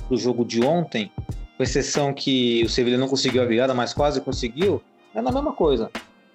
do 0.09 0.16
jogo 0.16 0.45
de 0.45 0.64
ontem, 0.64 1.11
com 1.57 1.62
exceção 1.62 2.12
que 2.12 2.62
o 2.64 2.69
Sevilha 2.69 2.99
não 2.99 3.09
conseguiu 3.09 3.43
a 3.43 3.47
virada, 3.47 3.73
mas 3.73 3.95
quase 3.95 4.21
conseguiu, 4.21 4.83
é 5.14 5.23
na 5.23 5.31
mesma 5.31 5.53
coisa. 5.53 5.90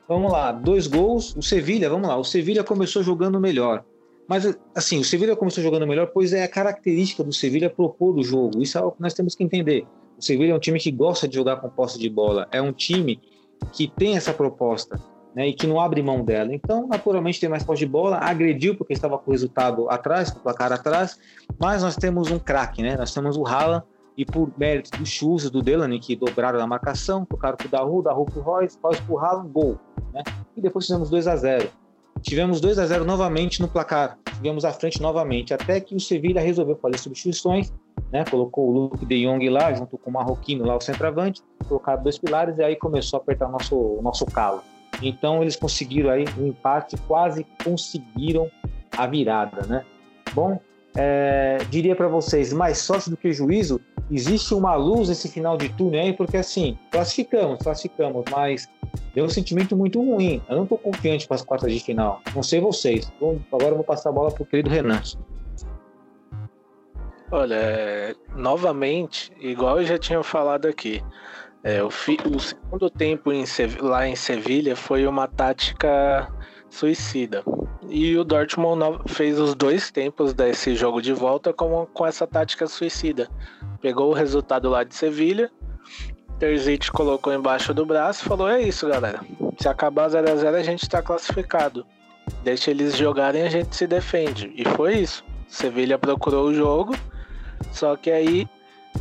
Vamos 0.08 0.32
lá, 0.32 0.52
dois 0.52 0.88
gols. 0.88 1.36
O 1.36 1.42
Sevilha, 1.42 1.90
vamos 1.90 2.08
lá, 2.08 2.16
o 2.16 2.24
Sevilha 2.24 2.64
começou 2.64 3.04
jogando 3.04 3.40
melhor. 3.40 3.84
Mas, 4.28 4.58
assim, 4.74 5.00
o 5.00 5.04
Sevilha 5.04 5.36
começou 5.36 5.62
jogando 5.62 5.86
melhor, 5.86 6.08
pois 6.14 6.32
é 6.32 6.44
a 6.44 6.48
característica 6.48 7.24
do 7.24 7.34
Sevilha 7.34 7.70
propor 7.70 8.14
do 8.14 8.24
jogo. 8.24 8.62
Isso 8.62 8.78
é 8.78 8.82
o 8.82 8.92
que 8.92 9.02
nós 9.02 9.14
temos 9.14 9.36
que 9.36 9.44
entender. 9.44 9.86
O 10.18 10.24
Sevilha 10.24 10.54
é 10.54 10.56
um 10.56 10.60
time 10.60 10.80
que 10.80 10.92
gosta 10.92 11.28
de 11.28 11.36
jogar 11.36 11.58
com 11.58 11.70
posse 11.70 12.00
de 12.00 12.10
bola. 12.10 12.48
É 12.52 12.62
um 12.62 12.72
time 12.72 13.20
que 13.74 13.88
tem 13.88 14.16
essa 14.16 14.34
proposta, 14.34 15.00
né? 15.36 15.48
E 15.48 15.54
que 15.54 15.68
não 15.68 15.80
abre 15.80 16.02
mão 16.02 16.24
dela. 16.24 16.54
Então, 16.54 16.88
naturalmente, 16.88 17.40
tem 17.40 17.50
mais 17.50 17.64
posse 17.64 17.80
de 17.80 17.86
bola. 17.86 18.18
Agrediu 18.18 18.76
porque 18.76 18.94
estava 18.94 19.18
com 19.18 19.30
o 19.30 19.34
resultado 19.34 19.90
atrás, 19.90 20.32
com 20.32 20.40
o 20.40 20.42
placar 20.42 20.72
atrás. 20.72 21.20
Mas 21.60 21.84
nós 21.84 21.96
temos 21.96 22.32
um 22.32 22.40
craque, 22.40 22.82
né? 22.82 22.96
Nós 22.96 23.14
temos 23.14 23.36
o 23.36 23.46
Haaland 23.46 23.84
e 24.18 24.26
por 24.26 24.50
mérito 24.58 24.98
do 24.98 25.06
Schultz 25.06 25.50
do 25.50 25.62
Delaney, 25.62 26.00
que 26.00 26.16
dobraram 26.16 26.58
na 26.58 26.66
marcação, 26.66 27.26
tocaram 27.26 27.58
pro 27.58 27.68
Daru, 27.68 28.02
Daru 28.02 28.24
pro 28.24 28.42
Royce, 28.42 28.78
Royce 28.82 29.02
pro 29.02 29.20
Haaland, 29.20 29.50
gol. 29.50 29.78
Né? 30.14 30.24
E 30.56 30.62
depois 30.62 30.86
fizemos 30.86 31.10
2 31.10 31.28
a 31.28 31.36
0 31.36 31.70
Tivemos 32.22 32.62
2 32.62 32.80
a 32.80 32.86
0 32.88 33.04
novamente 33.04 33.62
no 33.62 33.68
placar, 33.68 34.18
tivemos 34.36 34.64
à 34.64 34.72
frente 34.72 35.02
novamente, 35.02 35.54
até 35.54 35.80
que 35.82 35.94
o 35.94 36.00
Sevilla 36.00 36.40
resolveu 36.40 36.76
fazer 36.78 36.98
substituições, 36.98 37.72
né? 38.12 38.24
colocou 38.24 38.70
o 38.70 38.72
Luke 38.72 39.06
de 39.06 39.26
Jong 39.26 39.48
lá, 39.50 39.74
junto 39.74 39.98
com 39.98 40.10
o 40.10 40.14
Marroquino 40.14 40.66
lá, 40.66 40.76
o 40.76 40.82
centroavante, 40.82 41.44
colocaram 41.68 42.02
dois 42.02 42.18
pilares 42.18 42.58
e 42.58 42.64
aí 42.64 42.78
começou 42.78 43.20
a 43.20 43.22
apertar 43.22 43.48
o 43.48 43.52
nosso, 43.52 43.76
o 43.76 44.02
nosso 44.02 44.26
calo. 44.26 44.64
Então 45.02 45.42
eles 45.42 45.56
conseguiram 45.56 46.10
aí 46.10 46.26
um 46.38 46.48
empate, 46.48 46.96
quase 47.08 47.46
conseguiram 47.64 48.50
a 48.96 49.06
virada, 49.08 49.66
né? 49.68 49.86
Bom, 50.34 50.60
é, 50.96 51.58
diria 51.70 51.96
para 51.96 52.08
vocês, 52.08 52.54
mais 52.54 52.78
sorte 52.78 53.10
do 53.10 53.18
que 53.18 53.32
juízo, 53.34 53.82
existe 54.10 54.54
uma 54.54 54.76
luz 54.76 55.10
nesse 55.10 55.30
final 55.30 55.58
de 55.58 55.70
túnel 55.70 56.02
aí, 56.02 56.14
porque 56.14 56.38
assim, 56.38 56.78
classificamos, 56.92 57.60
classificamos, 57.60 58.24
mas 58.32 58.70
deu 59.14 59.26
um 59.26 59.30
sentimento 59.30 59.76
muito 59.76 60.02
ruim. 60.02 60.42
Eu 60.48 60.56
não 60.56 60.64
estou 60.64 60.78
confiante 60.78 61.28
para 61.28 61.36
as 61.36 61.42
quartas 61.42 61.72
de 61.72 61.80
final. 61.80 62.22
Não 62.34 62.44
sei 62.44 62.62
vocês. 62.62 63.12
Bom, 63.20 63.40
agora 63.52 63.72
eu 63.72 63.76
vou 63.76 63.84
passar 63.84 64.10
a 64.10 64.14
bola 64.14 64.32
pro 64.32 64.46
querido 64.46 64.70
Renan. 64.70 65.02
Olha, 67.32 67.56
é, 67.56 68.16
novamente, 68.36 69.32
igual 69.40 69.80
eu 69.80 69.86
já 69.86 69.98
tinha 69.98 70.22
falado 70.22 70.68
aqui, 70.68 71.04
é, 71.66 71.84
o, 71.84 71.90
fi- 71.90 72.20
o 72.32 72.40
segundo 72.40 72.92
tempo 72.92 73.34
em 73.34 73.44
lá 73.82 74.08
em 74.08 74.16
Sevilha 74.16 74.76
foi 74.76 75.08
uma 75.08 75.28
tática 75.28 76.32
suicida. 76.70 77.44
E 77.90 78.16
o 78.16 78.24
Dortmund 78.24 79.00
fez 79.08 79.40
os 79.40 79.56
dois 79.56 79.90
tempos 79.90 80.32
desse 80.32 80.76
jogo 80.76 81.02
de 81.02 81.12
volta 81.12 81.52
com, 81.52 81.88
com 81.88 82.06
essa 82.06 82.28
tática 82.28 82.68
suicida. 82.68 83.28
Pegou 83.82 84.12
o 84.12 84.14
resultado 84.14 84.70
lá 84.70 84.84
de 84.84 84.94
Sevilha, 84.94 85.52
Terzic 86.38 86.92
colocou 86.92 87.34
embaixo 87.34 87.74
do 87.74 87.84
braço 87.84 88.24
e 88.24 88.28
falou: 88.28 88.48
É 88.48 88.62
isso, 88.62 88.88
galera. 88.88 89.22
Se 89.58 89.68
acabar 89.68 90.08
0x0, 90.08 90.54
a, 90.54 90.62
gente 90.62 90.88
tá 90.88 91.02
classificado. 91.02 91.84
Deixa 92.44 92.70
eles 92.70 92.96
jogarem, 92.96 93.42
a 93.42 93.50
gente 93.50 93.76
se 93.76 93.88
defende. 93.88 94.54
E 94.56 94.64
foi 94.70 94.98
isso. 94.98 95.24
Sevilha 95.48 95.98
procurou 95.98 96.48
o 96.48 96.54
jogo, 96.54 96.96
só 97.72 97.96
que 97.96 98.12
aí 98.12 98.48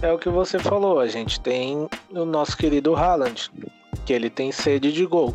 é 0.02 0.12
o 0.12 0.18
que 0.18 0.28
você 0.28 0.58
falou. 0.58 1.00
A 1.00 1.06
gente 1.06 1.40
tem 1.40 1.88
o 2.10 2.24
nosso 2.24 2.56
querido 2.56 2.94
Haaland, 2.94 3.50
que 4.04 4.12
ele 4.12 4.30
tem 4.30 4.52
sede 4.52 4.92
de 4.92 5.04
gol. 5.06 5.34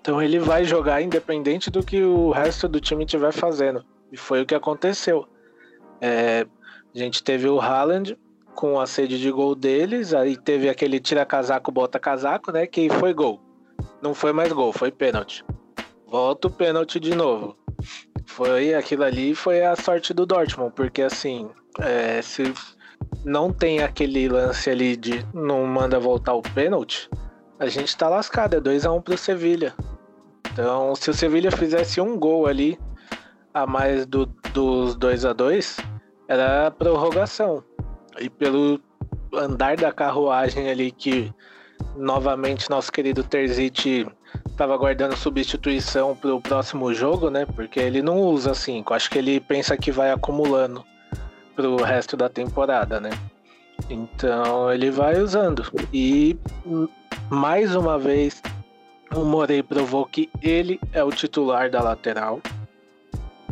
Então 0.00 0.22
ele 0.22 0.38
vai 0.38 0.64
jogar 0.64 1.02
independente 1.02 1.70
do 1.70 1.82
que 1.82 2.02
o 2.02 2.30
resto 2.30 2.66
do 2.68 2.80
time 2.80 3.04
estiver 3.04 3.32
fazendo. 3.32 3.84
E 4.10 4.16
foi 4.16 4.42
o 4.42 4.46
que 4.46 4.54
aconteceu. 4.54 5.26
É, 6.00 6.46
a 6.94 6.98
gente 6.98 7.22
teve 7.22 7.48
o 7.48 7.60
Haaland 7.60 8.16
com 8.54 8.80
a 8.80 8.86
sede 8.86 9.18
de 9.18 9.30
gol 9.30 9.54
deles, 9.54 10.12
aí 10.12 10.36
teve 10.36 10.68
aquele 10.68 10.98
tira 10.98 11.24
casaco, 11.24 11.70
bota 11.70 11.98
casaco, 11.98 12.50
né? 12.50 12.66
Que 12.66 12.88
foi 12.90 13.12
gol. 13.12 13.40
Não 14.02 14.14
foi 14.14 14.32
mais 14.32 14.52
gol, 14.52 14.72
foi 14.72 14.90
pênalti. 14.90 15.44
Volta 16.06 16.48
o 16.48 16.50
pênalti 16.50 16.98
de 16.98 17.14
novo. 17.14 17.56
Foi 18.26 18.74
aquilo 18.74 19.04
ali, 19.04 19.34
foi 19.34 19.64
a 19.64 19.76
sorte 19.76 20.12
do 20.12 20.26
Dortmund, 20.26 20.72
porque 20.74 21.02
assim, 21.02 21.48
é, 21.78 22.20
se 22.22 22.52
não 23.24 23.52
tem 23.52 23.82
aquele 23.82 24.28
lance 24.28 24.70
ali 24.70 24.96
de 24.96 25.24
não 25.34 25.66
manda 25.66 25.98
voltar 25.98 26.34
o 26.34 26.42
pênalti, 26.42 27.08
a 27.58 27.66
gente 27.66 27.96
tá 27.96 28.08
lascado, 28.08 28.56
é 28.56 28.60
2x1 28.60 29.02
pro 29.02 29.18
Sevilha. 29.18 29.74
Então, 30.52 30.94
se 30.96 31.10
o 31.10 31.14
Sevilha 31.14 31.52
fizesse 31.52 32.00
um 32.00 32.18
gol 32.18 32.46
ali 32.46 32.78
a 33.52 33.66
mais 33.66 34.06
do, 34.06 34.26
dos 34.52 34.96
2 34.96 35.24
a 35.24 35.32
2 35.32 35.76
era 36.28 36.70
prorrogação. 36.70 37.62
E 38.18 38.30
pelo 38.30 38.80
andar 39.32 39.76
da 39.76 39.92
carruagem 39.92 40.70
ali 40.70 40.90
que 40.90 41.32
novamente 41.96 42.70
nosso 42.70 42.90
querido 42.90 43.22
Terzic 43.22 44.06
estava 44.48 44.76
guardando 44.76 45.16
substituição 45.16 46.16
para 46.16 46.34
o 46.34 46.40
próximo 46.40 46.92
jogo, 46.94 47.30
né? 47.30 47.46
Porque 47.46 47.80
ele 47.80 48.02
não 48.02 48.20
usa 48.20 48.54
5. 48.54 48.94
Acho 48.94 49.10
que 49.10 49.18
ele 49.18 49.40
pensa 49.40 49.76
que 49.76 49.90
vai 49.90 50.10
acumulando 50.10 50.84
para 51.54 51.68
o 51.68 51.82
resto 51.82 52.16
da 52.16 52.28
temporada, 52.28 53.00
né? 53.00 53.10
Então 53.88 54.72
ele 54.72 54.90
vai 54.90 55.18
usando. 55.20 55.64
E 55.92 56.38
mais 57.30 57.74
uma 57.74 57.98
vez 57.98 58.42
o 59.14 59.24
Morei 59.24 59.62
provou 59.62 60.06
que 60.06 60.30
ele 60.42 60.80
é 60.92 61.02
o 61.02 61.10
titular 61.10 61.70
da 61.70 61.82
lateral. 61.82 62.40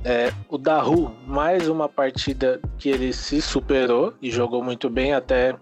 É, 0.05 0.33
o 0.49 0.57
Daru, 0.57 1.13
mais 1.27 1.69
uma 1.69 1.89
partida 1.89 2.61
que 2.79 2.89
ele 2.89 3.13
se 3.13 3.43
superou 3.43 4.15
e 4.23 4.31
jogou 4.31 4.63
muito 4.63 4.89
bem, 4.89 5.13
até 5.13 5.57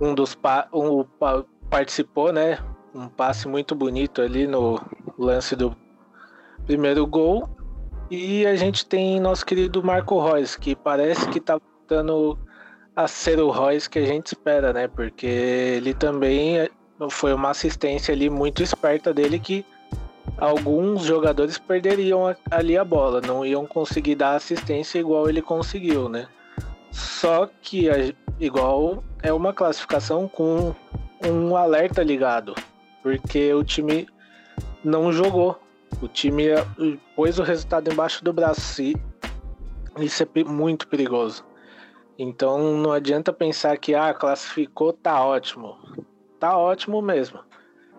um 0.00 0.14
dos 0.14 0.34
pa 0.34 0.66
um, 0.72 1.04
pa 1.04 1.44
participou, 1.70 2.32
né? 2.32 2.58
Um 2.94 3.08
passe 3.08 3.46
muito 3.46 3.74
bonito 3.74 4.20
ali 4.20 4.46
no 4.46 4.80
lance 5.16 5.54
do 5.54 5.74
primeiro 6.66 7.06
gol. 7.06 7.48
E 8.14 8.46
a 8.46 8.54
gente 8.54 8.84
tem 8.84 9.18
nosso 9.18 9.46
querido 9.46 9.82
Marco 9.82 10.22
Reus, 10.22 10.54
que 10.54 10.76
parece 10.76 11.26
que 11.30 11.40
tá 11.40 11.58
voltando 11.58 12.38
a 12.94 13.08
ser 13.08 13.40
o 13.40 13.50
Reus 13.50 13.88
que 13.88 13.98
a 13.98 14.04
gente 14.04 14.26
espera, 14.26 14.70
né? 14.70 14.86
Porque 14.86 15.26
ele 15.26 15.94
também 15.94 16.68
foi 17.08 17.32
uma 17.32 17.48
assistência 17.48 18.12
ali 18.12 18.28
muito 18.28 18.62
esperta 18.62 19.14
dele 19.14 19.38
que 19.38 19.64
alguns 20.36 21.04
jogadores 21.04 21.56
perderiam 21.56 22.36
ali 22.50 22.76
a 22.76 22.84
bola, 22.84 23.22
não 23.22 23.46
iam 23.46 23.64
conseguir 23.64 24.16
dar 24.16 24.36
assistência 24.36 24.98
igual 24.98 25.26
ele 25.26 25.40
conseguiu, 25.40 26.06
né? 26.06 26.28
Só 26.90 27.48
que 27.62 27.88
igual 28.38 29.02
é 29.22 29.32
uma 29.32 29.54
classificação 29.54 30.28
com 30.28 30.74
um 31.24 31.56
alerta 31.56 32.02
ligado, 32.02 32.54
porque 33.02 33.54
o 33.54 33.64
time 33.64 34.06
não 34.84 35.10
jogou. 35.10 35.58
O 36.00 36.08
time 36.08 36.44
pôs 37.14 37.38
o 37.38 37.42
resultado 37.42 37.92
embaixo 37.92 38.24
do 38.24 38.32
braço 38.32 38.82
e 38.82 38.96
isso 39.98 40.22
é 40.22 40.44
muito 40.44 40.88
perigoso. 40.88 41.44
Então 42.18 42.76
não 42.76 42.92
adianta 42.92 43.32
pensar 43.32 43.76
que 43.78 43.94
ah, 43.94 44.12
classificou, 44.14 44.92
tá 44.92 45.24
ótimo. 45.24 45.76
Tá 46.38 46.56
ótimo 46.56 47.00
mesmo 47.00 47.40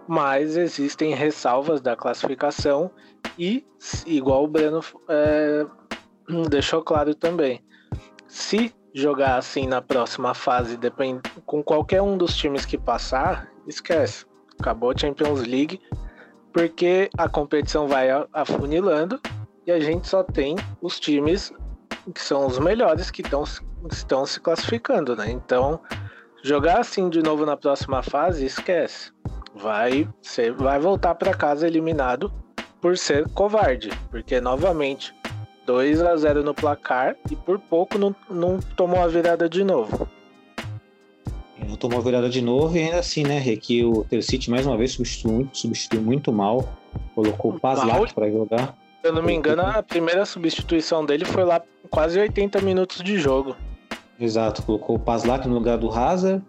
mas 0.08 0.58
existem 0.58 1.14
ressalvas 1.14 1.82
da 1.82 1.96
classificação 1.96 2.92
e, 3.38 3.66
igual 4.06 4.44
o 4.44 4.48
Breno 4.48 4.82
é, 5.08 5.66
deixou 6.50 6.82
claro 6.82 7.16
também, 7.16 7.64
se 8.28 8.74
jogar 8.94 9.38
assim 9.38 9.68
na 9.68 9.82
próxima 9.82 10.34
fase, 10.34 10.78
depend... 10.78 11.22
com 11.46 11.64
qualquer 11.64 12.02
um 12.02 12.18
dos 12.18 12.36
times 12.36 12.66
que 12.66 12.78
passar, 12.78 13.52
esquece. 13.68 14.26
Acabou 14.60 14.92
a 14.92 14.98
Champions 14.98 15.42
League, 15.42 15.82
porque 16.54 17.10
a 17.18 17.28
competição 17.28 17.88
vai 17.88 18.08
afunilando 18.32 19.20
e 19.66 19.72
a 19.72 19.80
gente 19.80 20.08
só 20.08 20.24
tem 20.24 20.56
os 20.82 21.00
times 21.00 21.52
que 22.14 22.22
são 22.22 22.46
os 22.46 22.60
melhores 22.60 23.10
que 23.10 23.24
tão, 23.24 23.44
estão 23.92 24.26
se 24.26 24.40
classificando, 24.40 25.16
né? 25.16 25.32
Então, 25.32 25.80
jogar 26.44 26.80
assim 26.80 27.10
de 27.10 27.22
novo 27.22 27.46
na 27.46 27.58
próxima 27.58 28.04
fase, 28.04 28.46
esquece 28.46 29.12
vai 29.56 30.08
ser, 30.22 30.54
vai 30.54 30.80
voltar 30.80 31.16
para 31.16 31.34
casa 31.34 31.68
eliminado 31.68 32.32
por 32.82 32.98
ser 32.98 33.28
covarde, 33.30 33.90
porque 34.10 34.42
novamente 34.42 35.16
2 35.66 36.02
a 36.02 36.16
0 36.16 36.44
no 36.44 36.54
placar 36.54 37.16
e 37.32 37.36
por 37.36 37.60
pouco 37.60 37.98
não, 37.98 38.16
não 38.30 38.60
tomou 38.60 39.02
a 39.02 39.08
virada 39.08 39.48
de 39.48 39.64
novo. 39.64 40.08
Não 41.68 41.76
tomou 41.76 42.00
a 42.00 42.02
virada 42.02 42.30
de 42.30 42.42
novo 42.42 42.76
e 42.78 42.82
ainda 42.82 43.00
assim, 43.00 43.24
né, 43.24 43.42
que 43.56 43.84
o 43.84 44.04
Tercite 44.04 44.50
mais 44.50 44.66
uma 44.66 44.78
vez 44.78 44.92
substituiu, 44.92 45.48
substituiu 45.54 46.02
muito 46.02 46.32
mal, 46.32 46.68
colocou 47.16 47.52
o 47.52 47.60
Paslak 47.60 48.14
para 48.14 48.30
jogar. 48.30 48.78
Se 49.02 49.10
eu 49.10 49.14
não 49.14 49.24
me 49.24 49.34
engano, 49.34 49.62
a 49.62 49.84
primeira 49.84 50.26
substituição 50.26 51.06
dele 51.06 51.26
foi 51.26 51.44
lá 51.44 51.62
quase 51.90 52.20
80 52.20 52.62
minutos 52.62 53.02
de 53.04 53.18
jogo. 53.18 53.56
Exato, 54.20 54.62
colocou 54.64 54.96
o 54.96 55.00
Paslak 55.00 55.48
no 55.48 55.56
lugar 55.56 55.78
do 55.78 55.90
Hazard 55.90 56.42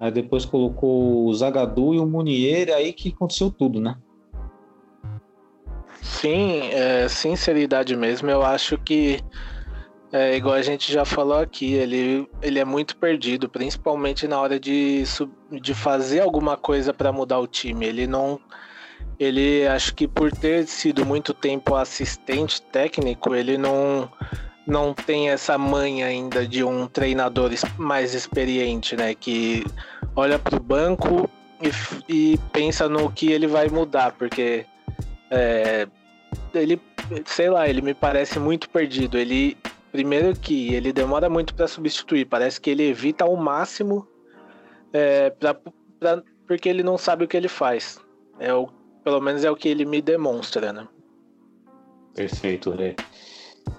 Aí 0.00 0.10
depois 0.10 0.46
colocou 0.46 1.26
o 1.26 1.34
Zagadu 1.34 1.92
e 1.92 1.98
o 2.00 2.06
Munier, 2.06 2.74
aí 2.74 2.90
que 2.90 3.10
aconteceu 3.10 3.50
tudo, 3.50 3.78
né? 3.78 3.96
Sim, 6.00 6.62
é, 6.72 7.06
sinceridade 7.06 7.94
mesmo, 7.94 8.30
eu 8.30 8.42
acho 8.42 8.78
que 8.78 9.20
é, 10.12 10.36
igual 10.36 10.54
a 10.54 10.62
gente 10.62 10.92
já 10.92 11.04
falou 11.04 11.38
aqui, 11.38 11.74
ele, 11.74 12.28
ele 12.42 12.58
é 12.58 12.64
muito 12.64 12.96
perdido, 12.96 13.48
principalmente 13.48 14.26
na 14.26 14.40
hora 14.40 14.58
de, 14.58 15.04
de 15.52 15.72
fazer 15.72 16.20
alguma 16.20 16.56
coisa 16.56 16.92
para 16.92 17.12
mudar 17.12 17.38
o 17.38 17.46
time. 17.46 17.86
Ele 17.86 18.06
não. 18.06 18.40
Ele 19.18 19.66
acho 19.66 19.94
que 19.94 20.08
por 20.08 20.32
ter 20.32 20.66
sido 20.66 21.04
muito 21.04 21.32
tempo 21.32 21.74
assistente 21.76 22.60
técnico, 22.60 23.34
ele 23.34 23.56
não 23.56 24.10
não 24.66 24.94
tem 24.94 25.30
essa 25.30 25.58
manha 25.58 26.06
ainda 26.06 26.46
de 26.46 26.62
um 26.62 26.86
treinador 26.86 27.50
mais 27.76 28.14
experiente, 28.14 28.96
né? 28.96 29.14
Que 29.14 29.64
olha 30.14 30.38
para 30.38 30.56
o 30.56 30.60
banco 30.60 31.28
e, 31.60 32.32
e, 32.32 32.38
pensa 32.52 32.88
no 32.88 33.10
que 33.10 33.32
ele 33.32 33.46
vai 33.46 33.68
mudar, 33.68 34.12
porque 34.12 34.64
é, 35.30 35.88
ele, 36.54 36.80
sei 37.26 37.50
lá, 37.50 37.68
ele 37.68 37.82
me 37.82 37.94
parece 37.94 38.38
muito 38.38 38.68
perdido. 38.70 39.18
Ele, 39.18 39.56
primeiro 39.90 40.34
que 40.38 40.74
ele 40.74 40.92
demora 40.92 41.28
muito 41.28 41.54
para 41.54 41.68
substituir, 41.68 42.24
parece 42.24 42.60
que 42.60 42.70
ele 42.70 42.88
evita 42.88 43.24
ao 43.24 43.36
máximo, 43.36 44.06
é, 44.92 45.30
pra, 45.30 45.54
pra, 45.54 46.22
porque 46.46 46.68
ele 46.68 46.82
não 46.82 46.96
sabe 46.96 47.24
o 47.24 47.28
que 47.28 47.36
ele 47.36 47.48
faz. 47.48 48.00
É 48.38 48.52
o, 48.52 48.68
pelo 49.04 49.20
menos 49.20 49.44
é 49.44 49.50
o 49.50 49.56
que 49.56 49.68
ele 49.68 49.84
me 49.84 50.00
demonstra, 50.00 50.72
né? 50.72 50.86
Perfeito, 52.14 52.70
Rê. 52.70 52.96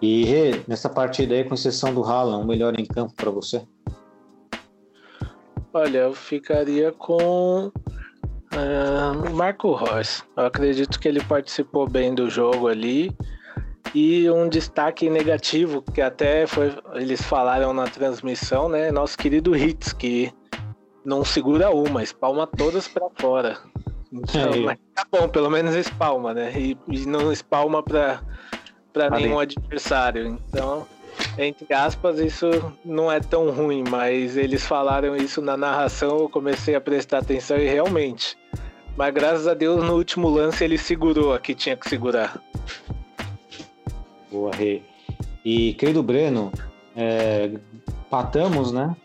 E 0.01 0.24
Rê, 0.26 0.62
nessa 0.68 0.89
partida 0.89 1.36
aí, 1.36 1.43
com 1.43 1.53
exceção 1.53 1.93
do 1.93 2.03
Haaland, 2.03 2.43
o 2.43 2.47
melhor 2.47 2.80
em 2.80 2.86
campo 2.86 3.14
para 3.16 3.30
você? 3.30 3.62
Olha, 5.74 5.99
eu 5.99 6.14
ficaria 6.14 6.91
com 6.91 7.72
uh, 8.53 9.30
Marco 9.34 9.74
Reus. 9.74 10.24
Eu 10.36 10.45
acredito 10.45 10.99
que 10.99 11.07
ele 11.07 11.24
participou 11.24 11.88
bem 11.88 12.14
do 12.14 12.30
jogo 12.30 12.68
ali. 12.68 13.16
E 13.94 14.30
um 14.30 14.48
destaque 14.48 15.10
negativo, 15.10 15.82
que 15.82 16.02
até 16.02 16.48
foi, 16.48 16.74
eles 16.94 17.22
falaram 17.22 17.74
na 17.74 17.86
transmissão, 17.86 18.70
né? 18.70 18.92
Nosso 18.92 19.18
querido 19.18 19.56
Hits, 19.56 19.92
que 19.92 20.32
não 21.04 21.26
segura 21.26 21.72
uma, 21.72 22.02
espalma 22.02 22.48
todas 22.48 22.88
para 22.88 23.10
fora. 23.20 23.58
Então, 24.12 24.70
é. 24.70 24.78
tá 24.94 25.06
bom, 25.12 25.28
pelo 25.28 25.50
menos 25.50 25.76
espalma, 25.76 26.34
né? 26.34 26.54
E, 26.58 26.78
e 26.88 27.06
não 27.06 27.32
espalma 27.32 27.84
para 27.84 28.22
para 28.94 29.10
nenhum 29.10 29.39
adversário. 29.39 30.38
Então, 30.50 30.86
entre 31.38 31.74
aspas, 31.74 32.20
isso 32.20 32.48
não 32.84 33.12
é 33.12 33.20
tão 33.20 33.50
ruim, 33.50 33.84
mas 33.89 34.38
eles 34.38 34.66
falaram 34.66 35.16
isso 35.16 35.42
na 35.42 35.56
narração, 35.56 36.20
eu 36.20 36.30
comecei 36.30 36.76
a 36.76 36.82
prestar 36.82 37.20
atenção 37.20 37.58
e 37.58 37.68
realmente. 37.68 38.38
Mas 38.98 39.14
graças 39.14 39.48
a 39.48 39.54
Deus 39.54 39.84
no 39.84 39.96
último 39.96 40.30
lance 40.30 40.64
ele 40.64 40.78
segurou 40.78 41.34
a 41.34 41.39
que 41.39 41.56
tinha 41.56 41.78
que 41.78 41.88
segurar. 41.89 42.42
Boa, 44.32 44.52
Rê. 44.52 44.82
E 45.44 45.74
querido 45.74 46.02
Breno, 46.02 46.52
é, 46.96 47.52
patamos, 48.10 48.72
né? 48.72 48.96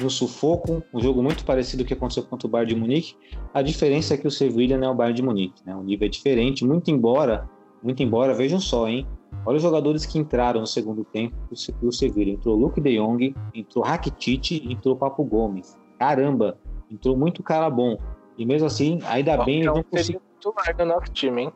No 0.00 0.10
sufoco, 0.10 0.82
um 0.92 1.00
jogo 1.00 1.22
muito 1.22 1.44
parecido 1.44 1.84
que 1.84 1.94
aconteceu 1.94 2.24
contra 2.24 2.46
o 2.46 2.50
Bayern 2.50 2.74
de 2.74 2.80
Munique. 2.80 3.14
A 3.54 3.62
diferença 3.62 4.14
é 4.14 4.16
que 4.16 4.26
o 4.26 4.30
Sevilla 4.30 4.76
não 4.76 4.88
é 4.88 4.90
o 4.90 4.94
Bayern 4.94 5.16
de 5.16 5.22
Munique, 5.22 5.62
né? 5.64 5.76
O 5.76 5.82
nível 5.82 6.06
é 6.06 6.10
diferente, 6.10 6.64
muito 6.64 6.90
embora 6.90 7.48
muito 7.82 8.02
embora, 8.02 8.34
vejam 8.34 8.60
só, 8.60 8.88
hein? 8.88 9.06
Olha 9.44 9.56
os 9.56 9.62
jogadores 9.62 10.06
que 10.06 10.18
entraram 10.18 10.60
no 10.60 10.66
segundo 10.66 11.04
tempo 11.04 11.34
do 11.80 11.92
Sevilla. 11.92 12.30
Entrou 12.30 12.56
Luke 12.56 12.80
de 12.80 12.96
Jong, 12.96 13.34
entrou 13.52 13.84
Rakitic, 13.84 14.64
entrou 14.70 14.94
Papo 14.94 15.24
Gomes. 15.24 15.76
Caramba, 15.98 16.56
entrou 16.90 17.16
muito 17.16 17.42
cara 17.42 17.68
bom. 17.68 17.98
E 18.38 18.46
mesmo 18.46 18.66
assim, 18.66 19.00
ainda 19.04 19.36
bem 19.44 19.62
eles 19.62 19.66
não 19.66 19.82
conseguiram. 19.82 20.22
titular 20.38 20.76
do 20.76 20.84
nosso 20.84 21.12
time, 21.12 21.42
hein? 21.42 21.52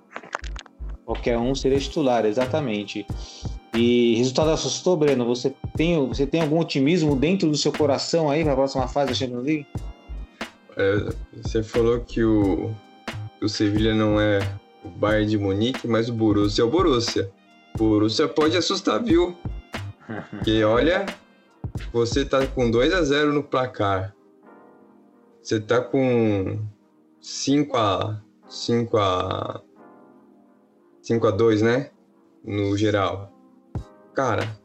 Qualquer 1.07 1.39
um 1.39 1.55
seria 1.55 1.79
titular, 1.79 2.27
exatamente. 2.27 3.07
E 3.73 4.17
resultado 4.17 4.51
assustou, 4.51 4.97
Breno? 4.97 5.25
Você 5.25 5.55
tem, 5.77 6.05
você 6.09 6.27
tem 6.27 6.41
algum 6.41 6.59
otimismo 6.59 7.15
dentro 7.15 7.49
do 7.49 7.57
seu 7.57 7.73
coração 7.73 8.29
aí 8.29 8.43
para 8.43 8.55
a 8.55 8.57
próxima 8.57 8.89
fase 8.89 9.11
da 9.11 9.15
Champions 9.15 9.45
League? 9.45 9.67
É, 10.77 11.09
você 11.41 11.63
falou 11.63 12.01
que 12.01 12.25
o, 12.25 12.75
o 13.41 13.49
Sevilha 13.49 13.95
não 13.95 14.21
é 14.21 14.41
o 14.85 14.89
Bayern 14.89 15.31
de 15.31 15.39
Munique, 15.39 15.87
mas 15.87 16.09
o 16.09 16.13
Borussia 16.13 16.63
é 16.63 16.65
o 16.65 16.71
Borussia. 16.71 17.31
O 17.77 17.79
Borussia 17.79 18.27
pode 18.27 18.57
assustar, 18.57 19.01
viu? 19.01 19.37
Porque 20.31 20.63
olha, 20.67 21.07
você 21.93 22.25
tá 22.25 22.45
com 22.49 22.69
2 22.69 22.93
a 22.93 23.03
0 23.03 23.33
no 23.33 23.45
placar. 23.45 24.13
Você 25.41 25.61
tá 25.61 25.81
com 25.81 26.59
5 27.21 27.77
a 27.77 28.21
5 28.49 28.97
a 28.97 29.63
5 31.07 31.25
a 31.25 31.31
2, 31.31 31.63
né? 31.63 31.91
No 32.45 32.77
geral. 32.77 33.33
Cara, 34.13 34.59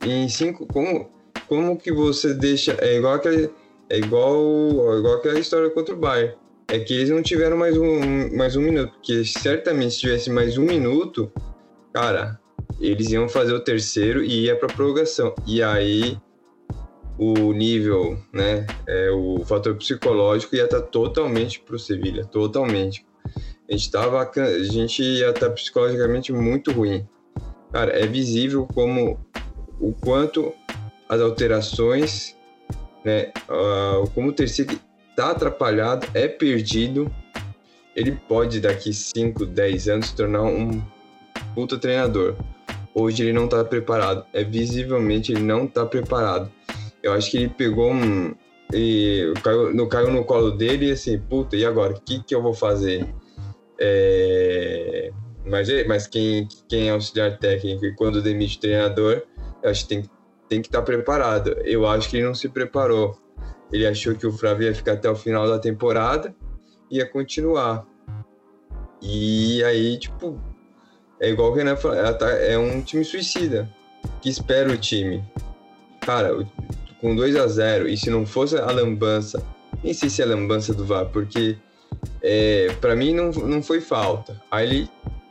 em 0.00 0.28
5 0.28 0.64
como 0.66 1.10
como 1.48 1.76
que 1.76 1.92
você 1.92 2.32
deixa 2.32 2.76
é 2.80 2.96
igual 2.96 3.14
aquele 3.14 3.50
é 3.90 3.98
igual 3.98 4.96
igual 4.96 5.14
aquela 5.14 5.38
história 5.38 5.68
contra 5.70 5.92
o 5.92 5.98
Bayern. 5.98 6.36
é 6.68 6.78
que 6.78 6.94
eles 6.94 7.10
não 7.10 7.20
tiveram 7.20 7.56
mais 7.56 7.76
um, 7.76 8.36
mais 8.36 8.54
um 8.54 8.60
minuto, 8.60 8.92
porque 8.92 9.24
certamente 9.24 9.94
se 9.94 10.00
tivesse 10.00 10.30
mais 10.30 10.56
um 10.56 10.64
minuto, 10.64 11.32
cara, 11.92 12.38
eles 12.80 13.10
iam 13.10 13.28
fazer 13.28 13.54
o 13.54 13.60
terceiro 13.60 14.22
e 14.22 14.44
ia 14.44 14.56
pra 14.56 14.68
prorrogação. 14.68 15.34
E 15.46 15.62
aí 15.62 16.16
o 17.18 17.52
nível, 17.52 18.16
né, 18.32 18.66
é, 18.86 19.10
o 19.10 19.44
fator 19.44 19.74
psicológico 19.76 20.54
ia 20.54 20.64
estar 20.64 20.80
tá 20.80 20.86
totalmente 20.86 21.60
pro 21.60 21.78
Sevilha, 21.78 22.24
totalmente. 22.24 23.04
A 23.68 23.72
gente, 23.72 23.90
tava, 23.90 24.20
a 24.20 24.62
gente 24.64 25.02
ia 25.02 25.30
estar 25.30 25.48
tá 25.48 25.50
psicologicamente 25.50 26.32
muito 26.32 26.70
ruim. 26.70 27.06
Cara, 27.72 27.92
é 27.92 28.06
visível 28.06 28.66
como 28.72 29.18
o 29.80 29.92
quanto 29.92 30.52
as 31.08 31.20
alterações, 31.20 32.36
né, 33.04 33.32
uh, 33.48 34.08
como 34.10 34.28
o 34.28 34.32
terceiro 34.32 34.78
tá 35.16 35.30
atrapalhado, 35.30 36.06
é 36.14 36.28
perdido, 36.28 37.10
ele 37.96 38.12
pode 38.12 38.60
daqui 38.60 38.92
5, 38.92 39.46
10 39.46 39.88
anos 39.88 40.06
se 40.08 40.16
tornar 40.16 40.42
um 40.42 40.82
puta 41.54 41.78
treinador. 41.78 42.36
Hoje 42.94 43.22
ele 43.22 43.32
não 43.32 43.48
tá 43.48 43.64
preparado, 43.64 44.24
é 44.32 44.44
visivelmente 44.44 45.32
ele 45.32 45.42
não 45.42 45.66
tá 45.66 45.86
preparado. 45.86 46.50
Eu 47.02 47.12
acho 47.12 47.30
que 47.30 47.36
ele 47.38 47.48
pegou 47.48 47.92
um 47.92 48.34
e 48.72 49.32
caiu, 49.42 49.88
caiu 49.88 50.12
no 50.12 50.24
colo 50.24 50.50
dele 50.50 50.88
e 50.88 50.92
assim, 50.92 51.18
puta, 51.18 51.56
e 51.56 51.64
agora? 51.64 51.92
O 51.92 52.00
que, 52.00 52.22
que 52.22 52.34
eu 52.34 52.42
vou 52.42 52.54
fazer? 52.54 53.06
É... 53.78 55.10
Mas, 55.44 55.68
mas 55.86 56.06
quem, 56.06 56.48
quem 56.68 56.88
é 56.88 56.90
auxiliar 56.90 57.38
técnico 57.38 57.84
e 57.84 57.94
quando 57.94 58.22
demite 58.22 58.58
treinador, 58.58 59.22
acho 59.62 59.82
que 59.82 59.88
tem, 59.88 60.10
tem 60.48 60.62
que 60.62 60.68
estar 60.68 60.80
tá 60.80 60.84
preparado. 60.84 61.50
Eu 61.64 61.86
acho 61.86 62.08
que 62.08 62.16
ele 62.16 62.26
não 62.26 62.34
se 62.34 62.48
preparou. 62.48 63.18
Ele 63.72 63.86
achou 63.86 64.14
que 64.14 64.26
o 64.26 64.32
Flávio 64.32 64.68
ia 64.68 64.74
ficar 64.74 64.92
até 64.92 65.10
o 65.10 65.16
final 65.16 65.46
da 65.46 65.58
temporada 65.58 66.34
e 66.90 66.96
ia 66.96 67.06
continuar. 67.06 67.86
E 69.02 69.62
aí, 69.64 69.98
tipo, 69.98 70.40
é 71.20 71.28
igual 71.28 71.50
o 71.50 71.54
Renan 71.54 71.76
falou, 71.76 72.14
tá, 72.14 72.30
é 72.30 72.56
um 72.56 72.80
time 72.80 73.04
suicida. 73.04 73.68
Que 74.22 74.30
espera 74.30 74.70
o 74.72 74.76
time. 74.76 75.22
Cara, 76.00 76.46
com 77.00 77.14
2 77.14 77.36
a 77.36 77.46
0 77.46 77.88
e 77.88 77.96
se 77.96 78.08
não 78.08 78.24
fosse 78.24 78.56
a 78.56 78.70
lambança, 78.70 79.44
nem 79.82 79.92
sei 79.92 80.08
se 80.08 80.22
é 80.22 80.24
a 80.24 80.28
lambança 80.28 80.72
do 80.72 80.84
VAR, 80.84 81.06
porque 81.06 81.56
é, 82.22 82.74
para 82.80 82.94
mim 82.94 83.14
não, 83.14 83.30
não 83.30 83.62
foi 83.62 83.80
falta. 83.80 84.40
Aí 84.50 84.68
ele 84.68 84.90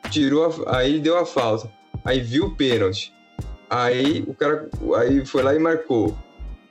tirou, 0.09 0.45
a, 0.65 0.77
aí 0.77 0.91
ele 0.91 0.99
deu 0.99 1.17
a 1.17 1.25
falta. 1.25 1.71
Aí 2.03 2.19
viu 2.19 2.45
o 2.45 2.55
pênalti. 2.55 3.13
Aí 3.69 4.23
o 4.27 4.33
cara 4.33 4.69
aí 4.97 5.25
foi 5.25 5.41
lá 5.41 5.55
e 5.55 5.59
marcou 5.59 6.15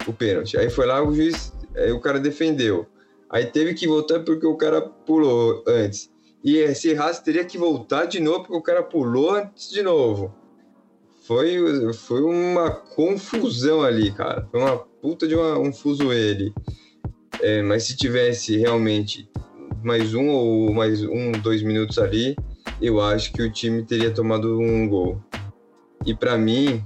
o 0.07 0.13
pênalti. 0.13 0.57
Aí 0.57 0.71
foi 0.71 0.87
lá 0.87 1.03
o 1.03 1.15
juiz 1.15 1.53
Aí 1.77 1.93
o 1.93 2.01
cara 2.01 2.19
defendeu. 2.19 2.87
Aí 3.31 3.47
teve 3.47 3.75
que 3.75 3.87
voltar 3.87 4.21
porque 4.21 4.47
o 4.47 4.57
cara 4.57 4.81
pulou 4.81 5.65
antes. 5.67 6.11
E 6.45 6.75
se 6.75 6.91
errasse, 6.91 7.25
teria 7.25 7.45
que 7.45 7.57
voltar 7.57 8.07
de 8.07 8.21
novo 8.21 8.41
porque 8.41 8.57
o 8.57 8.63
cara 8.63 8.83
pulou 8.83 9.31
antes 9.31 9.71
de 9.71 9.83
novo. 9.83 10.35
Foi, 11.25 11.93
foi 11.95 12.23
uma 12.23 12.71
confusão 12.71 13.83
ali, 13.83 14.13
cara. 14.13 14.47
Foi 14.51 14.61
uma 14.61 14.77
puta 14.77 15.27
de 15.27 15.35
uma, 15.35 15.59
um 15.59 15.73
fuzuê 15.73 16.53
É, 17.41 17.63
mas 17.63 17.85
se 17.85 17.97
tivesse 17.97 18.57
realmente 18.57 19.31
mais 19.83 20.15
um 20.15 20.29
ou 20.29 20.73
mais 20.73 21.03
um, 21.03 21.33
dois 21.33 21.63
minutos 21.63 21.99
ali, 21.99 22.37
eu 22.81 23.01
acho 23.01 23.33
que 23.33 23.43
o 23.43 23.53
time 23.53 23.83
teria 23.85 24.13
tomado 24.13 24.59
um 24.59 24.89
gol. 24.89 25.21
E 26.05 26.15
para 26.15 26.37
mim, 26.37 26.83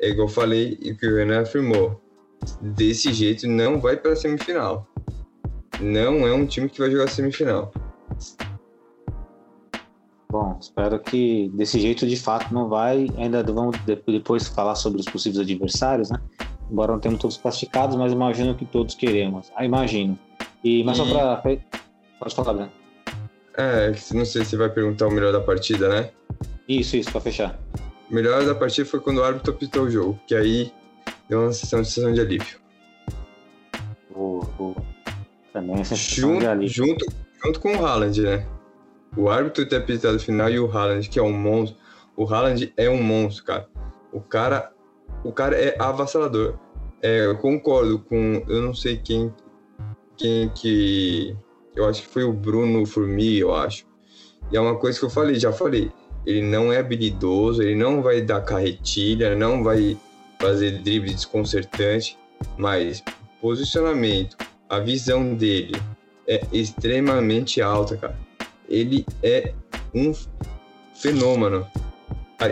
é 0.00 0.08
igual 0.08 0.28
eu 0.28 0.32
falei 0.32 0.78
e 0.80 0.94
que 0.94 1.06
o 1.06 1.16
Renan 1.16 1.42
afirmou, 1.42 2.00
desse 2.60 3.12
jeito 3.12 3.46
não 3.46 3.80
vai 3.80 3.96
para 3.96 4.16
semifinal. 4.16 4.86
Não 5.80 6.26
é 6.26 6.32
um 6.32 6.46
time 6.46 6.68
que 6.68 6.78
vai 6.78 6.90
jogar 6.90 7.08
semifinal. 7.08 7.72
Bom, 10.30 10.56
espero 10.58 10.98
que 10.98 11.50
desse 11.54 11.78
jeito 11.78 12.06
de 12.06 12.16
fato 12.16 12.54
não 12.54 12.68
vai. 12.68 13.06
Ainda 13.18 13.42
vamos 13.42 13.76
depois 14.06 14.48
falar 14.48 14.76
sobre 14.76 15.00
os 15.00 15.06
possíveis 15.06 15.38
adversários, 15.38 16.10
né? 16.10 16.18
Embora 16.70 16.92
não 16.92 16.98
tenhamos 16.98 17.20
todos 17.20 17.36
classificados, 17.36 17.96
mas 17.96 18.12
imagino 18.12 18.54
que 18.54 18.64
todos 18.64 18.94
queremos. 18.94 19.52
Ah, 19.54 19.64
imagino. 19.64 20.18
E, 20.64 20.82
mas 20.84 20.96
e... 20.96 21.04
só 21.04 21.12
para. 21.12 21.42
Pode 22.22 22.36
falar, 22.36 22.52
Breno. 22.52 22.70
É, 23.56 23.92
não 24.14 24.24
sei 24.24 24.44
se 24.44 24.56
vai 24.56 24.70
perguntar 24.70 25.08
o 25.08 25.10
melhor 25.10 25.32
da 25.32 25.40
partida, 25.40 25.88
né? 25.88 26.10
Isso, 26.68 26.96
isso, 26.96 27.10
para 27.10 27.20
fechar. 27.20 27.58
O 28.08 28.14
melhor 28.14 28.46
da 28.46 28.54
partida 28.54 28.88
foi 28.88 29.00
quando 29.00 29.18
o 29.18 29.24
árbitro 29.24 29.52
apitou 29.52 29.84
o 29.84 29.90
jogo, 29.90 30.20
que 30.28 30.34
aí 30.36 30.72
deu 31.28 31.40
uma 31.40 31.52
sensação 31.52 32.12
de 32.12 32.20
alívio. 32.20 32.60
Boa. 34.14 34.46
Também 35.52 35.74
a 35.74 35.84
sensação 35.84 36.28
junto, 36.28 36.40
de 36.40 36.46
alívio. 36.46 36.86
Junto, 36.86 37.06
junto 37.44 37.58
com 37.58 37.76
o 37.76 37.84
Haaland, 37.84 38.22
né? 38.22 38.46
O 39.16 39.28
árbitro 39.28 39.68
ter 39.68 39.76
apitado 39.76 40.20
final 40.20 40.48
e 40.48 40.60
o 40.60 40.70
Haaland, 40.70 41.08
que 41.08 41.18
é 41.18 41.22
um 41.22 41.32
monstro. 41.32 41.76
O 42.16 42.24
Haaland 42.24 42.72
é 42.76 42.88
um 42.88 43.02
monstro, 43.02 43.44
cara. 43.44 43.68
O 44.12 44.20
cara, 44.20 44.72
o 45.24 45.32
cara 45.32 45.56
é 45.56 45.74
avassalador. 45.76 46.56
É, 47.02 47.26
eu 47.26 47.36
concordo 47.38 47.98
com, 47.98 48.44
eu 48.48 48.62
não 48.62 48.72
sei 48.72 48.96
quem, 48.96 49.34
quem 50.16 50.48
que, 50.50 51.36
eu 51.74 51.86
acho 51.86 52.02
que 52.02 52.08
foi 52.08 52.24
o 52.24 52.32
Bruno 52.32 52.84
Formi, 52.86 53.38
eu 53.38 53.54
acho. 53.54 53.86
E 54.50 54.56
é 54.56 54.60
uma 54.60 54.76
coisa 54.76 54.98
que 54.98 55.04
eu 55.04 55.10
falei, 55.10 55.36
já 55.36 55.52
falei. 55.52 55.90
Ele 56.26 56.42
não 56.42 56.72
é 56.72 56.78
habilidoso, 56.78 57.62
ele 57.62 57.74
não 57.74 58.02
vai 58.02 58.20
dar 58.20 58.42
carretilha, 58.42 59.34
não 59.34 59.62
vai 59.62 59.96
fazer 60.38 60.82
drible 60.82 61.12
desconcertante, 61.12 62.18
mas 62.56 63.02
posicionamento, 63.40 64.36
a 64.68 64.78
visão 64.78 65.34
dele 65.34 65.74
é 66.28 66.40
extremamente 66.52 67.60
alta, 67.60 67.96
cara. 67.96 68.18
Ele 68.68 69.04
é 69.22 69.52
um 69.94 70.12
fenômeno. 70.94 71.66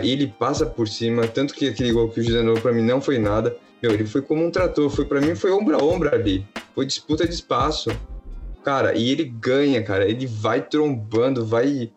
Ele 0.03 0.27
passa 0.27 0.65
por 0.65 0.87
cima, 0.87 1.27
tanto 1.27 1.53
que 1.53 1.67
aquele 1.67 1.91
gol 1.91 2.09
que 2.09 2.21
o 2.21 2.23
José 2.23 2.41
para 2.61 2.71
mim 2.71 2.81
não 2.81 3.01
foi 3.01 3.17
nada. 3.17 3.55
Meu, 3.81 3.91
ele 3.91 4.05
foi 4.05 4.21
como 4.21 4.45
um 4.45 4.51
trator, 4.51 4.89
foi 4.89 5.05
para 5.05 5.19
mim 5.19 5.35
foi 5.35 5.51
ombro 5.51 5.75
a 5.75 5.83
ombro 5.83 6.13
ali. 6.13 6.45
Foi 6.73 6.85
disputa 6.85 7.27
de 7.27 7.33
espaço. 7.33 7.89
Cara, 8.63 8.95
e 8.95 9.09
ele 9.09 9.25
ganha, 9.25 9.83
cara. 9.83 10.09
Ele 10.09 10.25
vai 10.25 10.61
trombando, 10.61 11.45
vai 11.45 11.91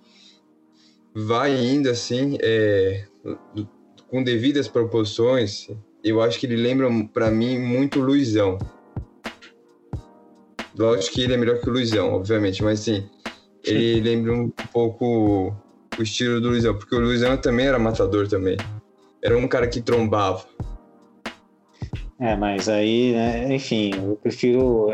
vai 1.14 1.54
indo 1.54 1.88
assim, 1.88 2.36
é, 2.42 3.04
com 4.10 4.22
devidas 4.22 4.66
proporções, 4.66 5.68
eu 6.02 6.20
acho 6.20 6.38
que 6.40 6.46
ele 6.46 6.56
lembra 6.56 6.88
para 7.12 7.30
mim 7.30 7.58
muito 7.58 8.00
o 8.00 8.02
Luizão. 8.02 8.58
Lógico 10.76 11.14
que 11.14 11.22
ele 11.22 11.34
é 11.34 11.36
melhor 11.36 11.60
que 11.60 11.70
o 11.70 11.72
Luizão, 11.72 12.12
obviamente, 12.12 12.64
mas 12.64 12.80
sim, 12.80 13.08
ele 13.62 14.00
lembra 14.00 14.32
um 14.32 14.50
pouco 14.72 15.54
o 15.96 16.02
estilo 16.02 16.40
do 16.40 16.48
Luizão, 16.48 16.76
porque 16.76 16.96
o 16.96 17.00
Luizão 17.00 17.36
também 17.36 17.66
era 17.66 17.78
matador 17.78 18.26
também. 18.26 18.56
Era 19.22 19.38
um 19.38 19.46
cara 19.46 19.68
que 19.68 19.80
trombava. 19.80 20.44
É, 22.18 22.36
mas 22.36 22.68
aí, 22.68 23.12
né, 23.12 23.54
enfim, 23.54 23.92
eu 23.94 24.16
prefiro. 24.16 24.92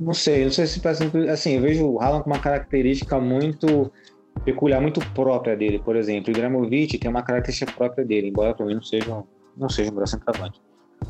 Não 0.00 0.12
sei, 0.12 0.44
não 0.44 0.52
sei 0.52 0.66
se 0.66 0.80
parece. 0.80 1.04
Assim, 1.30 1.54
eu 1.54 1.62
vejo 1.62 1.86
o 1.86 2.00
Haaland 2.00 2.24
com 2.24 2.30
uma 2.30 2.38
característica 2.38 3.18
muito 3.18 3.90
peculiar, 4.44 4.80
muito 4.80 5.00
própria 5.10 5.56
dele, 5.56 5.78
por 5.78 5.96
exemplo. 5.96 6.28
O 6.28 6.36
Ibrahimovic 6.36 6.98
tem 6.98 7.10
uma 7.10 7.22
característica 7.22 7.72
própria 7.72 8.04
dele, 8.04 8.28
embora 8.28 8.54
para 8.54 8.66
mim 8.66 8.74
não 8.74 8.82
seja, 8.82 9.24
não 9.56 9.68
seja 9.68 9.90
um 9.90 9.94
braço 9.94 10.12
centroavante. 10.12 10.60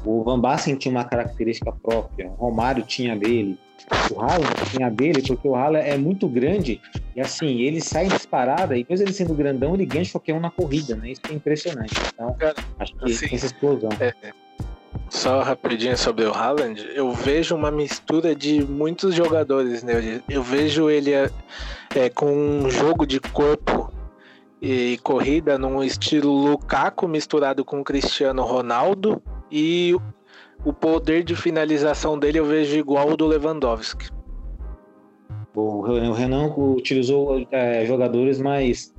O 0.04 0.22
Van 0.22 0.38
Basten 0.38 0.76
tinha 0.76 0.92
uma 0.92 1.04
característica 1.04 1.72
própria, 1.72 2.28
o 2.28 2.34
Romário 2.34 2.84
tinha 2.84 3.16
dele, 3.16 3.58
o 4.12 4.20
Haaland 4.20 4.54
tinha 4.70 4.90
dele, 4.90 5.22
porque 5.22 5.46
o 5.46 5.54
Haaland 5.54 5.88
é 5.88 5.96
muito 5.96 6.28
grande 6.28 6.80
e 7.14 7.20
assim, 7.20 7.60
ele 7.60 7.80
sai 7.80 8.08
disparada 8.08 8.76
e 8.76 8.86
mesmo 8.88 9.06
ele 9.06 9.12
sendo 9.12 9.34
grandão, 9.34 9.74
ele 9.74 9.86
ganha 9.86 10.04
qualquer 10.10 10.34
um 10.34 10.40
na 10.40 10.50
corrida, 10.50 10.96
né? 10.96 11.10
Isso 11.10 11.22
é 11.28 11.32
impressionante. 11.32 11.94
Então, 12.12 12.34
Cara, 12.34 12.54
acho 12.78 12.94
que 12.96 13.04
assim, 13.04 13.26
tem 13.26 13.36
essa 13.36 13.46
explosão. 13.46 13.90
É, 14.00 14.12
é. 14.22 14.32
Só 15.08 15.42
rapidinho 15.42 15.96
sobre 15.96 16.24
o 16.24 16.32
Haaland, 16.32 16.84
eu 16.94 17.12
vejo 17.12 17.54
uma 17.54 17.70
mistura 17.70 18.34
de 18.34 18.64
muitos 18.64 19.14
jogadores. 19.14 19.82
Né? 19.82 20.20
Eu 20.28 20.42
vejo 20.42 20.90
ele 20.90 21.12
é, 21.12 21.30
com 22.14 22.32
um 22.32 22.70
jogo 22.70 23.06
de 23.06 23.20
corpo 23.20 23.92
e 24.60 24.98
corrida 25.02 25.58
num 25.58 25.82
estilo 25.82 26.32
Lukaku 26.32 27.06
misturado 27.06 27.64
com 27.64 27.84
Cristiano 27.84 28.42
Ronaldo 28.42 29.22
e 29.50 29.94
o 30.64 30.72
poder 30.72 31.22
de 31.22 31.36
finalização 31.36 32.18
dele 32.18 32.38
eu 32.38 32.46
vejo 32.46 32.76
igual 32.76 33.10
ao 33.10 33.16
do 33.16 33.26
Lewandowski. 33.26 34.08
O 35.54 36.12
Renan 36.12 36.52
utilizou 36.54 37.46
é, 37.50 37.86
jogadores 37.86 38.38
mais, 38.38 38.94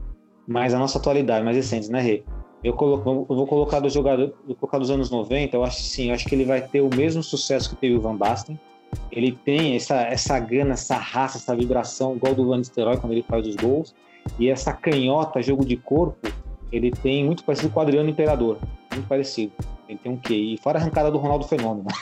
mais 0.47 0.73
a 0.73 0.79
nossa 0.79 0.97
atualidade, 0.97 1.45
mais 1.45 1.55
recentes, 1.55 1.89
né, 1.89 2.01
Rê? 2.01 2.23
Eu, 2.63 2.73
coloco, 2.73 3.27
eu 3.29 3.35
vou 3.35 3.47
colocar 3.47 3.79
dos 3.79 3.93
jogadores, 3.93 4.33
vou 4.45 4.55
colocar 4.55 4.79
dos 4.79 4.89
anos 4.89 5.11
90, 5.11 5.55
eu 5.55 5.63
acho 5.63 5.81
sim, 5.81 6.09
eu 6.09 6.15
acho 6.15 6.25
que 6.25 6.33
ele 6.33 6.45
vai 6.45 6.61
ter 6.61 6.81
o 6.81 6.89
mesmo 6.93 7.21
sucesso 7.21 7.69
que 7.69 7.75
teve 7.75 7.95
o 7.95 8.01
Van 8.01 8.15
Basten, 8.15 8.59
ele 9.11 9.31
tem 9.31 9.75
essa, 9.75 10.01
essa 10.01 10.39
gana, 10.39 10.73
essa 10.73 10.95
raça, 10.95 11.37
essa 11.37 11.55
vibração, 11.55 12.15
igual 12.15 12.33
do 12.33 12.47
Van 12.47 12.57
Nistelrooy 12.57 12.97
quando 12.97 13.13
ele 13.13 13.23
faz 13.23 13.47
os 13.47 13.55
gols. 13.55 13.95
E 14.39 14.49
essa 14.49 14.73
canhota, 14.73 15.41
jogo 15.41 15.65
de 15.65 15.77
corpo, 15.77 16.27
ele 16.71 16.91
tem 16.91 17.23
muito 17.23 17.43
parecido 17.43 17.69
com 17.69 17.79
o 17.79 17.83
Adriano 17.83 18.09
Imperador. 18.09 18.57
Muito 18.93 19.07
parecido. 19.07 19.53
Ele 19.87 19.97
tem 20.01 20.11
um 20.11 20.17
quê? 20.17 20.35
E 20.35 20.57
fora 20.57 20.77
a 20.77 20.81
arrancada 20.81 21.09
do 21.09 21.17
Ronaldo 21.17 21.47
Fenômeno. 21.47 21.87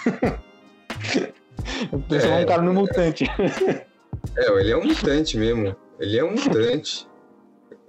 Transformar 2.09 2.39
é, 2.39 2.43
um 2.43 2.47
cara 2.47 2.61
no 2.61 2.73
mutante. 2.73 3.25
É, 4.35 4.59
ele 4.59 4.71
é 4.71 4.77
um 4.77 4.85
mutante 4.85 5.37
mesmo. 5.37 5.75
Ele 5.99 6.17
é 6.17 6.23
um 6.23 6.31
mutante. 6.31 7.07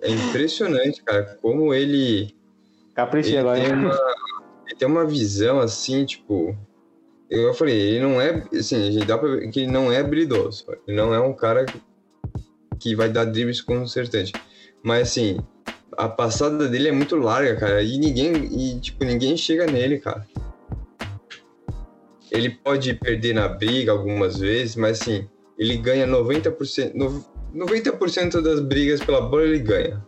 É 0.03 0.11
impressionante, 0.11 1.03
cara, 1.03 1.39
como 1.41 1.73
ele. 1.73 2.36
Capricha 2.97 3.29
Ele 3.29 3.39
agora. 3.39 3.61
tem, 3.61 3.73
uma, 3.73 3.91
ele 4.67 4.75
tem 4.79 4.89
uma 4.89 5.05
visão 5.05 5.61
assim, 5.61 6.05
tipo. 6.07 6.57
Eu 7.31 7.53
falei, 7.55 7.79
ele 7.79 8.01
não 8.01 8.21
é. 8.21 8.43
Assim, 8.55 8.99
dá 9.07 9.19
pra 9.19 9.29
ver 9.29 9.51
que 9.51 9.61
ele 9.61 9.71
não 9.71 9.93
é 9.93 9.99
habilidoso. 9.99 10.65
Ele 10.89 10.97
não 10.97 11.13
é 11.13 11.21
um 11.21 11.35
cara 11.35 11.67
que 12.81 12.97
vai 12.97 13.09
dar 13.11 13.25
dribles 13.27 13.61
concertante. 13.61 14.33
Mas 14.83 15.09
assim, 15.11 15.39
a 15.97 16.09
passada 16.09 16.69
dele 16.69 16.89
é 16.89 16.93
muito 16.93 17.17
larga, 17.17 17.57
cara. 17.57 17.83
E 17.83 17.99
ninguém. 17.99 18.33
E, 18.35 18.81
tipo, 18.81 19.05
ninguém 19.05 19.37
chega 19.37 19.67
nele, 19.67 19.99
cara. 19.99 20.27
Ele 22.31 22.51
pode 22.51 22.95
perder 22.95 23.35
na 23.35 23.49
briga 23.49 23.93
algumas 23.93 24.39
vezes, 24.39 24.75
mas 24.77 25.01
assim, 25.01 25.29
ele 25.59 25.77
ganha 25.77 26.07
90%. 26.07 26.93
no- 26.95 27.25
90% 27.55 28.43
das 28.43 28.61
brigas 28.61 29.01
pela 29.01 29.21
bola 29.21 29.45
ele 29.45 29.59
ganha. 29.61 30.05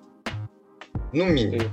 No 1.13 1.25
mínimo. 1.27 1.71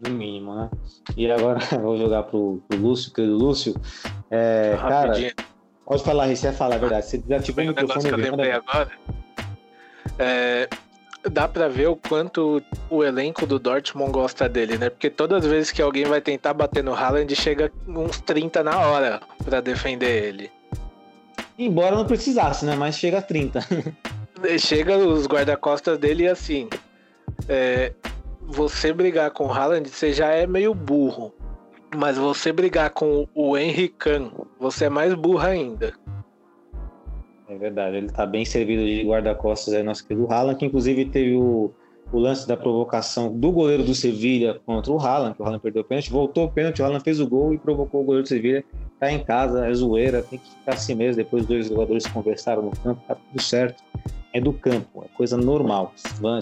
No 0.00 0.10
mínimo, 0.10 0.54
né? 0.54 0.70
E 1.16 1.30
agora 1.30 1.60
eu 1.72 1.80
vou 1.80 1.96
jogar 1.96 2.22
pro, 2.24 2.62
pro 2.68 2.78
Lúcio, 2.78 3.12
querido 3.12 3.36
Lúcio. 3.36 3.74
É, 4.30 4.76
cara, 4.80 5.12
pode 5.84 6.02
falar, 6.02 6.28
você 6.28 6.48
vai 6.48 6.56
falar 6.56 6.74
a 6.76 6.78
verdade. 6.78 7.06
Você 7.06 7.18
Tem 7.18 7.68
o 7.68 7.72
um 7.72 7.74
negócio 7.74 8.02
microfone 8.02 8.04
que 8.04 8.08
eu 8.08 8.16
lembrei 8.18 8.52
agora. 8.52 8.90
É, 10.18 10.68
dá 11.28 11.46
pra 11.46 11.68
ver 11.68 11.88
o 11.88 11.96
quanto 11.96 12.62
o 12.88 13.04
elenco 13.04 13.46
do 13.46 13.58
Dortmund 13.58 14.12
gosta 14.12 14.48
dele, 14.48 14.78
né? 14.78 14.88
Porque 14.88 15.10
todas 15.10 15.44
as 15.44 15.50
vezes 15.50 15.70
que 15.70 15.82
alguém 15.82 16.04
vai 16.04 16.20
tentar 16.20 16.54
bater 16.54 16.82
no 16.82 16.94
Haaland, 16.94 17.34
chega 17.34 17.70
uns 17.86 18.20
30 18.20 18.62
na 18.62 18.78
hora 18.78 19.20
pra 19.44 19.60
defender 19.60 20.24
ele. 20.24 20.50
Embora 21.58 21.94
não 21.94 22.06
precisasse, 22.06 22.64
né? 22.64 22.74
Mas 22.74 22.96
chega 22.96 23.18
a 23.18 23.22
30. 23.22 23.60
Chega 24.58 24.96
os 24.96 25.26
guarda-costas 25.26 25.98
dele 25.98 26.22
e 26.22 26.28
assim. 26.28 26.66
é, 27.46 27.92
você 28.50 28.92
brigar 28.92 29.30
com 29.30 29.46
o 29.46 29.52
Haaland, 29.52 29.88
você 29.88 30.12
já 30.12 30.28
é 30.28 30.46
meio 30.46 30.74
burro. 30.74 31.32
Mas 31.96 32.18
você 32.18 32.52
brigar 32.52 32.90
com 32.90 33.26
o 33.34 33.56
Henry 33.56 33.88
Khan, 33.88 34.30
você 34.58 34.84
é 34.84 34.88
mais 34.88 35.14
burro 35.14 35.40
ainda. 35.40 35.92
É 37.48 37.56
verdade, 37.56 37.96
ele 37.96 38.10
tá 38.10 38.24
bem 38.24 38.44
servido 38.44 38.84
de 38.84 39.02
guarda-costas 39.02 39.74
aí, 39.74 39.82
nosso 39.82 40.06
querido 40.06 40.32
Haaland, 40.32 40.56
que 40.56 40.66
inclusive 40.66 41.04
teve 41.06 41.34
o, 41.34 41.72
o 42.12 42.18
lance 42.18 42.46
da 42.46 42.56
provocação 42.56 43.36
do 43.36 43.50
goleiro 43.50 43.82
do 43.82 43.92
Sevilha 43.92 44.60
contra 44.64 44.92
o 44.92 44.98
Haaland, 44.98 45.34
que 45.34 45.42
o 45.42 45.44
Haaland 45.44 45.62
perdeu 45.62 45.82
o 45.82 45.84
pênalti, 45.84 46.12
voltou 46.12 46.44
o 46.44 46.50
pênalti, 46.50 46.80
o 46.80 46.84
Haaland 46.84 47.02
fez 47.02 47.18
o 47.18 47.26
gol 47.26 47.52
e 47.52 47.58
provocou 47.58 48.02
o 48.02 48.04
goleiro 48.04 48.22
do 48.22 48.28
Sevilha. 48.28 48.64
Tá 49.00 49.10
em 49.10 49.24
casa, 49.24 49.66
é 49.66 49.74
zoeira, 49.74 50.22
tem 50.22 50.38
que 50.38 50.48
ficar 50.48 50.74
assim 50.74 50.94
mesmo. 50.94 51.16
Depois 51.16 51.44
dois 51.44 51.66
jogadores 51.66 52.06
conversaram 52.06 52.62
no 52.62 52.70
campo, 52.70 53.02
tá 53.08 53.16
tudo 53.16 53.42
certo. 53.42 53.82
É 54.32 54.40
do 54.40 54.52
campo, 54.52 55.04
é 55.04 55.08
coisa 55.16 55.36
normal, 55.36 55.92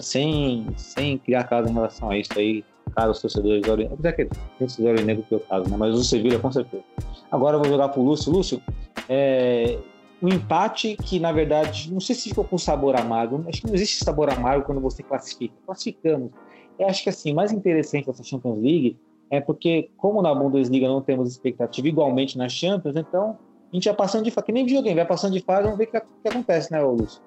sem, 0.01 0.67
sem 0.77 1.17
criar 1.17 1.45
caso 1.45 1.69
em 1.69 1.73
relação 1.73 2.11
a 2.11 2.17
isso 2.17 2.31
aí, 2.37 2.63
caso 2.95 3.11
os 3.11 3.21
torcedores 3.21 3.67
olhem, 3.67 3.89
apesar 3.91 4.13
que 4.13 4.29
torcedores 4.59 5.03
negro 5.03 5.25
que 5.27 5.35
o 5.35 5.39
caso, 5.39 5.69
né? 5.69 5.75
Mas 5.75 5.95
o 5.95 6.03
Sevilha 6.03 6.37
com 6.37 6.51
certeza. 6.51 6.83
Agora 7.31 7.57
eu 7.57 7.61
vou 7.61 7.69
jogar 7.69 7.89
pro 7.89 8.01
Lúcio. 8.01 8.31
Lúcio, 8.31 8.61
é, 9.07 9.79
um 10.21 10.27
empate 10.27 10.95
que, 10.97 11.19
na 11.19 11.31
verdade, 11.31 11.91
não 11.91 11.99
sei 11.99 12.15
se 12.15 12.29
ficou 12.29 12.43
com 12.43 12.57
sabor 12.57 12.95
amargo. 12.95 13.43
Acho 13.47 13.61
que 13.61 13.67
não 13.67 13.73
existe 13.73 14.03
sabor 14.03 14.29
amargo 14.29 14.65
quando 14.65 14.81
você 14.81 15.01
classifica. 15.01 15.55
Classificamos. 15.65 16.31
Eu 16.77 16.87
acho 16.87 17.03
que 17.03 17.09
assim, 17.09 17.33
mais 17.33 17.51
interessante 17.51 18.05
dessa 18.05 18.23
Champions 18.23 18.57
League 18.57 18.97
é 19.29 19.39
porque, 19.39 19.89
como 19.97 20.21
na 20.21 20.33
Bundesliga 20.33 20.87
não 20.87 21.01
temos 21.01 21.29
expectativa 21.29 21.87
igualmente 21.87 22.37
na 22.37 22.49
Champions, 22.49 22.95
então 22.95 23.37
a 23.71 23.75
gente 23.75 23.85
vai 23.85 23.95
passando 23.95 24.23
de 24.23 24.31
fase, 24.31 24.45
que 24.45 24.51
nem 24.51 24.65
videogame, 24.65 24.95
vai 24.95 25.05
passando 25.05 25.33
de 25.33 25.41
fase, 25.41 25.63
vamos 25.63 25.77
ver 25.77 25.85
o 25.85 25.91
que, 25.91 25.99
que 25.99 26.27
acontece, 26.27 26.71
né, 26.71 26.81
Lúcio? 26.81 27.21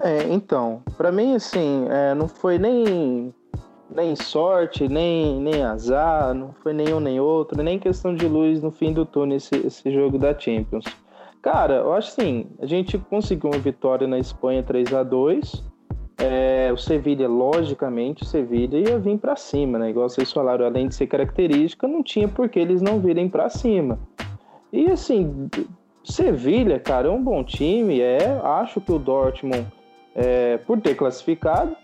É, 0.00 0.28
então, 0.28 0.82
pra 0.96 1.10
mim, 1.10 1.34
assim, 1.34 1.86
é, 1.90 2.14
não 2.14 2.28
foi 2.28 2.58
nem, 2.58 3.34
nem 3.90 4.14
sorte, 4.14 4.88
nem, 4.88 5.40
nem 5.40 5.62
azar, 5.62 6.32
não 6.34 6.52
foi 6.62 6.72
nenhum 6.72 7.00
nem 7.00 7.18
outro, 7.18 7.62
nem 7.62 7.78
questão 7.78 8.14
de 8.14 8.26
luz 8.26 8.62
no 8.62 8.70
fim 8.70 8.92
do 8.92 9.04
túnel 9.04 9.36
esse, 9.36 9.56
esse 9.56 9.90
jogo 9.92 10.18
da 10.18 10.38
Champions. 10.38 10.84
Cara, 11.42 11.76
eu 11.76 11.92
acho 11.92 12.10
assim, 12.10 12.46
a 12.60 12.66
gente 12.66 12.98
conseguiu 12.98 13.50
uma 13.50 13.58
vitória 13.58 14.06
na 14.06 14.18
Espanha 14.18 14.62
3 14.62 14.92
a 14.92 15.02
2 15.02 15.64
é, 16.18 16.72
o 16.72 16.76
Sevilha, 16.76 17.28
logicamente, 17.28 18.24
o 18.24 18.26
Sevilha 18.26 18.76
ia 18.76 18.98
vir 18.98 19.18
pra 19.18 19.36
cima, 19.36 19.78
né? 19.78 19.90
Igual 19.90 20.08
vocês 20.08 20.32
falaram, 20.32 20.66
além 20.66 20.88
de 20.88 20.96
ser 20.96 21.06
característica, 21.06 21.86
não 21.86 22.02
tinha 22.02 22.26
por 22.26 22.48
que 22.48 22.58
eles 22.58 22.82
não 22.82 22.98
virem 22.98 23.28
pra 23.28 23.48
cima. 23.48 24.00
E 24.72 24.90
assim, 24.90 25.48
Sevilha, 26.02 26.80
cara, 26.80 27.06
é 27.06 27.10
um 27.10 27.22
bom 27.22 27.44
time, 27.44 28.00
é. 28.00 28.40
Acho 28.42 28.80
que 28.80 28.90
o 28.90 28.98
Dortmund 28.98 29.66
é, 30.18 30.56
por 30.58 30.80
ter 30.80 30.96
classificado, 30.96 31.76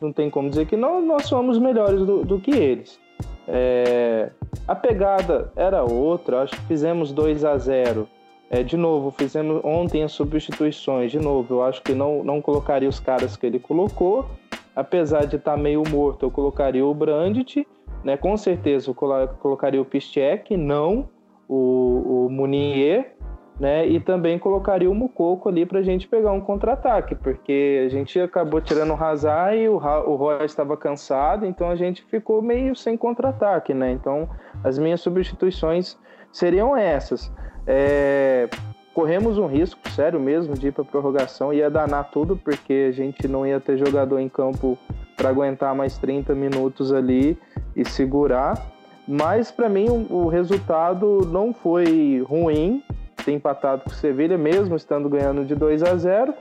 não 0.00 0.10
tem 0.10 0.30
como 0.30 0.48
dizer 0.48 0.66
que 0.66 0.76
não, 0.76 1.02
nós 1.04 1.26
somos 1.26 1.58
melhores 1.58 2.00
do, 2.00 2.24
do 2.24 2.40
que 2.40 2.50
eles. 2.50 2.98
É, 3.46 4.30
a 4.66 4.74
pegada 4.74 5.52
era 5.54 5.84
outra, 5.84 6.42
acho 6.42 6.56
que 6.56 6.62
fizemos 6.62 7.12
2 7.12 7.44
a 7.44 7.58
0 7.58 8.08
é, 8.50 8.62
de 8.62 8.76
novo, 8.76 9.10
fizemos 9.10 9.60
ontem 9.62 10.02
as 10.02 10.12
substituições, 10.12 11.10
de 11.10 11.18
novo, 11.18 11.54
eu 11.54 11.62
acho 11.62 11.82
que 11.82 11.92
não, 11.92 12.24
não 12.24 12.40
colocaria 12.40 12.88
os 12.88 12.98
caras 12.98 13.36
que 13.36 13.44
ele 13.44 13.58
colocou, 13.58 14.26
apesar 14.74 15.26
de 15.26 15.36
estar 15.36 15.56
meio 15.56 15.82
morto, 15.90 16.24
eu 16.24 16.30
colocaria 16.30 16.84
o 16.84 16.94
Brandt, 16.94 17.66
né, 18.02 18.16
com 18.16 18.34
certeza 18.36 18.90
eu 18.90 18.94
colo- 18.94 19.28
colocaria 19.40 19.80
o 19.80 19.84
Piszczek, 19.84 20.56
não 20.56 21.08
o, 21.48 22.26
o 22.26 22.28
Munier, 22.30 23.14
né? 23.58 23.86
E 23.86 24.00
também 24.00 24.38
colocaria 24.38 24.90
o 24.90 24.94
Mucoco 24.94 25.48
ali 25.48 25.64
para 25.64 25.78
a 25.78 25.82
gente 25.82 26.08
pegar 26.08 26.32
um 26.32 26.40
contra-ataque, 26.40 27.14
porque 27.14 27.84
a 27.86 27.88
gente 27.88 28.18
acabou 28.18 28.60
tirando 28.60 28.92
o 28.92 29.02
Hazard 29.02 29.56
e 29.56 29.68
o, 29.68 29.76
o 29.76 30.16
Roy 30.16 30.44
estava 30.44 30.76
cansado, 30.76 31.46
então 31.46 31.70
a 31.70 31.76
gente 31.76 32.02
ficou 32.04 32.42
meio 32.42 32.74
sem 32.74 32.96
contra-ataque, 32.96 33.72
né? 33.72 33.92
Então 33.92 34.28
as 34.62 34.78
minhas 34.78 35.00
substituições 35.00 35.96
seriam 36.32 36.76
essas. 36.76 37.32
É, 37.66 38.48
corremos 38.92 39.38
um 39.38 39.46
risco 39.46 39.88
sério 39.90 40.18
mesmo 40.18 40.54
de 40.54 40.68
ir 40.68 40.72
para 40.72 40.84
prorrogação, 40.84 41.52
ia 41.52 41.70
danar 41.70 42.10
tudo, 42.10 42.36
porque 42.36 42.88
a 42.88 42.92
gente 42.92 43.28
não 43.28 43.46
ia 43.46 43.60
ter 43.60 43.78
jogador 43.78 44.18
em 44.18 44.28
campo 44.28 44.76
para 45.16 45.28
aguentar 45.28 45.74
mais 45.74 45.96
30 45.96 46.34
minutos 46.34 46.92
ali 46.92 47.38
e 47.76 47.84
segurar. 47.84 48.74
Mas 49.06 49.50
para 49.50 49.68
mim 49.68 50.06
o 50.10 50.28
resultado 50.28 51.28
não 51.30 51.52
foi 51.52 52.24
ruim, 52.26 52.82
ter 53.24 53.32
empatado 53.32 53.82
com 53.84 53.90
o 53.90 53.94
Sevilha, 53.94 54.36
mesmo 54.36 54.76
estando 54.76 55.08
ganhando 55.08 55.44
de 55.44 55.54
2 55.54 55.82
a 55.82 55.96
0, 55.96 56.34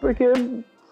porque 0.00 0.24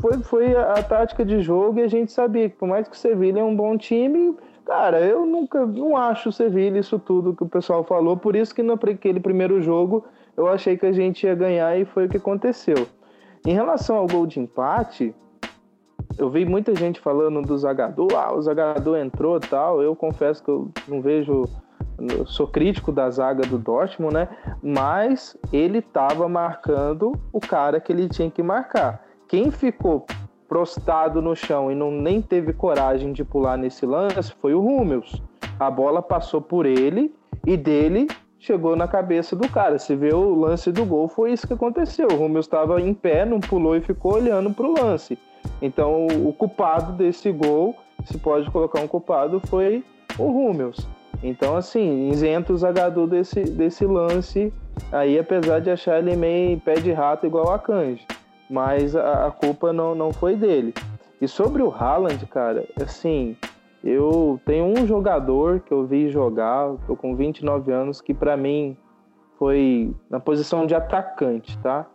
foi, 0.01 0.19
foi 0.19 0.57
a, 0.57 0.83
tática 0.83 1.25
de 1.25 1.41
jogo 1.41 1.79
e 1.79 1.83
a 1.83 1.89
gente 1.89 2.13
sabia 2.13 2.49
que 2.49 2.57
por 2.57 2.69
mais 2.69 2.87
que 2.87 2.95
o 2.95 2.99
Sevilha 2.99 3.41
é 3.41 3.45
um 3.45 3.57
bom 3.57 3.77
time, 3.77 4.37
cara, 4.65 5.01
eu 5.01 5.25
nunca 5.27 5.65
não 5.67 5.97
acho 5.97 6.29
o 6.29 6.33
Sevilha 6.33 6.79
isso 6.79 6.99
tudo 6.99 7.35
que 7.35 7.43
o 7.43 7.49
pessoal 7.49 7.83
falou, 7.85 8.17
por 8.17 8.37
isso 8.37 8.55
que 8.55 8.63
naquele 8.63 9.21
primeiro 9.21 9.61
jogo 9.61 10.05
eu 10.37 10.47
achei 10.47 10.77
que 10.77 10.87
a 10.87 10.93
gente 10.93 11.27
ia 11.27 11.35
ganhar 11.35 11.77
e 11.79 11.85
foi 11.85 12.07
o 12.07 12.09
que 12.09 12.17
aconteceu. 12.17 12.87
Em 13.47 13.53
relação 13.53 13.97
ao 13.97 14.07
gol 14.07 14.27
de 14.27 14.39
empate, 14.39 15.15
eu 16.19 16.29
vi 16.29 16.45
muita 16.45 16.75
gente 16.75 17.01
falando 17.01 17.43
do 17.43 17.57
Zagadou, 17.57 18.09
ah, 18.17 18.35
o 18.35 18.43
Zagadou 18.43 18.97
entrou 18.97 19.39
tal. 19.39 19.81
Eu 19.81 19.95
confesso 19.95 20.43
que 20.43 20.51
eu 20.51 20.69
não 20.89 21.01
vejo, 21.01 21.45
sou 22.27 22.47
crítico 22.47 22.93
da 22.93 23.11
zaga 23.11 23.43
do 23.43 23.59
Dortmund, 23.59 24.15
né? 24.15 24.29
Mas 24.63 25.37
ele 25.53 25.79
estava 25.79 26.29
marcando 26.29 27.13
o 27.33 27.41
cara 27.41 27.81
que 27.81 27.93
ele 27.93 28.09
tinha 28.09 28.31
que 28.31 28.43
marcar. 28.43 29.05
Quem 29.27 29.51
ficou 29.51 30.07
prostado 30.49 31.21
no 31.21 31.37
chão 31.37 31.71
e 31.71 31.75
não 31.75 31.91
nem 31.91 32.23
teve 32.23 32.53
coragem 32.53 33.13
de 33.13 33.25
pular 33.25 33.59
nesse 33.59 33.85
lance 33.85 34.33
foi 34.41 34.55
o 34.55 34.65
Hummels. 34.65 35.23
A 35.61 35.71
bola 35.71 36.01
passou 36.01 36.41
por 36.41 36.65
ele 36.65 37.15
e 37.47 37.57
dele 37.57 38.07
chegou 38.39 38.77
na 38.77 38.89
cabeça 38.89 39.37
do 39.37 39.49
cara. 39.49 39.79
Você 39.79 39.95
vê 39.95 40.15
o 40.15 40.35
lance 40.35 40.71
do 40.73 40.85
gol, 40.85 41.09
foi 41.09 41.33
isso 41.33 41.47
que 41.47 41.53
aconteceu. 41.53 42.09
O 42.09 42.25
Hummels 42.25 42.47
estava 42.47 42.81
em 42.81 42.95
pé, 42.95 43.25
não 43.25 43.41
pulou 43.41 43.77
e 43.77 43.81
ficou 43.81 44.15
olhando 44.15 44.51
para 44.53 44.67
o 44.67 44.73
lance. 44.73 45.19
Então, 45.61 46.07
o 46.07 46.33
culpado 46.33 46.93
desse 46.93 47.31
gol, 47.33 47.75
se 48.05 48.17
pode 48.17 48.51
colocar 48.51 48.81
um 48.81 48.89
culpado, 48.89 49.41
foi 49.49 49.85
o 50.19 50.25
Hummels. 50.25 50.89
Então, 51.23 51.57
assim, 51.57 52.11
isento 52.11 52.53
o 52.53 52.57
Zagadou 52.57 53.07
desse, 53.07 53.43
desse 53.43 53.85
lance 53.85 54.53
aí, 54.93 55.19
apesar 55.19 55.61
de 55.61 55.71
achar 55.71 55.99
ele 55.99 56.17
meio 56.17 56.61
pé 56.61 56.75
de 56.75 56.93
rato 56.93 57.27
igual 57.27 57.53
a 57.53 57.59
Kanji. 57.59 58.07
Mas 58.49 58.95
a, 58.95 59.27
a 59.27 59.31
culpa 59.31 59.73
não, 59.73 59.95
não 59.95 60.13
foi 60.13 60.37
dele. 60.37 60.73
E 61.21 61.27
sobre 61.27 61.63
o 61.63 61.71
Haaland, 61.71 62.25
cara, 62.27 62.65
assim, 62.81 63.37
eu 63.83 64.41
tenho 64.45 64.65
um 64.65 64.87
jogador 64.87 65.61
que 65.61 65.73
eu 65.73 65.85
vi 65.85 66.09
jogar, 66.09 66.75
tô 66.87 66.95
com 66.95 67.17
29 67.17 67.73
anos, 67.73 68.01
que 68.01 68.15
para 68.15 68.37
mim 68.37 68.77
foi 69.39 69.95
na 70.09 70.21
posição 70.21 70.67
de 70.67 70.75
atacante, 70.75 71.59
tá? 71.59 71.87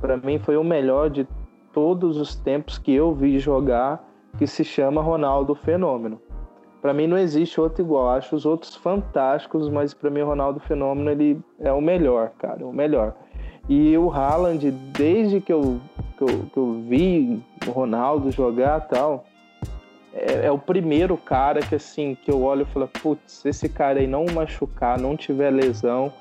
Para 0.00 0.16
mim 0.16 0.38
foi 0.38 0.56
o 0.56 0.64
melhor 0.64 1.10
de 1.10 1.26
todos 1.72 2.16
os 2.16 2.34
tempos 2.34 2.78
que 2.78 2.92
eu 2.92 3.14
vi 3.14 3.38
jogar, 3.38 4.04
que 4.38 4.46
se 4.46 4.64
chama 4.64 5.02
Ronaldo 5.02 5.54
Fenômeno. 5.54 6.20
Para 6.80 6.94
mim 6.94 7.06
não 7.06 7.18
existe 7.18 7.60
outro 7.60 7.82
igual. 7.82 8.10
Acho 8.10 8.34
os 8.34 8.46
outros 8.46 8.74
fantásticos, 8.76 9.68
mas 9.68 9.92
para 9.92 10.10
mim 10.10 10.20
o 10.20 10.26
Ronaldo 10.26 10.60
Fenômeno 10.60 11.10
ele 11.10 11.40
é 11.58 11.72
o 11.72 11.80
melhor, 11.80 12.30
cara, 12.38 12.66
o 12.66 12.72
melhor. 12.72 13.14
E 13.68 13.96
o 13.96 14.10
Haaland, 14.10 14.70
desde 14.70 15.40
que 15.40 15.52
eu, 15.52 15.80
que 16.16 16.24
eu, 16.24 16.44
que 16.52 16.56
eu 16.56 16.82
vi 16.88 17.42
o 17.66 17.70
Ronaldo 17.70 18.30
jogar 18.30 18.80
tal, 18.88 19.24
é, 20.12 20.46
é, 20.46 20.50
o 20.50 20.58
primeiro 20.58 21.16
cara 21.16 21.60
que 21.60 21.74
assim 21.74 22.16
que 22.16 22.30
eu 22.30 22.42
olho 22.42 22.62
e 22.62 22.72
falo, 22.72 22.88
putz, 22.88 23.44
esse 23.44 23.68
cara 23.68 24.00
aí 24.00 24.06
não 24.06 24.24
machucar, 24.34 24.98
não 24.98 25.16
tiver 25.16 25.50
lesão, 25.50 26.12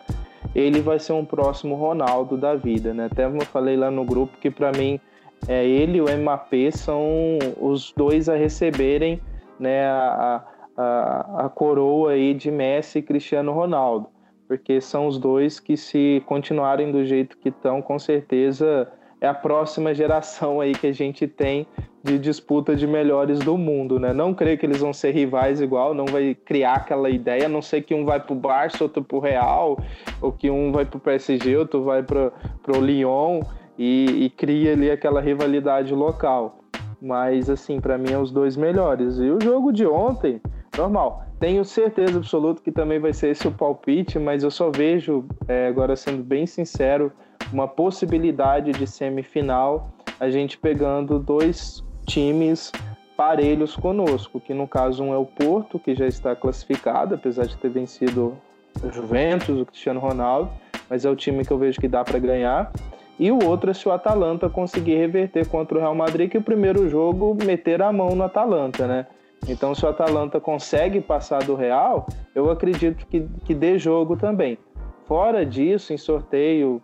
ele 0.54 0.82
vai 0.82 1.00
ser 1.00 1.14
um 1.14 1.26
próximo 1.26 1.76
Ronaldo 1.76 2.38
da 2.38 2.56
vida, 2.56 2.94
né? 2.94 3.08
Até 3.12 3.26
eu 3.26 3.42
falei 3.46 3.76
lá 3.76 3.90
no 3.90 4.04
grupo 4.04 4.38
que 4.38 4.52
para 4.52 4.72
mim 4.72 5.00
é, 5.48 5.66
ele 5.66 5.98
e 5.98 6.02
o 6.02 6.06
MAP 6.20 6.54
são 6.72 7.40
os 7.60 7.94
dois 7.94 8.28
a 8.30 8.36
receberem 8.36 9.22
né, 9.60 9.86
a, 9.86 10.42
a, 10.80 11.46
a 11.46 11.50
coroa 11.50 12.12
aí 12.12 12.34
de 12.34 12.50
Messi 12.50 13.00
e 13.00 13.02
Cristiano 13.02 13.52
Ronaldo, 13.52 14.08
porque 14.48 14.80
são 14.80 15.08
os 15.08 15.20
dois 15.20 15.60
que 15.60 15.76
se 15.76 16.24
continuarem 16.26 16.90
do 16.90 17.04
jeito 17.04 17.38
que 17.38 17.50
estão, 17.50 17.82
com 17.82 18.00
certeza 18.00 18.90
é 19.22 19.28
a 19.28 19.34
próxima 19.34 19.94
geração 19.94 20.62
aí 20.62 20.72
que 20.72 20.88
a 20.88 20.94
gente 20.94 21.28
tem 21.28 21.68
de 22.02 22.18
disputa 22.18 22.74
de 22.78 22.88
melhores 22.88 23.40
do 23.40 23.58
mundo, 23.58 24.00
né? 24.00 24.14
Não 24.14 24.34
creio 24.34 24.58
que 24.58 24.66
eles 24.66 24.80
vão 24.80 24.94
ser 24.94 25.12
rivais 25.12 25.60
igual, 25.60 25.94
não 25.94 26.06
vai 26.06 26.34
criar 26.34 26.76
aquela 26.76 27.10
ideia, 27.10 27.48
a 27.48 27.50
não 27.50 27.62
sei 27.62 27.82
que 27.82 27.94
um 27.94 28.06
vai 28.06 28.22
pro 28.22 28.34
Barça, 28.34 28.82
outro 28.82 29.04
pro 29.04 29.20
Real, 29.20 29.78
ou 30.22 30.32
que 30.32 30.50
um 30.50 30.72
vai 30.72 30.86
pro 30.86 30.98
PSG, 30.98 31.58
outro 31.58 31.84
vai 31.84 32.02
pro, 32.02 32.32
pro 32.64 32.80
Lyon 32.80 33.42
e, 33.78 34.24
e 34.24 34.30
cria 34.30 34.72
ali 34.72 34.90
aquela 34.90 35.20
rivalidade 35.20 35.94
local. 35.94 36.60
Mas 37.02 37.50
assim, 37.50 37.82
para 37.82 37.98
mim 37.98 38.14
é 38.14 38.18
os 38.18 38.32
dois 38.32 38.56
melhores. 38.56 39.20
E 39.20 39.30
o 39.30 39.42
jogo 39.42 39.74
de 39.74 39.86
ontem, 39.86 40.42
normal. 40.80 41.24
Tenho 41.40 41.64
certeza 41.64 42.18
absoluta 42.18 42.62
que 42.62 42.72
também 42.72 43.00
vai 43.00 43.14
ser 43.14 43.30
esse 43.30 43.48
o 43.48 43.52
palpite, 43.52 44.18
mas 44.18 44.44
eu 44.44 44.52
só 44.52 44.70
vejo, 44.70 45.26
é, 45.48 45.68
agora 45.68 45.96
sendo 45.96 46.24
bem 46.24 46.46
sincero, 46.46 47.12
uma 47.52 47.68
possibilidade 47.68 48.72
de 48.72 48.86
semifinal, 48.86 49.92
a 50.20 50.30
gente 50.30 50.58
pegando 50.58 51.20
dois 51.20 51.84
times 52.06 52.72
parelhos 53.16 53.76
conosco, 53.76 54.40
que 54.40 54.54
no 54.54 54.68
caso 54.68 55.04
um 55.04 55.14
é 55.14 55.18
o 55.18 55.26
Porto, 55.26 55.80
que 55.80 55.94
já 55.94 56.08
está 56.08 56.36
classificado, 56.36 57.16
apesar 57.16 57.46
de 57.46 57.58
ter 57.58 57.70
vencido 57.70 58.38
o 58.84 58.92
Juventus, 58.92 59.60
o 59.60 59.66
Cristiano 59.66 60.00
Ronaldo, 60.00 60.50
mas 60.90 61.06
é 61.06 61.10
o 61.10 61.16
time 61.16 61.46
que 61.46 61.52
eu 61.52 61.58
vejo 61.58 61.80
que 61.80 61.88
dá 61.88 62.04
para 62.04 62.18
ganhar. 62.20 62.72
E 63.20 63.32
o 63.32 63.44
outro 63.46 63.70
é 63.70 63.74
se 63.74 63.88
o 63.88 63.92
Atalanta 63.92 64.50
conseguir 64.50 64.96
reverter 64.96 65.46
contra 65.48 65.78
o 65.78 65.82
Real 65.82 65.94
Madrid, 65.94 66.32
que 66.32 66.38
o 66.38 66.42
primeiro 66.42 66.88
jogo 66.88 67.38
meter 67.44 67.82
a 67.82 67.92
mão 67.92 68.16
no 68.16 68.24
Atalanta, 68.24 68.88
né? 68.88 69.06
Então, 69.48 69.74
se 69.74 69.86
o 69.86 69.90
Atalanta 69.90 70.40
consegue 70.40 71.02
passar 71.02 71.44
do 71.44 71.56
Real, 71.56 72.08
eu 72.36 72.50
acredito 72.50 73.06
que, 73.08 73.28
que 73.46 73.54
dê 73.54 73.80
jogo 73.80 74.16
também. 74.16 74.58
Fora 75.06 75.46
disso, 75.46 75.92
em 75.94 75.98
sorteio, 75.98 76.82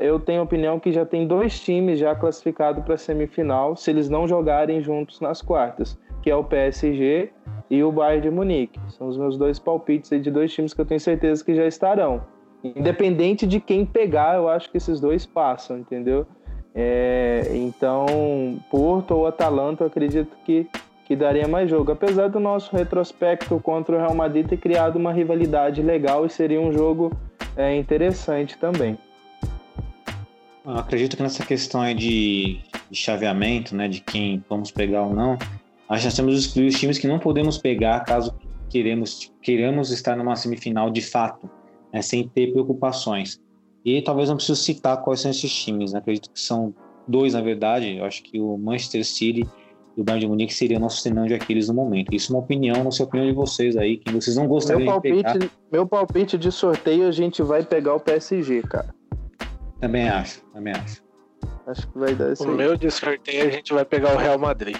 eu 0.00 0.18
tenho 0.18 0.40
a 0.40 0.44
opinião 0.44 0.80
que 0.80 0.90
já 0.90 1.04
tem 1.04 1.26
dois 1.26 1.60
times 1.60 1.98
já 1.98 2.14
classificados 2.14 2.82
para 2.84 2.94
a 2.94 2.98
semifinal, 2.98 3.76
se 3.76 3.90
eles 3.90 4.08
não 4.08 4.26
jogarem 4.26 4.80
juntos 4.80 5.20
nas 5.20 5.42
quartas, 5.42 5.98
que 6.22 6.30
é 6.30 6.34
o 6.36 6.42
PSG 6.42 7.30
e 7.70 7.82
o 7.82 7.92
Bayern 7.92 8.22
de 8.22 8.30
Munique. 8.30 8.80
São 8.88 9.06
os 9.08 9.16
meus 9.16 9.36
dois 9.36 9.58
palpites 9.58 10.10
de 10.10 10.30
dois 10.30 10.52
times 10.52 10.72
que 10.72 10.80
eu 10.80 10.86
tenho 10.86 11.00
certeza 11.00 11.44
que 11.44 11.54
já 11.54 11.66
estarão. 11.66 12.22
Independente 12.64 13.46
de 13.46 13.60
quem 13.60 13.84
pegar, 13.84 14.36
eu 14.36 14.48
acho 14.48 14.70
que 14.70 14.76
esses 14.76 14.98
dois 15.00 15.24
passam, 15.24 15.78
entendeu? 15.78 16.26
É, 16.74 17.52
então, 17.54 18.06
Porto 18.70 19.12
ou 19.12 19.26
Atalanta, 19.26 19.84
eu 19.84 19.86
acredito 19.86 20.36
que, 20.44 20.68
que 21.06 21.14
daria 21.14 21.46
mais 21.46 21.70
jogo. 21.70 21.92
Apesar 21.92 22.28
do 22.28 22.40
nosso 22.40 22.76
retrospecto 22.76 23.60
contra 23.60 23.94
o 23.94 23.98
Real 23.98 24.14
Madrid 24.14 24.46
ter 24.46 24.56
criado 24.56 24.96
uma 24.96 25.12
rivalidade 25.12 25.80
legal 25.80 26.26
e 26.26 26.30
seria 26.30 26.60
um 26.60 26.72
jogo 26.72 27.16
é, 27.56 27.76
interessante 27.76 28.58
também. 28.58 28.98
Eu 30.64 30.72
acredito 30.72 31.16
que 31.16 31.22
nessa 31.22 31.46
questão 31.46 31.82
de, 31.94 32.58
de 32.90 32.98
chaveamento, 32.98 33.74
né, 33.74 33.86
de 33.86 34.00
quem 34.00 34.42
vamos 34.48 34.72
pegar 34.72 35.02
ou 35.02 35.14
não, 35.14 35.38
acho 35.88 36.00
que 36.00 36.06
nós 36.06 36.16
temos 36.16 36.38
excluir 36.38 36.66
os 36.66 36.78
times 36.78 36.98
que 36.98 37.06
não 37.06 37.20
podemos 37.20 37.56
pegar 37.56 38.00
caso 38.00 38.36
queremos, 38.68 39.32
queiramos 39.40 39.92
estar 39.92 40.16
numa 40.16 40.34
semifinal 40.34 40.90
de 40.90 41.00
fato, 41.00 41.48
né, 41.92 42.02
sem 42.02 42.26
ter 42.26 42.50
preocupações. 42.50 43.40
E 43.84 44.02
talvez 44.02 44.28
não 44.28 44.34
preciso 44.34 44.60
citar 44.60 45.00
quais 45.04 45.20
são 45.20 45.30
esses 45.30 45.54
times, 45.54 45.92
né? 45.92 46.00
acredito 46.00 46.28
que 46.32 46.40
são 46.40 46.74
dois, 47.06 47.34
na 47.34 47.40
verdade, 47.40 47.98
eu 47.98 48.04
acho 48.04 48.24
que 48.24 48.40
o 48.40 48.58
Manchester 48.58 49.04
City 49.04 49.48
o 49.96 50.04
Bayern 50.04 50.20
de 50.20 50.28
Munique 50.28 50.52
seria 50.52 50.78
nosso 50.78 51.00
cenário 51.00 51.28
de 51.28 51.34
Aquiles 51.34 51.68
no 51.68 51.74
momento. 51.74 52.14
Isso 52.14 52.32
é 52.32 52.36
uma 52.36 52.42
opinião, 52.42 52.84
não 52.84 52.90
sei 52.90 53.04
a 53.04 53.08
opinião 53.08 53.28
de 53.28 53.34
vocês 53.34 53.76
aí, 53.76 53.96
que 53.96 54.12
vocês 54.12 54.36
não 54.36 54.46
gostariam 54.46 54.84
meu 54.84 54.92
palpite, 54.92 55.16
de 55.16 55.38
pegar. 55.38 55.50
Meu 55.72 55.86
palpite 55.86 56.38
de 56.38 56.52
sorteio, 56.52 57.08
a 57.08 57.10
gente 57.10 57.42
vai 57.42 57.62
pegar 57.64 57.94
o 57.94 58.00
PSG, 58.00 58.62
cara. 58.62 58.94
Também 59.80 60.08
acho, 60.08 60.42
também 60.52 60.74
acho. 60.74 61.02
Acho 61.66 61.88
que 61.88 61.98
vai 61.98 62.14
dar 62.14 62.32
isso 62.32 62.46
O 62.46 62.50
aí. 62.50 62.56
meu 62.56 62.76
de 62.76 62.90
sorteio 62.90 63.46
a 63.48 63.50
gente 63.50 63.72
vai 63.72 63.84
pegar 63.84 64.14
o 64.14 64.18
Real 64.18 64.38
Madrid. 64.38 64.76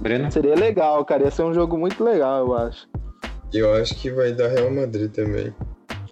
Breno? 0.00 0.30
Seria 0.32 0.54
legal, 0.54 1.04
cara. 1.04 1.24
Ia 1.24 1.30
ser 1.30 1.42
um 1.42 1.54
jogo 1.54 1.78
muito 1.78 2.02
legal, 2.02 2.46
eu 2.46 2.54
acho. 2.54 2.88
Eu 3.52 3.74
acho 3.74 3.94
que 3.94 4.10
vai 4.10 4.32
dar 4.32 4.48
Real 4.48 4.70
Madrid 4.70 5.12
também. 5.12 5.54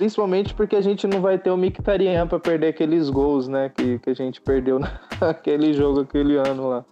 Principalmente 0.01 0.55
porque 0.55 0.77
a 0.77 0.81
gente 0.81 1.07
não 1.07 1.21
vai 1.21 1.37
ter 1.37 1.51
o 1.51 1.59
Mkhitaryan 1.59 2.27
pra 2.27 2.41
perder 2.41 2.69
aqueles 2.69 3.11
gols, 3.11 3.49
né? 3.49 3.69
Que, 3.69 3.99
que 3.99 4.09
a 4.09 4.15
gente 4.15 4.41
perdeu 4.41 4.81
naquele 5.21 5.75
jogo, 5.75 6.01
aquele 6.01 6.37
ano 6.37 6.71
lá. 6.71 6.85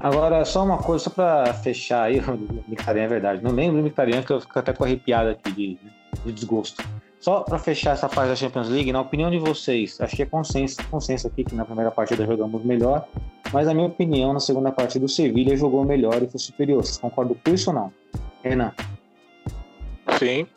Agora, 0.00 0.44
só 0.44 0.64
uma 0.64 0.78
coisa, 0.78 1.04
só 1.04 1.10
pra 1.10 1.54
fechar 1.54 2.02
aí, 2.02 2.18
o 2.26 2.64
Mictarian 2.66 3.04
é 3.04 3.06
verdade. 3.06 3.40
Não 3.40 3.52
lembro 3.52 3.76
do 3.76 3.84
Mictarian, 3.84 4.20
que 4.20 4.32
eu 4.32 4.40
fico 4.40 4.58
até 4.58 4.72
com 4.72 4.82
arrepiado 4.82 5.30
aqui 5.30 5.52
de, 5.52 5.78
de 6.24 6.32
desgosto. 6.32 6.82
Só 7.20 7.42
pra 7.42 7.56
fechar 7.56 7.92
essa 7.92 8.08
parte 8.08 8.30
da 8.30 8.34
Champions 8.34 8.68
League, 8.68 8.92
na 8.92 9.02
opinião 9.02 9.30
de 9.30 9.38
vocês, 9.38 10.00
acho 10.00 10.16
que 10.16 10.24
é 10.24 10.26
consenso, 10.26 10.78
consenso 10.90 11.28
aqui 11.28 11.44
que 11.44 11.54
na 11.54 11.64
primeira 11.64 11.92
partida 11.92 12.26
jogamos 12.26 12.64
melhor, 12.64 13.06
mas 13.52 13.68
na 13.68 13.74
minha 13.74 13.86
opinião, 13.86 14.32
na 14.32 14.40
segunda 14.40 14.72
partida, 14.72 15.04
o 15.04 15.08
Sevilha 15.08 15.56
jogou 15.56 15.84
melhor 15.84 16.20
e 16.20 16.26
foi 16.26 16.40
superior. 16.40 16.84
Vocês 16.84 16.98
concordam 16.98 17.36
com 17.44 17.54
isso 17.54 17.70
ou 17.70 17.76
não? 17.76 17.92
Renan? 18.42 18.72
Sim. 20.18 20.48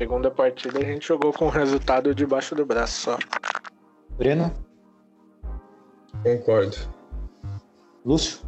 Segunda 0.00 0.30
partida 0.30 0.78
a 0.78 0.82
gente 0.82 1.06
jogou 1.06 1.30
com 1.30 1.44
o 1.44 1.50
resultado 1.50 2.14
debaixo 2.14 2.54
do 2.54 2.64
braço 2.64 3.02
só. 3.02 3.18
Breno? 4.16 4.50
Concordo. 6.22 6.74
Lúcio? 8.02 8.40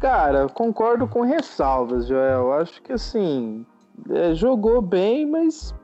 Cara, 0.00 0.48
concordo 0.48 1.06
com 1.06 1.20
ressalvas, 1.20 2.06
Joel. 2.06 2.50
Acho 2.54 2.80
que 2.80 2.94
assim, 2.94 3.66
é, 4.08 4.34
jogou 4.34 4.80
bem, 4.80 5.26
mas 5.26 5.74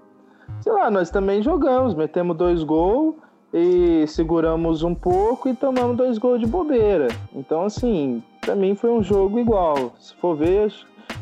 sei 0.62 0.72
lá, 0.72 0.90
nós 0.90 1.10
também 1.10 1.42
jogamos, 1.42 1.94
metemos 1.94 2.38
dois 2.38 2.62
gols 2.62 3.16
e 3.52 4.06
seguramos 4.06 4.82
um 4.82 4.94
pouco 4.94 5.46
e 5.46 5.54
tomamos 5.54 5.94
dois 5.94 6.16
gols 6.16 6.40
de 6.40 6.46
bobeira. 6.46 7.08
Então, 7.34 7.64
assim, 7.66 8.22
pra 8.40 8.56
mim 8.56 8.74
foi 8.74 8.88
um 8.88 9.02
jogo 9.02 9.38
igual. 9.38 9.92
Se 9.98 10.14
for 10.14 10.34
ver, 10.34 10.72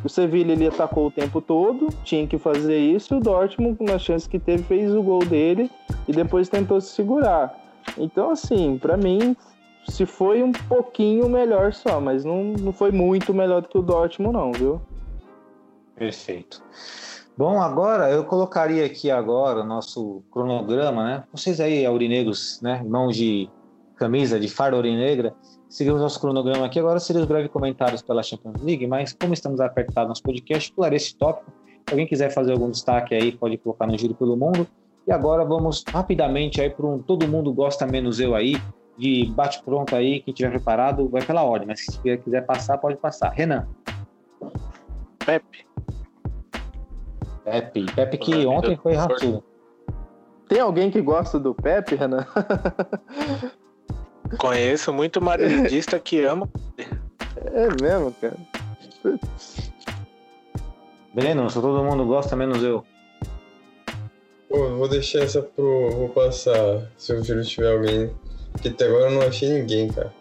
o 0.05 0.09
Sevilla 0.09 0.53
ele 0.53 0.67
atacou 0.67 1.07
o 1.07 1.11
tempo 1.11 1.41
todo, 1.41 1.89
tinha 2.05 2.27
que 2.27 2.39
fazer 2.39 2.79
isso, 2.79 3.15
e 3.15 3.17
o 3.17 3.21
Dortmund, 3.21 3.77
na 3.83 3.99
chance 3.99 4.29
que 4.29 4.39
teve, 4.39 4.63
fez 4.63 4.95
o 4.95 5.03
gol 5.03 5.25
dele 5.25 5.71
e 6.07 6.13
depois 6.13 6.49
tentou 6.49 6.81
se 6.81 6.95
segurar. 6.95 7.55
Então, 7.99 8.31
assim, 8.31 8.79
pra 8.79 8.97
mim, 8.97 9.37
se 9.89 10.05
foi 10.05 10.43
um 10.43 10.53
pouquinho 10.53 11.29
melhor 11.29 11.73
só, 11.73 12.01
mas 12.01 12.25
não, 12.25 12.55
não 12.61 12.73
foi 12.73 12.91
muito 12.91 13.33
melhor 13.33 13.63
do 13.63 13.69
que 13.69 13.79
o 13.79 13.83
Dortmund, 13.83 14.33
não, 14.37 14.53
viu? 14.53 14.81
Perfeito. 15.95 16.63
Bom, 17.37 17.61
agora 17.61 18.11
eu 18.11 18.25
colocaria 18.25 18.85
aqui 18.87 19.11
agora 19.11 19.61
o 19.61 19.65
nosso 19.65 20.23
cronograma, 20.31 21.05
né? 21.05 21.25
Vocês 21.33 21.61
aí, 21.61 21.85
aurinegros, 21.85 22.61
né? 22.63 22.83
Mãos 22.83 23.15
de 23.15 23.49
camisa 23.97 24.41
de 24.41 24.49
farda 24.49 24.77
aurinegra, 24.77 25.35
seguimos 25.69 26.01
nosso 26.01 26.21
cronograma 26.21 26.67
aqui. 26.67 26.79
Agora 26.79 26.99
seria 26.99 27.23
os 27.23 27.29
breves 27.29 27.51
comentários 27.51 28.03
pela 28.03 28.23
Champions 28.23 28.61
League, 28.63 28.87
mas 28.87 29.13
como 29.13 29.35
estamos 29.35 29.61
apertados 29.61 30.09
nos 30.09 30.21
podcasts, 30.21 30.71
pularei 30.71 30.97
esse 30.97 31.17
tópico. 31.17 31.51
Se 31.87 31.93
alguém 31.93 32.07
quiser 32.07 32.31
fazer 32.31 32.53
algum 32.53 32.71
destaque 32.71 33.15
aí, 33.15 33.33
pode 33.33 33.57
colocar 33.59 33.87
no 33.87 33.97
Giro 33.97 34.15
pelo 34.15 34.37
Mundo. 34.37 34.67
E 35.07 35.13
agora 35.13 35.45
vamos 35.45 35.85
rapidamente 35.87 36.61
aí 36.61 36.69
para 36.69 36.85
um 36.85 36.99
Todo 36.99 37.29
Mundo 37.29 37.53
Gosta 37.53 37.87
Menos 37.87 38.19
Eu 38.19 38.35
aí, 38.35 38.57
de 38.99 39.27
bate-pronto 39.27 39.95
aí, 39.95 40.21
quem 40.21 40.35
tiver 40.35 40.51
preparado 40.51 41.09
vai 41.09 41.23
pela 41.25 41.45
ordem, 41.45 41.69
mas 41.69 41.85
se 41.85 42.19
quiser 42.19 42.45
passar, 42.45 42.79
pode 42.79 42.97
passar. 42.97 43.31
Renan. 43.31 43.69
Pepe. 45.25 45.67
Pepe. 47.45 47.87
Pepe 47.95 48.19
que 48.19 48.47
ontem 48.47 48.77
foi 48.77 48.95
raçudo. 48.95 49.45
Tem 50.49 50.61
alguém 50.61 50.91
que 50.91 51.01
gosta 51.01 51.39
do 51.39 51.55
Pepe, 51.55 51.95
Renan? 51.95 52.27
Conheço 54.39 54.93
muito 54.93 55.21
madridista 55.21 55.99
que 55.99 56.25
ama. 56.25 56.49
É 57.37 57.69
mesmo, 57.83 58.13
cara. 58.21 58.37
Breno, 61.15 61.49
se 61.49 61.61
todo 61.61 61.85
mundo 61.85 62.05
gosta, 62.05 62.37
menos 62.37 62.63
eu. 62.63 62.85
Pô, 64.49 64.69
vou 64.77 64.89
deixar 64.89 65.21
essa 65.21 65.43
pro. 65.43 65.91
Vou 65.91 66.09
passar 66.11 66.91
se 66.97 67.13
o 67.13 67.25
Júlio 67.25 67.45
tiver 67.45 67.73
alguém. 67.73 68.11
Porque 68.53 68.69
até 68.69 68.87
agora 68.87 69.11
eu 69.11 69.11
não 69.13 69.27
achei 69.27 69.49
ninguém, 69.49 69.89
cara. 69.89 70.13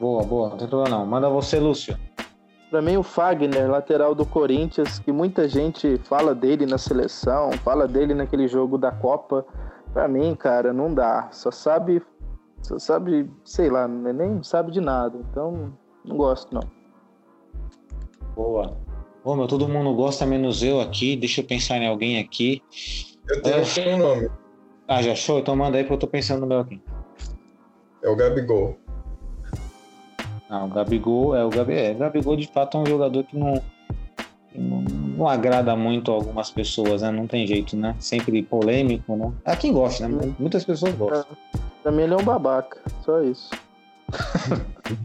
Boa, 0.00 0.22
boa, 0.22 0.50
não 0.50 0.56
tem 0.56 0.68
problema 0.68 0.98
não. 0.98 1.06
Manda 1.06 1.28
você, 1.28 1.58
Lúcio. 1.58 1.96
Pra 2.70 2.82
mim, 2.82 2.96
o 2.96 3.02
Fagner, 3.02 3.70
lateral 3.70 4.14
do 4.14 4.26
Corinthians, 4.26 4.98
que 4.98 5.12
muita 5.12 5.48
gente 5.48 5.96
fala 6.04 6.34
dele 6.34 6.66
na 6.66 6.76
seleção, 6.76 7.52
fala 7.64 7.86
dele 7.86 8.14
naquele 8.14 8.48
jogo 8.48 8.76
da 8.76 8.90
Copa. 8.90 9.46
Pra 9.92 10.08
mim, 10.08 10.34
cara, 10.34 10.72
não 10.72 10.92
dá. 10.92 11.28
Só 11.30 11.52
sabe, 11.52 12.02
só 12.64 12.78
sabe, 12.78 13.30
sei 13.44 13.68
lá, 13.68 13.86
nem 13.86 14.42
sabe 14.42 14.72
de 14.72 14.80
nada. 14.80 15.18
Então, 15.30 15.72
não 16.04 16.16
gosto, 16.16 16.52
não. 16.54 16.62
Boa. 18.34 18.76
Ô, 19.22 19.34
meu, 19.36 19.46
todo 19.46 19.68
mundo 19.68 19.94
gosta, 19.94 20.24
menos 20.24 20.62
eu 20.62 20.80
aqui. 20.80 21.14
Deixa 21.14 21.40
eu 21.42 21.46
pensar 21.46 21.76
em 21.76 21.86
alguém 21.86 22.18
aqui. 22.18 22.62
Eu 23.28 23.42
tenho 23.42 23.56
É. 23.56 23.60
aqui 23.62 23.80
um 23.80 23.98
nome. 23.98 24.30
Ah, 24.88 25.02
já 25.02 25.12
achou? 25.12 25.38
Então 25.38 25.54
manda 25.54 25.78
aí 25.78 25.84
que 25.84 25.92
eu 25.92 25.98
tô 25.98 26.06
pensando 26.06 26.40
no 26.40 26.46
meu 26.46 26.60
aqui. 26.60 26.80
É 28.02 28.08
o 28.08 28.16
Gabigol. 28.16 28.76
Não, 30.48 30.66
o 30.66 30.68
Gabigol, 30.68 31.34
é 31.34 31.44
o 31.44 31.48
Gabi, 31.48 31.72
é, 31.72 31.92
o 31.92 31.96
Gabigol 31.98 32.36
de 32.36 32.46
fato 32.46 32.76
é 32.76 32.80
um 32.80 32.86
jogador 32.86 33.24
que 33.24 33.36
não, 33.36 33.54
que 34.52 34.58
não, 34.58 34.82
não 34.82 35.28
agrada 35.28 35.74
muito 35.74 36.10
a 36.12 36.14
algumas 36.14 36.50
pessoas, 36.50 37.00
né? 37.00 37.10
Não 37.10 37.26
tem 37.26 37.46
jeito, 37.46 37.76
né? 37.76 37.96
Sempre 37.98 38.42
polêmico, 38.42 39.16
né? 39.16 39.32
É 39.44 39.56
quem 39.56 39.72
gosta, 39.72 40.06
né? 40.06 40.34
Muitas 40.38 40.64
pessoas 40.64 40.94
gostam. 40.94 41.36
Pra 41.84 41.92
mim, 41.92 42.02
ele 42.04 42.14
é 42.14 42.16
um 42.16 42.24
babaca. 42.24 42.80
Só 43.04 43.20
isso. 43.20 43.50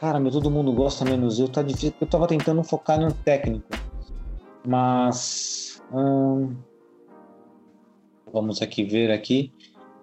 Cara, 0.00 0.18
meu, 0.18 0.32
todo 0.32 0.50
mundo 0.50 0.72
gosta, 0.72 1.04
menos 1.04 1.38
eu. 1.38 1.48
Tá 1.48 1.62
difícil, 1.62 1.94
eu 2.00 2.08
tava 2.08 2.26
tentando 2.26 2.64
focar 2.64 3.00
num 3.00 3.12
técnico. 3.12 3.68
Mas. 4.66 5.80
hum, 5.92 6.56
vamos 8.32 8.60
aqui 8.60 8.82
ver 8.82 9.12
aqui. 9.12 9.52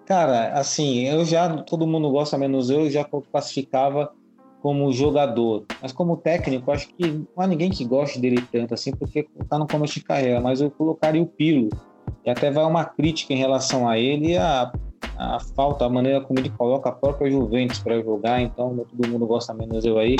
Cara, 0.05 0.53
assim, 0.57 1.05
eu 1.05 1.25
já. 1.25 1.63
Todo 1.63 1.85
mundo 1.85 2.09
gosta, 2.11 2.37
menos 2.37 2.69
eu, 2.69 2.85
eu 2.85 2.89
já 2.89 3.03
classificava 3.03 4.13
como 4.61 4.89
jogador. 4.93 5.65
Mas 5.81 5.91
como 5.91 6.15
técnico, 6.15 6.71
acho 6.71 6.87
que 6.87 7.11
não 7.11 7.27
há 7.43 7.45
ninguém 7.45 7.69
que 7.69 7.83
goste 7.83 8.21
dele 8.21 8.41
tanto 8.49 8.73
assim, 8.73 8.95
porque 8.95 9.27
tá 9.49 9.59
no 9.59 9.67
começo 9.67 9.95
de 9.95 10.03
carreira. 10.05 10.39
Mas 10.39 10.61
eu 10.61 10.71
colocaria 10.71 11.21
o 11.21 11.27
Pilo. 11.27 11.67
E 12.23 12.29
até 12.29 12.49
vai 12.49 12.63
uma 12.63 12.85
crítica 12.85 13.33
em 13.33 13.37
relação 13.37 13.85
a 13.85 13.99
ele 13.99 14.29
e 14.31 14.37
a 14.37 14.71
a 15.17 15.39
falta, 15.39 15.85
a 15.85 15.89
maneira 15.89 16.21
como 16.21 16.39
ele 16.39 16.49
coloca 16.49 16.89
a 16.89 16.91
própria 16.91 17.29
Juventus 17.29 17.79
para 17.79 18.01
jogar, 18.01 18.41
então 18.41 18.75
todo 18.77 19.09
mundo 19.09 19.25
gosta 19.25 19.53
menos 19.53 19.85
eu 19.85 19.97
aí. 19.97 20.15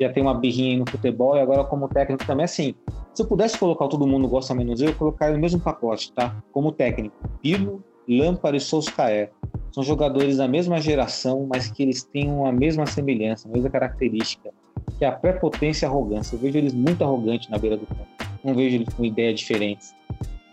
Já 0.00 0.12
tem 0.12 0.22
uma 0.22 0.34
birrinha 0.34 0.72
aí 0.72 0.76
no 0.76 0.90
futebol 0.90 1.36
e 1.36 1.40
agora 1.40 1.64
como 1.64 1.88
técnico 1.88 2.26
também, 2.26 2.44
assim, 2.44 2.74
se 3.14 3.22
eu 3.22 3.26
pudesse 3.26 3.58
colocar 3.58 3.88
todo 3.88 4.06
mundo 4.06 4.26
gosta 4.26 4.54
menos 4.54 4.80
eu, 4.80 4.88
eu 4.88 4.94
colocaria 4.94 5.34
no 5.34 5.40
mesmo 5.40 5.60
pacote, 5.60 6.12
tá? 6.12 6.34
Como 6.50 6.72
técnico, 6.72 7.14
Pirlo, 7.40 7.82
Lampard 8.08 8.56
e 8.56 8.60
Solskjaer. 8.60 9.30
São 9.70 9.82
jogadores 9.82 10.36
da 10.36 10.48
mesma 10.48 10.80
geração, 10.80 11.46
mas 11.48 11.70
que 11.70 11.82
eles 11.82 12.02
têm 12.02 12.30
uma 12.30 12.52
mesma 12.52 12.84
semelhança, 12.84 13.48
uma 13.48 13.54
mesma 13.54 13.70
característica, 13.70 14.50
que 14.98 15.04
é 15.04 15.08
a 15.08 15.12
prepotência 15.12 15.84
e 15.84 15.88
a 15.88 15.90
arrogância. 15.90 16.36
Eu 16.36 16.40
vejo 16.40 16.58
eles 16.58 16.74
muito 16.74 17.02
arrogantes 17.02 17.48
na 17.48 17.58
beira 17.58 17.76
do 17.76 17.86
campo. 17.86 18.06
Não 18.44 18.54
vejo 18.54 18.76
eles 18.76 18.88
com 18.94 19.04
ideias 19.04 19.40
diferentes. 19.40 19.94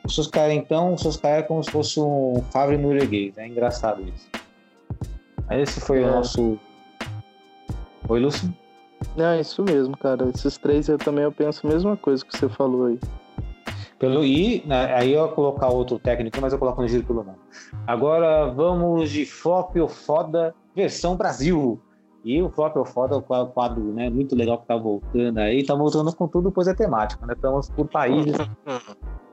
O 0.09 0.11
Solskjaer, 0.11 0.51
então, 0.53 0.95
o 0.95 0.97
Solskjaer 0.97 1.37
é 1.37 1.43
como 1.43 1.63
se 1.63 1.69
fosse 1.69 1.99
um 1.99 2.41
Favre 2.51 2.75
norueguês. 2.77 3.37
É 3.37 3.47
engraçado 3.47 4.01
isso. 4.01 4.27
Aí 5.47 5.61
esse 5.61 5.79
foi 5.79 6.01
É. 6.01 6.07
o 6.07 6.11
nosso... 6.15 6.57
Oi, 8.07 8.19
Lúcio? 8.19 8.51
Não, 9.15 9.25
é 9.25 9.39
isso 9.41 9.61
mesmo, 9.63 9.95
cara. 9.95 10.27
Esses 10.33 10.57
três 10.57 10.89
eu 10.89 10.97
também 10.97 11.23
eu 11.23 11.31
penso 11.31 11.67
a 11.67 11.69
mesma 11.69 11.95
coisa 11.95 12.25
que 12.25 12.35
você 12.35 12.49
falou 12.49 12.87
aí. 12.87 12.99
Pelo, 13.99 14.23
e 14.25 14.63
né, 14.65 14.95
aí 14.95 15.13
eu 15.13 15.27
ia 15.27 15.31
colocar 15.31 15.67
outro 15.67 15.99
técnico, 15.99 16.41
mas 16.41 16.53
eu 16.53 16.57
coloco 16.57 16.81
no 16.81 16.87
giro 16.87 17.03
pelo 17.05 17.23
nome. 17.23 17.37
Agora 17.85 18.47
vamos 18.47 19.11
de 19.11 19.27
flop 19.27 19.75
ou 19.75 19.87
foda 19.87 20.55
versão 20.75 21.15
Brasil. 21.15 21.79
E 22.25 22.41
o 22.41 22.49
flop 22.49 22.75
ou 22.77 22.85
foda 22.85 23.13
é 23.13 23.17
o 23.19 23.21
qua- 23.21 23.45
quadro 23.45 23.83
né, 23.93 24.09
muito 24.09 24.35
legal 24.35 24.57
que 24.57 24.65
tá 24.65 24.75
voltando 24.75 25.37
aí. 25.37 25.63
Tá 25.63 25.75
voltando 25.75 26.11
com 26.15 26.27
tudo, 26.27 26.51
pois 26.51 26.67
é 26.67 26.73
temático, 26.73 27.23
né? 27.27 27.33
Estamos 27.35 27.69
por 27.69 27.87
países. 27.87 28.33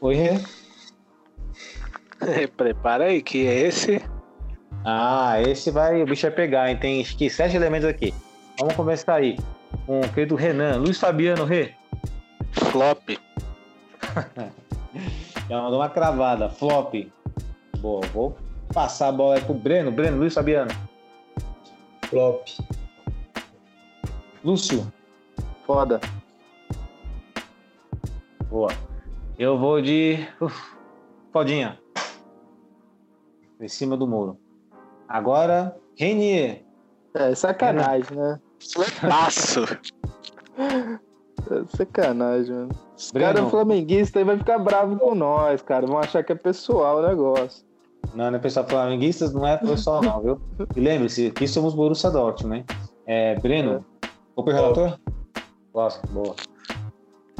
Oi, 0.00 0.14
Rê? 0.14 0.38
Prepara 2.56 3.06
aí, 3.06 3.20
que 3.20 3.38
esse. 3.38 4.00
Ah, 4.84 5.40
esse 5.42 5.72
vai, 5.72 6.00
o 6.02 6.06
bicho 6.06 6.22
vai 6.22 6.30
pegar, 6.30 6.70
hein? 6.70 6.76
Tem 6.76 7.00
acho 7.00 7.16
que 7.16 7.28
sete 7.28 7.56
elementos 7.56 7.88
aqui. 7.88 8.14
Vamos 8.60 8.76
começar 8.76 9.14
aí. 9.16 9.36
Com 9.86 10.00
o 10.00 10.08
querido 10.12 10.36
Renan, 10.36 10.76
Luiz 10.76 11.00
Fabiano, 11.00 11.44
Rê. 11.44 11.74
Flop. 12.52 13.08
Já 15.50 15.62
mandou 15.62 15.80
uma 15.80 15.88
cravada, 15.88 16.48
flop. 16.48 16.94
Boa, 17.78 18.06
vou 18.12 18.36
passar 18.72 19.08
a 19.08 19.12
bola 19.12 19.34
aí 19.34 19.40
pro 19.40 19.54
Breno. 19.54 19.90
Breno, 19.90 20.18
Luiz 20.18 20.34
Fabiano. 20.34 20.70
Flop. 22.02 22.46
Lúcio. 24.44 24.92
Foda. 25.66 26.00
Boa. 28.48 28.70
Eu 29.38 29.58
vou 29.58 29.80
de. 29.80 30.26
Uf, 30.40 30.76
Fodinha. 31.32 31.78
Em 33.60 33.68
cima 33.68 33.96
do 33.96 34.06
muro. 34.06 34.38
Agora, 35.08 35.76
Renier. 35.96 36.64
É 37.14 37.34
sacanagem, 37.34 38.16
né? 38.16 38.38
Passo. 39.08 39.64
É 40.58 41.76
sacanagem, 41.76 42.54
mano. 42.54 42.68
Os 42.96 43.10
Breno. 43.12 43.34
caras 43.34 43.50
flamenguistas 43.50 44.16
aí 44.20 44.24
vai 44.24 44.36
ficar 44.38 44.58
bravo 44.58 44.96
com 44.98 45.14
nós, 45.14 45.62
cara. 45.62 45.86
Vão 45.86 45.98
achar 45.98 46.22
que 46.24 46.32
é 46.32 46.34
pessoal 46.34 46.98
o 46.98 47.06
negócio. 47.06 47.64
Não, 48.14 48.30
não 48.30 48.38
é 48.38 48.40
pessoal 48.40 48.66
flamenguistas, 48.66 49.32
não 49.32 49.46
é 49.46 49.56
pessoal, 49.56 50.02
não, 50.02 50.20
viu? 50.20 50.40
E 50.74 50.80
lembre-se, 50.80 51.28
aqui 51.28 51.46
somos 51.46 51.74
Borussia 51.74 52.10
Dortmund, 52.10 52.58
né? 52.60 52.64
É, 53.06 53.34
Breno, 53.38 53.84
o 54.34 54.42
relator? 54.42 54.98
Gosto, 55.72 56.06
boa. 56.08 56.34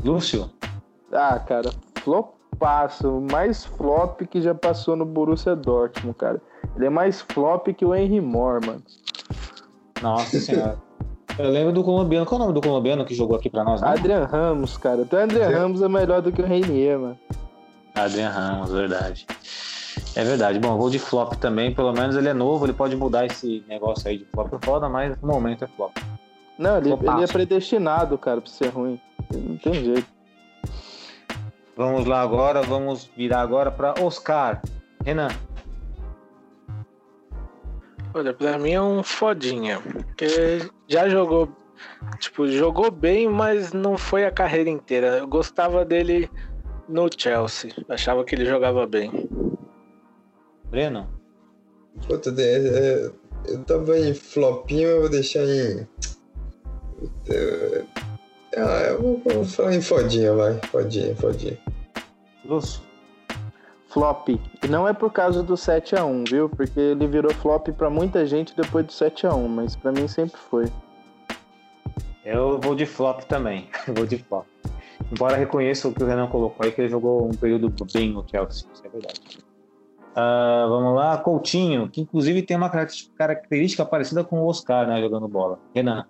Lúcio, 0.04 0.50
Ah, 1.12 1.38
cara, 1.40 1.70
flopaço. 2.08 3.22
Mais 3.30 3.64
flop 3.64 4.22
que 4.22 4.40
já 4.40 4.54
passou 4.54 4.96
no 4.96 5.04
Borussia 5.04 5.54
Dortmund, 5.54 6.16
cara. 6.16 6.40
Ele 6.76 6.86
é 6.86 6.90
mais 6.90 7.20
flop 7.20 7.68
que 7.68 7.84
o 7.84 7.94
Henry 7.94 8.20
Moore, 8.20 8.66
mano. 8.66 8.82
nossa 10.02 10.38
senhora. 10.38 10.78
Eu 11.38 11.50
lembro 11.50 11.72
do 11.72 11.84
colombiano. 11.84 12.26
Qual 12.26 12.40
é 12.40 12.42
o 12.42 12.46
nome 12.46 12.60
do 12.60 12.66
colombiano 12.66 13.04
que 13.04 13.14
jogou 13.14 13.36
aqui 13.36 13.48
pra 13.48 13.62
nós? 13.62 13.80
Né? 13.80 13.88
Adrian 13.88 14.24
Ramos, 14.24 14.76
cara. 14.76 15.02
Até 15.02 15.16
o 15.18 15.22
Adrian 15.22 15.48
Ramos 15.48 15.82
é 15.82 15.88
melhor 15.88 16.20
do 16.20 16.32
que 16.32 16.42
o 16.42 16.44
Reinier, 16.44 16.98
mano. 16.98 17.18
Adrian 17.94 18.30
Ramos, 18.30 18.72
verdade. 18.72 19.26
É 20.16 20.24
verdade. 20.24 20.58
Bom, 20.58 20.76
vou 20.76 20.90
de 20.90 20.98
flop 20.98 21.34
também. 21.34 21.72
Pelo 21.72 21.92
menos 21.92 22.16
ele 22.16 22.28
é 22.28 22.34
novo, 22.34 22.66
ele 22.66 22.72
pode 22.72 22.96
mudar 22.96 23.26
esse 23.26 23.64
negócio 23.68 24.08
aí 24.08 24.18
de 24.18 24.24
flop 24.24 24.52
é 24.52 24.58
foda, 24.64 24.88
mas 24.88 25.16
no 25.20 25.28
momento 25.28 25.64
é 25.64 25.68
flop. 25.68 25.96
Não, 26.58 26.76
ele, 26.78 26.92
ele 26.92 27.22
é 27.22 27.26
predestinado, 27.26 28.18
cara, 28.18 28.40
pra 28.40 28.50
ser 28.50 28.68
ruim. 28.68 29.00
Não 29.32 29.56
tem 29.58 29.74
jeito. 29.74 30.17
Vamos 31.78 32.06
lá 32.06 32.20
agora, 32.20 32.60
vamos 32.60 33.04
virar 33.16 33.40
agora 33.40 33.70
para 33.70 33.94
Oscar. 34.02 34.60
Renan, 35.04 35.28
Olha, 38.12 38.34
pra 38.34 38.58
mim 38.58 38.72
é 38.72 38.82
um 38.82 39.00
fodinha. 39.04 39.80
Porque 39.80 40.26
já 40.88 41.08
jogou. 41.08 41.48
Tipo, 42.18 42.48
jogou 42.48 42.90
bem, 42.90 43.28
mas 43.28 43.72
não 43.72 43.96
foi 43.96 44.24
a 44.24 44.30
carreira 44.32 44.68
inteira. 44.68 45.18
Eu 45.18 45.26
gostava 45.28 45.84
dele 45.84 46.28
no 46.88 47.08
Chelsea. 47.16 47.72
Achava 47.88 48.24
que 48.24 48.34
ele 48.34 48.44
jogava 48.44 48.84
bem. 48.88 49.28
Breno, 50.64 51.08
Puta, 52.08 52.32
de- 52.32 52.42
é, 52.42 53.10
eu 53.46 53.64
tava 53.64 53.96
em 53.98 54.12
flopinho, 54.14 54.88
eu 54.88 55.00
vou 55.02 55.08
deixar 55.10 55.44
em. 55.44 55.86
Ah, 58.56 58.82
eu 58.88 59.02
vou, 59.02 59.22
vou 59.24 59.44
falar 59.44 59.74
em 59.74 59.80
fodinha, 59.82 60.34
vai. 60.34 60.54
Fodinha, 60.70 61.14
fodinha. 61.16 61.58
Lúcio, 62.44 62.80
Flop. 63.88 64.28
E 64.28 64.68
não 64.68 64.86
é 64.86 64.92
por 64.92 65.12
causa 65.12 65.42
do 65.42 65.54
7x1, 65.54 66.28
viu? 66.30 66.48
Porque 66.48 66.78
ele 66.78 67.06
virou 67.06 67.32
flop 67.34 67.68
pra 67.68 67.88
muita 67.90 68.26
gente 68.26 68.54
depois 68.56 68.86
do 68.86 68.92
7x1, 68.92 69.48
mas 69.48 69.76
pra 69.76 69.92
mim 69.92 70.06
sempre 70.08 70.38
foi. 70.38 70.66
eu 72.24 72.58
vou 72.60 72.74
de 72.74 72.86
flop 72.86 73.22
também. 73.24 73.68
Eu 73.86 73.94
vou 73.96 74.06
de 74.06 74.18
flop. 74.18 74.46
Embora 75.10 75.36
reconheça 75.36 75.88
o 75.88 75.92
que 75.94 76.02
o 76.02 76.06
Renan 76.06 76.26
colocou 76.28 76.64
aí, 76.66 76.72
que 76.72 76.80
ele 76.82 76.88
jogou 76.90 77.26
um 77.26 77.30
período 77.30 77.72
bem 77.92 78.12
no 78.12 78.24
Chelsea, 78.28 78.66
isso 78.72 78.82
é 78.84 78.88
verdade. 78.88 79.38
Ah, 80.14 80.66
vamos 80.68 80.94
lá, 80.94 81.16
Coutinho, 81.18 81.88
que 81.88 82.00
inclusive 82.02 82.42
tem 82.42 82.56
uma 82.56 82.68
característica- 82.68 83.14
característica 83.16 83.84
parecida 83.86 84.22
com 84.24 84.40
o 84.40 84.46
Oscar, 84.46 84.86
né, 84.86 85.00
jogando 85.00 85.26
bola. 85.28 85.58
Renan, 85.74 86.04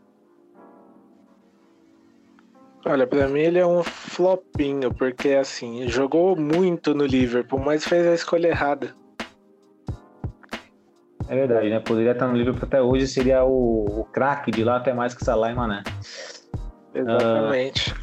Olha, 2.84 3.06
pra 3.06 3.28
mim 3.28 3.40
ele 3.40 3.58
é 3.58 3.66
um 3.66 3.82
flopinho, 3.82 4.92
porque 4.94 5.30
assim, 5.30 5.88
jogou 5.88 6.36
muito 6.36 6.94
no 6.94 7.04
Liverpool, 7.04 7.58
mas 7.58 7.84
fez 7.84 8.06
a 8.06 8.14
escolha 8.14 8.48
errada. 8.48 8.94
é 11.28 11.34
verdade, 11.34 11.68
né? 11.68 11.80
Poderia 11.80 12.12
estar 12.12 12.26
no 12.28 12.36
Liverpool 12.36 12.64
até 12.64 12.80
hoje, 12.80 13.06
seria 13.06 13.44
o, 13.44 14.00
o 14.00 14.04
craque 14.04 14.50
de 14.50 14.64
lá 14.64 14.76
até 14.76 14.94
mais 14.94 15.14
que 15.14 15.24
Salah 15.24 15.50
e 15.50 15.54
Mané. 15.54 15.82
Exatamente. 16.94 17.94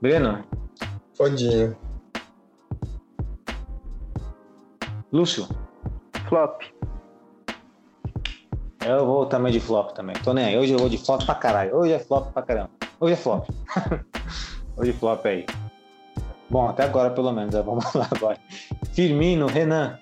Breno, 0.00 0.44
Fodinha. 1.14 1.76
Lúcio, 5.12 5.46
Flop. 6.28 6.62
Eu 8.86 9.04
vou 9.04 9.26
também 9.26 9.52
de 9.52 9.60
flop 9.60 9.92
também. 9.92 10.16
Tô 10.24 10.32
nem 10.32 10.44
aí. 10.46 10.58
Hoje 10.58 10.72
eu 10.72 10.78
vou 10.78 10.88
de 10.88 10.98
flop 10.98 11.24
pra 11.24 11.34
caralho. 11.34 11.76
Hoje 11.76 11.92
é 11.92 11.98
flop 11.98 12.32
pra 12.32 12.42
caramba. 12.42 12.70
Hoje 12.98 13.12
é 13.12 13.16
flop. 13.16 13.46
Hoje 14.76 14.92
flop 14.94 15.26
aí. 15.26 15.44
Bom, 16.48 16.68
até 16.68 16.84
agora 16.84 17.10
pelo 17.10 17.30
menos. 17.32 17.54
né? 17.54 17.62
Vamos 17.62 17.84
lá 17.94 18.08
agora. 18.10 18.38
Firmino, 18.92 19.46
Renan. 19.46 19.98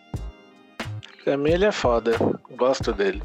Pra 1.25 1.37
mim 1.37 1.51
ele 1.51 1.65
é 1.65 1.73
foda. 1.73 2.13
Gosto 2.57 2.93
dele. 2.93 3.23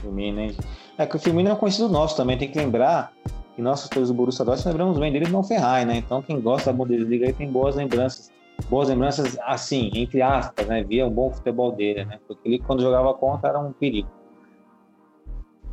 Firmino, 0.00 0.40
hein? 0.40 0.56
É 0.96 1.04
que 1.04 1.16
o 1.16 1.18
Firmino 1.18 1.50
é 1.50 1.52
um 1.52 1.56
conhecido 1.56 1.88
nosso 1.88 2.16
também. 2.16 2.38
Tem 2.38 2.50
que 2.50 2.58
lembrar 2.58 3.12
que 3.56 3.60
nós, 3.60 3.88
todos 3.88 4.08
do 4.08 4.14
Borussia 4.14 4.44
Dortmund, 4.44 4.68
lembramos 4.68 4.98
bem 4.98 5.12
dele 5.12 5.28
não 5.28 5.42
Ferrari, 5.42 5.84
né? 5.84 5.96
Então 5.96 6.22
quem 6.22 6.40
gosta 6.40 6.72
da 6.72 6.76
Bundesliga 6.76 7.26
aí 7.26 7.32
tem 7.32 7.50
boas 7.50 7.74
lembranças. 7.74 8.30
Boas 8.68 8.88
lembranças, 8.88 9.38
assim, 9.42 9.90
entre 9.94 10.20
aspas, 10.22 10.66
né? 10.66 10.82
Via 10.82 11.06
um 11.06 11.10
bom 11.10 11.30
futebol 11.30 11.72
dele, 11.72 12.04
né? 12.04 12.20
Porque 12.26 12.48
ele, 12.48 12.58
quando 12.58 12.82
jogava 12.82 13.14
contra, 13.14 13.48
era 13.50 13.58
um 13.58 13.72
perigo. 13.72 14.08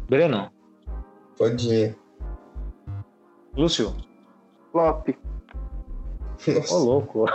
Breno, 0.09 0.49
Pode 1.38 1.71
ir. 1.71 1.97
Lúcio. 3.55 3.95
Flop. 4.71 5.09
Ô, 6.71 6.77
louco. 6.77 7.25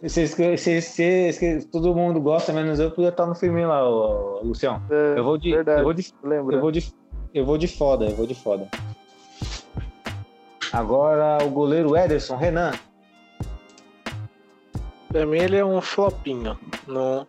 Vocês, 0.00 0.32
vocês, 0.36 0.84
vocês, 0.84 1.64
todo 1.66 1.92
mundo 1.92 2.20
gosta, 2.20 2.52
menos 2.52 2.78
eu, 2.78 2.88
podia 2.90 3.08
estar 3.08 3.26
no 3.26 3.34
filme 3.34 3.66
lá, 3.66 3.88
ô, 3.88 4.38
ô, 4.38 4.44
Lucião. 4.44 4.80
É, 4.88 5.18
Eu 5.18 5.24
vou 5.24 5.36
de, 5.36 5.50
verdade. 5.50 5.80
eu 5.80 5.84
vou 5.84 5.92
de, 5.92 6.14
lembra? 6.22 6.56
eu 6.56 6.60
vou 6.60 6.70
de, 6.70 6.94
eu 7.34 7.44
vou 7.44 7.58
de 7.58 7.66
foda, 7.66 8.04
eu 8.04 8.14
vou 8.14 8.24
de 8.24 8.34
foda. 8.34 8.68
Agora 10.72 11.44
o 11.44 11.50
goleiro 11.50 11.96
Ederson, 11.96 12.36
Renan. 12.36 12.72
Pra 15.08 15.24
mim 15.24 15.38
ele 15.38 15.56
é 15.56 15.64
um 15.64 15.80
flopinho. 15.80 16.58
Não, 16.86 17.26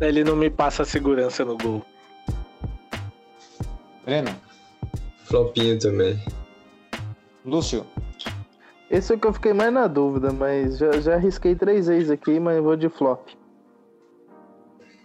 ele 0.00 0.24
não 0.24 0.34
me 0.34 0.50
passa 0.50 0.84
segurança 0.84 1.44
no 1.44 1.56
gol. 1.56 1.84
Breno, 4.04 4.34
flopinho 5.24 5.78
também. 5.78 6.18
Lúcio. 7.44 7.86
Esse 8.90 9.12
é 9.12 9.16
o 9.16 9.18
que 9.18 9.26
eu 9.26 9.34
fiquei 9.34 9.52
mais 9.52 9.72
na 9.72 9.86
dúvida, 9.86 10.32
mas 10.32 10.78
já, 10.78 10.92
já 10.98 11.14
arrisquei 11.14 11.54
três 11.54 11.86
vezes 11.88 12.10
aqui, 12.10 12.40
mas 12.40 12.56
eu 12.56 12.62
vou 12.62 12.74
de 12.74 12.88
flop. 12.88 13.28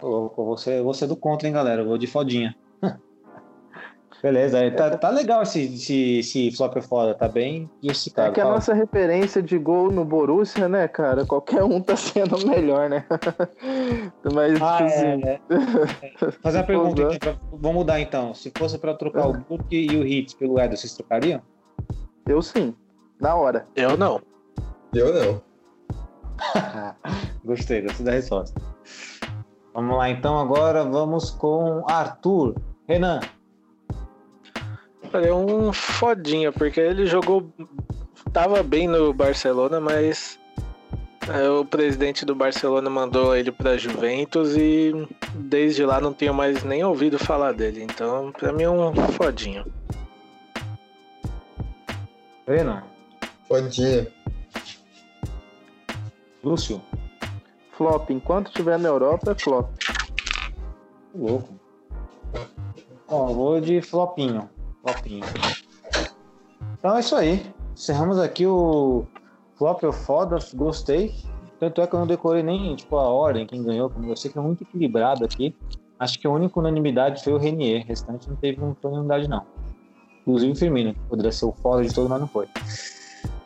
Ô, 0.00 0.28
você, 0.44 0.80
você 0.80 1.04
é 1.04 1.08
do 1.08 1.16
contra, 1.16 1.46
hein, 1.46 1.54
galera? 1.54 1.82
Eu 1.82 1.86
vou 1.86 1.98
de 1.98 2.06
fodinha. 2.06 2.56
Beleza, 4.24 4.58
aí 4.58 4.70
tá, 4.70 4.96
tá 4.96 5.10
legal 5.10 5.42
esse, 5.42 5.64
esse, 5.74 6.18
esse 6.20 6.50
flop 6.56 6.74
é 6.78 6.80
foda, 6.80 7.14
tá 7.14 7.28
bem 7.28 7.68
diversificado. 7.82 8.30
É 8.30 8.32
que 8.32 8.40
a 8.40 8.44
Fala. 8.44 8.54
nossa 8.54 8.72
referência 8.72 9.42
de 9.42 9.58
gol 9.58 9.90
no 9.92 10.02
Borussia, 10.02 10.66
né, 10.66 10.88
cara? 10.88 11.26
Qualquer 11.26 11.62
um 11.62 11.78
tá 11.78 11.94
sendo 11.94 12.38
melhor, 12.48 12.88
né? 12.88 13.04
mas, 14.32 14.62
Ah, 14.62 14.76
tipo 14.78 14.84
assim, 14.88 15.06
é, 15.24 15.40
é. 15.50 16.30
Fazer 16.40 16.56
uma 16.56 16.64
pergunta 16.64 16.94
Vamos 17.02 17.16
aqui, 17.16 17.18
pra- 17.18 17.36
vamos 17.52 17.76
mudar 17.76 18.00
então. 18.00 18.32
Se 18.32 18.50
fosse 18.56 18.78
pra 18.78 18.94
trocar 18.94 19.28
o 19.28 19.34
Book 19.34 19.66
e 19.70 19.94
o 19.94 20.06
Hits 20.06 20.32
pelo 20.32 20.58
Ederson, 20.58 20.80
vocês 20.80 20.94
trocariam? 20.94 21.42
eu 22.26 22.40
sim. 22.40 22.74
Na 23.20 23.34
hora. 23.34 23.66
Eu 23.76 23.94
não. 23.94 24.22
Eu 24.94 25.12
não. 25.12 25.42
Gostei, 27.44 27.82
gostei 27.82 28.06
da 28.06 28.12
resposta. 28.12 28.58
Vamos 29.74 29.98
lá 29.98 30.08
então, 30.08 30.38
agora 30.38 30.82
vamos 30.82 31.30
com 31.30 31.84
Arthur. 31.86 32.54
Renan, 32.88 33.20
Ele 35.18 35.28
é 35.28 35.34
um 35.34 35.72
fodinha, 35.72 36.52
porque 36.52 36.80
ele 36.80 37.06
jogou. 37.06 37.48
Tava 38.32 38.62
bem 38.62 38.88
no 38.88 39.12
Barcelona, 39.14 39.80
mas 39.80 40.38
é, 41.28 41.48
o 41.48 41.64
presidente 41.64 42.24
do 42.24 42.34
Barcelona 42.34 42.90
mandou 42.90 43.34
ele 43.34 43.50
pra 43.50 43.76
Juventus 43.76 44.56
e 44.56 44.92
desde 45.34 45.84
lá 45.84 46.00
não 46.00 46.12
tenho 46.12 46.34
mais 46.34 46.62
nem 46.64 46.84
ouvido 46.84 47.18
falar 47.18 47.52
dele. 47.52 47.82
Então, 47.82 48.32
pra 48.32 48.52
mim 48.52 48.64
é 48.64 48.70
um 48.70 48.94
fodinho. 49.12 49.64
Pode 53.48 53.82
ir. 53.82 54.12
Lúcio. 56.42 56.82
Flop. 57.72 58.10
Enquanto 58.10 58.48
estiver 58.48 58.78
na 58.78 58.88
Europa, 58.88 59.32
é 59.32 59.34
flop. 59.34 59.70
Louco. 61.14 61.54
Bom, 63.08 63.28
eu 63.30 63.34
vou 63.34 63.60
de 63.60 63.80
flopinho. 63.80 64.50
Então 66.78 66.96
é 66.96 67.00
isso 67.00 67.16
aí. 67.16 67.44
Encerramos 67.72 68.18
aqui 68.18 68.46
o 68.46 69.04
flop 69.56 69.82
ou 69.82 69.92
foda, 69.92 70.38
gostei. 70.54 71.14
Tanto 71.58 71.80
é 71.80 71.86
que 71.86 71.94
eu 71.94 72.00
não 72.00 72.06
decorei 72.06 72.42
nem 72.42 72.76
tipo, 72.76 72.96
a 72.96 73.08
ordem, 73.08 73.46
quem 73.46 73.62
ganhou, 73.62 73.88
como 73.88 74.06
eu 74.06 74.16
sei 74.16 74.30
que 74.30 74.38
é 74.38 74.42
muito 74.42 74.62
equilibrado 74.62 75.24
aqui. 75.24 75.54
Acho 75.98 76.18
que 76.18 76.26
a 76.26 76.30
única 76.30 76.58
unanimidade 76.58 77.22
foi 77.22 77.32
o 77.32 77.38
Renier, 77.38 77.84
o 77.84 77.86
restante 77.86 78.28
não 78.28 78.36
teve 78.36 78.60
unanimidade 78.60 79.28
não. 79.28 79.42
Inclusive 80.22 80.52
o 80.52 80.56
Firmino, 80.56 80.94
que 80.94 81.00
poderia 81.08 81.32
ser 81.32 81.46
o 81.46 81.52
foda 81.52 81.82
de 81.82 81.94
todo, 81.94 82.08
mas 82.08 82.20
não 82.20 82.28
foi. 82.28 82.48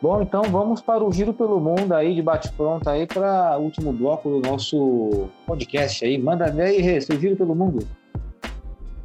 Bom, 0.01 0.21
então 0.21 0.43
vamos 0.43 0.81
para 0.81 1.03
o 1.03 1.11
giro 1.11 1.33
pelo 1.33 1.59
mundo 1.59 1.93
aí, 1.93 2.15
de 2.15 2.21
bate-pronto 2.21 2.89
aí, 2.89 3.05
para 3.05 3.57
o 3.57 3.63
último 3.63 3.91
bloco 3.91 4.29
do 4.29 4.39
nosso 4.49 5.29
podcast 5.45 6.03
aí. 6.03 6.17
Manda 6.17 6.49
ver 6.49 6.63
aí, 6.63 6.81
Rê, 6.81 7.01
seu 7.01 7.19
giro 7.19 7.35
pelo 7.35 7.53
mundo. 7.53 7.85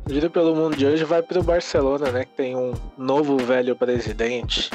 O 0.07 0.13
giro 0.13 0.29
pelo 0.29 0.55
mundo 0.55 0.77
de 0.77 0.85
hoje 0.85 1.03
vai 1.03 1.23
pro 1.23 1.43
Barcelona, 1.43 2.13
né? 2.13 2.27
Que 2.27 2.33
tem 2.37 2.55
um 2.55 2.75
novo 2.99 3.39
velho 3.39 3.75
presidente. 3.75 4.71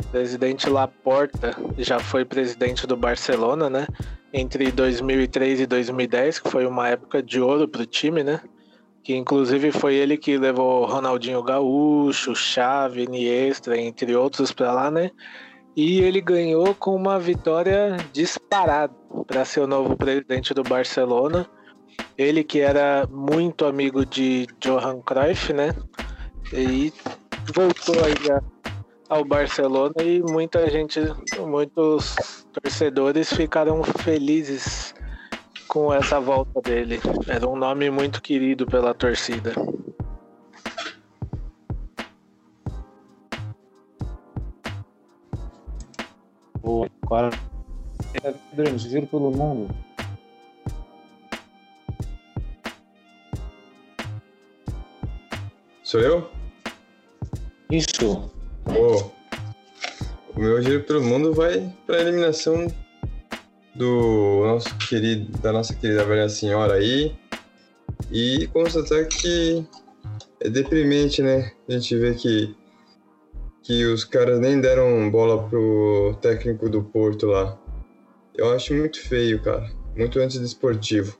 O 0.00 0.06
presidente 0.08 0.70
Laporta 0.70 1.54
já 1.76 1.98
foi 1.98 2.24
presidente 2.24 2.86
do 2.86 2.96
Barcelona, 2.96 3.68
né? 3.68 3.86
Entre 4.32 4.72
2003 4.72 5.60
e 5.60 5.66
2010, 5.66 6.38
que 6.38 6.48
foi 6.48 6.66
uma 6.66 6.88
época 6.88 7.22
de 7.22 7.42
ouro 7.42 7.68
pro 7.68 7.84
time, 7.84 8.24
né? 8.24 8.40
Que 9.02 9.14
inclusive 9.14 9.70
foi 9.70 9.96
ele 9.96 10.16
que 10.16 10.38
levou 10.38 10.86
Ronaldinho 10.86 11.42
Gaúcho, 11.42 12.34
Xavi, 12.34 13.02
Iniesta, 13.02 13.76
entre 13.76 14.16
outros 14.16 14.50
para 14.50 14.72
lá, 14.72 14.90
né? 14.90 15.10
E 15.76 16.00
ele 16.00 16.22
ganhou 16.22 16.74
com 16.74 16.96
uma 16.96 17.18
vitória 17.18 17.98
disparada 18.14 18.94
para 19.26 19.44
ser 19.44 19.60
o 19.60 19.66
novo 19.66 19.94
presidente 19.94 20.54
do 20.54 20.62
Barcelona. 20.62 21.46
Ele 22.16 22.44
que 22.44 22.60
era 22.60 23.06
muito 23.10 23.64
amigo 23.66 24.06
de 24.06 24.46
Johan 24.60 25.00
Cruyff, 25.02 25.52
né? 25.52 25.74
E 26.52 26.92
voltou 27.54 27.96
aí 28.04 28.30
a- 28.30 28.42
ao 29.08 29.24
Barcelona 29.24 29.94
e 30.02 30.22
muita 30.22 30.70
gente, 30.70 31.00
muitos 31.40 32.46
torcedores 32.52 33.32
ficaram 33.32 33.82
felizes 33.82 34.94
com 35.68 35.92
essa 35.92 36.20
volta 36.20 36.60
dele. 36.60 37.00
Era 37.26 37.48
um 37.48 37.56
nome 37.56 37.90
muito 37.90 38.22
querido 38.22 38.64
pela 38.66 38.94
torcida. 38.94 39.52
Boa. 46.62 46.88
Agora, 47.02 47.30
Bruno, 48.54 48.78
giro 48.78 49.06
pelo 49.06 49.30
mundo. 49.30 49.74
Sou 55.84 56.00
eu? 56.00 56.30
Isso. 57.70 58.30
Pô, 58.64 59.12
o 60.34 60.40
meu 60.40 60.62
giro 60.62 60.82
pelo 60.84 61.02
mundo 61.02 61.34
vai 61.34 61.70
para 61.86 62.00
eliminação 62.00 62.66
do 63.74 64.40
nosso 64.46 64.74
querido, 64.78 65.30
da 65.40 65.52
nossa 65.52 65.74
querida 65.74 66.02
velha 66.06 66.26
senhora 66.30 66.76
aí. 66.76 67.14
E 68.10 68.46
constatar 68.46 69.06
que 69.08 69.62
é 70.40 70.48
deprimente, 70.48 71.20
né? 71.20 71.52
A 71.68 71.72
gente 71.72 71.94
vê 71.98 72.14
que, 72.14 72.56
que 73.62 73.84
os 73.84 74.04
caras 74.04 74.40
nem 74.40 74.62
deram 74.62 75.10
bola 75.10 75.46
pro 75.50 76.16
técnico 76.22 76.70
do 76.70 76.82
Porto 76.82 77.26
lá. 77.26 77.58
Eu 78.34 78.50
acho 78.54 78.72
muito 78.72 79.06
feio, 79.06 79.42
cara. 79.42 79.70
Muito 79.94 80.18
antidesportivo. 80.18 81.14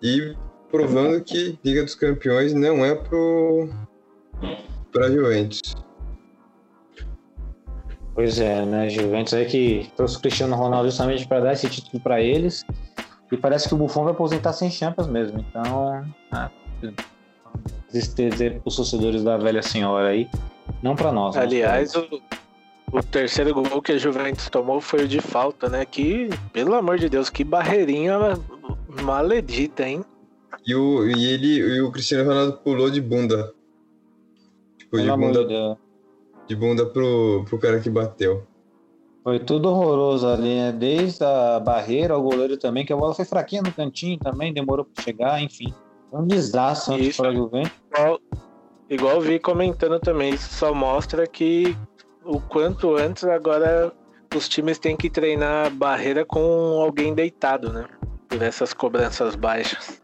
E 0.00 0.36
provando 0.70 1.22
que 1.22 1.58
Liga 1.64 1.82
dos 1.82 1.94
Campeões 1.94 2.52
não 2.54 2.84
é 2.84 2.94
pro 2.94 3.68
pra 4.92 5.10
Juventus. 5.10 5.60
Pois 8.14 8.38
é, 8.40 8.64
né? 8.66 8.88
Juventus 8.90 9.34
aí 9.34 9.46
que 9.46 9.90
trouxe 9.96 10.16
o 10.16 10.20
Cristiano 10.20 10.56
Ronaldo 10.56 10.88
justamente 10.88 11.26
para 11.26 11.40
dar 11.40 11.52
esse 11.52 11.68
título 11.68 12.02
para 12.02 12.20
eles. 12.20 12.64
E 13.30 13.36
parece 13.36 13.68
que 13.68 13.74
o 13.74 13.78
Buffon 13.78 14.04
vai 14.04 14.12
aposentar 14.12 14.52
sem 14.52 14.70
Champions 14.70 15.06
mesmo. 15.06 15.38
Então, 15.38 16.04
ah, 16.32 16.50
tristeza 17.88 18.50
para 18.50 18.62
os 18.64 18.76
torcedores 18.76 19.22
da 19.22 19.36
velha 19.36 19.62
senhora 19.62 20.08
aí. 20.08 20.28
Não 20.82 20.96
para 20.96 21.12
nós. 21.12 21.36
né? 21.36 21.42
Aliás, 21.42 21.94
o, 21.94 22.20
o 22.92 23.02
terceiro 23.02 23.54
gol 23.54 23.80
que 23.80 23.92
a 23.92 23.98
Juventus 23.98 24.48
tomou 24.48 24.80
foi 24.80 25.04
o 25.04 25.08
de 25.08 25.20
falta, 25.20 25.68
né? 25.68 25.84
Que, 25.84 26.28
pelo 26.52 26.74
amor 26.74 26.98
de 26.98 27.08
Deus, 27.08 27.30
que 27.30 27.44
barreirinha 27.44 28.18
maledita, 29.02 29.88
hein? 29.88 30.04
E 30.66 30.74
o, 30.74 31.06
e 31.06 31.26
ele, 31.26 31.58
e 31.58 31.80
o 31.80 31.90
Cristiano 31.90 32.28
Ronaldo 32.28 32.58
pulou 32.58 32.90
de 32.90 33.00
bunda. 33.00 33.52
Tipo, 34.78 34.96
de 34.96 35.02
Pelo 35.02 35.12
amor 35.12 35.32
de 35.32 35.38
bunda, 35.38 35.78
de 36.46 36.56
bunda 36.56 36.86
pro, 36.86 37.44
pro 37.48 37.58
cara 37.58 37.80
que 37.80 37.88
bateu. 37.88 38.46
Foi 39.22 39.38
tudo 39.38 39.68
horroroso 39.68 40.26
ali, 40.26 40.56
né? 40.56 40.72
Desde 40.72 41.22
a 41.22 41.60
barreira 41.60 42.14
ao 42.14 42.22
goleiro 42.22 42.56
também, 42.56 42.84
que 42.84 42.92
a 42.92 42.96
bola 42.96 43.14
foi 43.14 43.24
fraquinha 43.24 43.62
no 43.62 43.72
cantinho 43.72 44.18
também, 44.18 44.52
demorou 44.52 44.84
para 44.84 45.04
chegar, 45.04 45.42
enfim. 45.42 45.72
Um 46.12 46.26
desastre 46.26 46.94
antes 46.94 47.08
Isso. 47.08 47.22
para 47.22 47.30
a 47.30 47.34
Juventus. 47.34 47.72
Igual, 47.92 48.20
igual 48.88 49.14
eu 49.16 49.20
vi 49.20 49.38
comentando 49.38 50.00
também, 50.00 50.34
isso 50.34 50.52
só 50.54 50.74
mostra 50.74 51.26
que 51.26 51.76
o 52.24 52.40
quanto 52.40 52.96
antes 52.96 53.24
agora 53.24 53.92
os 54.34 54.48
times 54.48 54.78
têm 54.78 54.96
que 54.96 55.10
treinar 55.10 55.70
barreira 55.70 56.24
com 56.24 56.80
alguém 56.80 57.14
deitado, 57.14 57.72
né? 57.72 57.86
Por 58.28 58.42
essas 58.42 58.72
cobranças 58.72 59.34
baixas. 59.36 60.00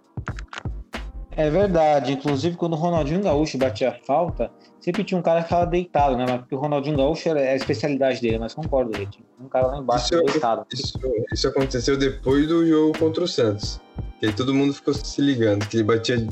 É 1.37 1.51
verdade. 1.51 2.13
Inclusive, 2.13 2.57
quando 2.57 2.73
o 2.73 2.77
Ronaldinho 2.77 3.23
Gaúcho 3.23 3.59
batia 3.59 4.01
falta, 4.07 4.51
sempre 4.81 5.05
tinha 5.05 5.19
um 5.19 5.23
cara 5.23 5.41
que 5.41 5.49
ficava 5.49 5.67
deitado, 5.67 6.17
né? 6.17 6.25
Mas 6.27 6.39
porque 6.41 6.55
o 6.55 6.59
Ronaldinho 6.59 6.97
Gaúcho 6.97 7.29
é 7.29 7.53
a 7.53 7.55
especialidade 7.55 8.23
dele, 8.23 8.39
mas 8.39 8.55
concordo, 8.55 8.97
gente. 8.97 9.23
Um 9.39 9.47
cara 9.49 9.67
lá 9.67 9.79
embaixo 9.79 10.07
Isso 10.07 10.15
é- 10.15 10.23
deitado. 10.25 10.67
Isso, 10.73 10.99
isso 11.33 11.49
aconteceu 11.49 11.99
depois 11.99 12.49
do 12.49 12.67
jogo 12.67 12.99
contra 12.99 13.23
o 13.23 13.29
Santos. 13.29 13.79
Que 14.19 14.27
aí 14.27 14.33
todo 14.33 14.55
mundo 14.55 14.73
ficou 14.73 14.95
se 14.95 15.21
ligando, 15.21 15.67
que 15.69 15.77
ele 15.77 15.85
batia 15.85 16.27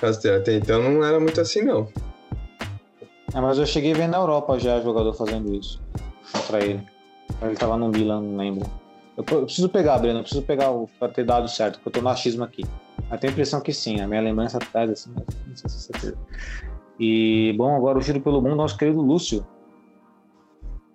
rasteiro. 0.00 0.36
Até 0.36 0.54
então 0.54 0.82
não 0.82 1.02
era 1.02 1.18
muito 1.18 1.40
assim, 1.40 1.62
não. 1.62 1.88
É, 3.34 3.40
mas 3.40 3.56
eu 3.58 3.66
cheguei 3.66 3.92
a 3.92 3.96
ver 3.96 4.06
na 4.08 4.18
Europa 4.18 4.58
já 4.58 4.80
jogador 4.82 5.14
fazendo 5.14 5.54
isso 5.54 5.80
contra 6.30 6.62
ele. 6.62 6.82
Ele 7.40 7.54
tava 7.54 7.76
no 7.78 7.88
Milan, 7.88 8.20
não 8.20 8.36
lembro. 8.36 8.70
Eu, 9.16 9.24
eu 9.30 9.44
preciso 9.44 9.68
pegar, 9.70 9.98
Breno, 9.98 10.18
eu 10.18 10.22
preciso 10.22 10.42
pegar 10.42 10.70
o, 10.70 10.88
pra 10.98 11.08
ter 11.08 11.24
dado 11.24 11.48
certo, 11.48 11.76
porque 11.76 11.88
eu 11.88 11.92
tô 11.92 12.00
no 12.02 12.08
achismo 12.10 12.44
aqui. 12.44 12.64
Eu 13.10 13.18
tenho 13.18 13.30
a 13.30 13.34
impressão 13.34 13.60
que 13.60 13.72
sim, 13.72 14.00
a 14.00 14.08
minha 14.08 14.20
lembrança 14.20 14.58
atrás, 14.58 14.90
assim, 14.90 15.10
não 15.14 15.56
sei 15.56 15.70
se 15.70 15.76
é 15.76 15.92
certeza. 15.92 16.18
E, 16.98 17.54
bom, 17.56 17.76
agora 17.76 17.98
o 17.98 18.02
giro 18.02 18.20
pelo 18.20 18.40
mundo, 18.40 18.56
nosso 18.56 18.76
querido 18.76 19.00
Lúcio. 19.00 19.46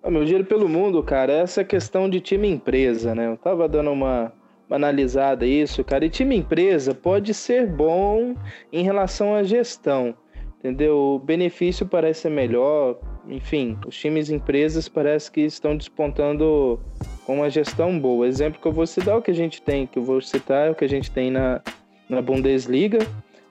O 0.02 0.10
meu 0.10 0.26
giro 0.26 0.44
pelo 0.44 0.68
mundo, 0.68 1.02
cara, 1.02 1.32
é 1.32 1.40
essa 1.40 1.62
questão 1.62 2.10
de 2.10 2.20
time 2.20 2.48
empresa, 2.48 3.14
né? 3.14 3.28
Eu 3.28 3.36
tava 3.36 3.68
dando 3.68 3.92
uma, 3.92 4.32
uma 4.68 4.76
analisada 4.76 5.46
isso, 5.46 5.84
cara. 5.84 6.04
E 6.04 6.10
time 6.10 6.36
empresa 6.36 6.92
pode 6.92 7.32
ser 7.32 7.66
bom 7.68 8.34
em 8.72 8.82
relação 8.82 9.34
à 9.34 9.44
gestão, 9.44 10.14
entendeu? 10.58 10.96
O 10.96 11.18
benefício 11.20 11.86
parece 11.86 12.22
ser 12.22 12.30
melhor. 12.30 12.98
Enfim, 13.28 13.78
os 13.86 13.96
times 13.96 14.28
empresas 14.28 14.88
parece 14.88 15.30
que 15.30 15.42
estão 15.42 15.76
despontando 15.76 16.80
com 17.24 17.36
uma 17.36 17.48
gestão 17.48 17.96
boa. 17.96 18.26
Exemplo 18.26 18.60
que 18.60 18.66
eu 18.66 18.72
vou 18.72 18.86
citar 18.86 19.14
é 19.14 19.18
o 19.18 19.22
que 19.22 19.30
a 19.30 19.34
gente 19.34 19.62
tem, 19.62 19.86
que 19.86 20.00
eu 20.00 20.02
vou 20.02 20.20
citar 20.20 20.66
é 20.66 20.70
o 20.72 20.74
que 20.74 20.84
a 20.84 20.88
gente 20.88 21.12
tem 21.12 21.30
na, 21.30 21.62
na 22.08 22.20
Bundesliga, 22.22 22.98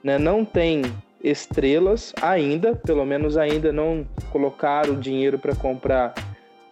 né? 0.02 0.18
Não 0.18 0.44
tem 0.44 0.82
estrelas 1.22 2.12
ainda, 2.20 2.74
pelo 2.74 3.04
menos 3.04 3.36
ainda 3.36 3.72
não 3.72 4.06
colocaram 4.30 4.98
dinheiro 4.98 5.38
para 5.38 5.54
comprar 5.54 6.14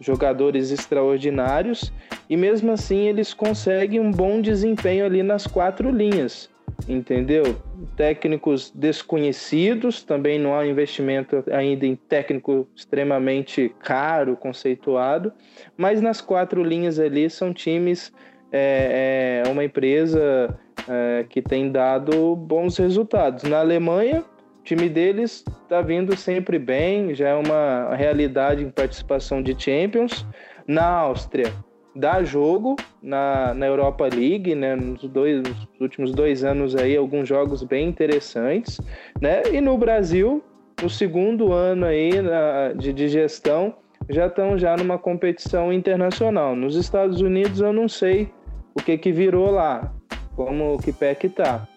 jogadores 0.00 0.70
extraordinários 0.70 1.92
e 2.28 2.36
mesmo 2.36 2.72
assim 2.72 3.06
eles 3.06 3.34
conseguem 3.34 4.00
um 4.00 4.10
bom 4.10 4.40
desempenho 4.40 5.04
ali 5.04 5.22
nas 5.22 5.46
quatro 5.46 5.90
linhas, 5.90 6.48
entendeu? 6.88 7.56
Técnicos 7.96 8.70
desconhecidos, 8.74 10.02
também 10.02 10.38
não 10.38 10.56
há 10.56 10.66
investimento 10.66 11.44
ainda 11.52 11.86
em 11.86 11.94
técnico 11.94 12.66
extremamente 12.74 13.74
caro, 13.80 14.36
conceituado, 14.36 15.32
mas 15.76 16.00
nas 16.00 16.20
quatro 16.20 16.64
linhas 16.64 16.98
ali 16.98 17.28
são 17.28 17.52
times, 17.52 18.12
é, 18.50 19.42
é 19.44 19.48
uma 19.50 19.62
empresa 19.62 20.58
é, 20.88 21.24
que 21.28 21.42
tem 21.42 21.70
dado 21.70 22.34
bons 22.36 22.76
resultados. 22.76 23.44
Na 23.44 23.60
Alemanha, 23.60 24.24
o 24.60 24.62
time 24.62 24.88
deles 24.88 25.44
está 25.62 25.80
vindo 25.80 26.16
sempre 26.16 26.58
bem, 26.58 27.14
já 27.14 27.28
é 27.28 27.34
uma 27.34 27.94
realidade 27.94 28.62
em 28.62 28.70
participação 28.70 29.42
de 29.42 29.54
Champions. 29.58 30.26
Na 30.66 30.86
Áustria, 30.86 31.52
dá 31.94 32.22
jogo 32.22 32.76
na, 33.02 33.54
na 33.54 33.66
Europa 33.66 34.04
League, 34.04 34.54
né? 34.54 34.76
Nos, 34.76 35.02
dois, 35.08 35.42
nos 35.42 35.80
últimos 35.80 36.12
dois 36.12 36.44
anos 36.44 36.76
aí, 36.76 36.96
alguns 36.96 37.28
jogos 37.28 37.62
bem 37.62 37.88
interessantes, 37.88 38.80
né? 39.20 39.42
E 39.52 39.60
no 39.60 39.76
Brasil, 39.76 40.42
no 40.82 40.88
segundo 40.88 41.52
ano 41.52 41.86
aí 41.86 42.20
na, 42.20 42.72
de, 42.72 42.92
de 42.92 43.08
gestão, 43.08 43.74
já 44.08 44.26
estão 44.26 44.58
já 44.58 44.76
numa 44.76 44.98
competição 44.98 45.72
internacional. 45.72 46.54
Nos 46.56 46.76
Estados 46.76 47.20
Unidos 47.20 47.60
eu 47.60 47.72
não 47.72 47.88
sei 47.88 48.30
o 48.74 48.82
que 48.82 48.96
que 48.96 49.12
virou 49.12 49.50
lá, 49.50 49.92
como 50.40 50.78
que 50.78 50.90
pé 50.90 51.14
que 51.14 51.28
tá. 51.28 51.68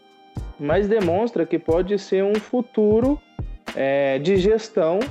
Mas 0.58 0.88
demonstra 0.88 1.46
que 1.46 1.60
pode 1.60 2.00
ser 2.00 2.24
um 2.24 2.36
futuro 2.36 3.20
é, 3.76 4.18
de 4.20 4.38
gestão, 4.38 5.02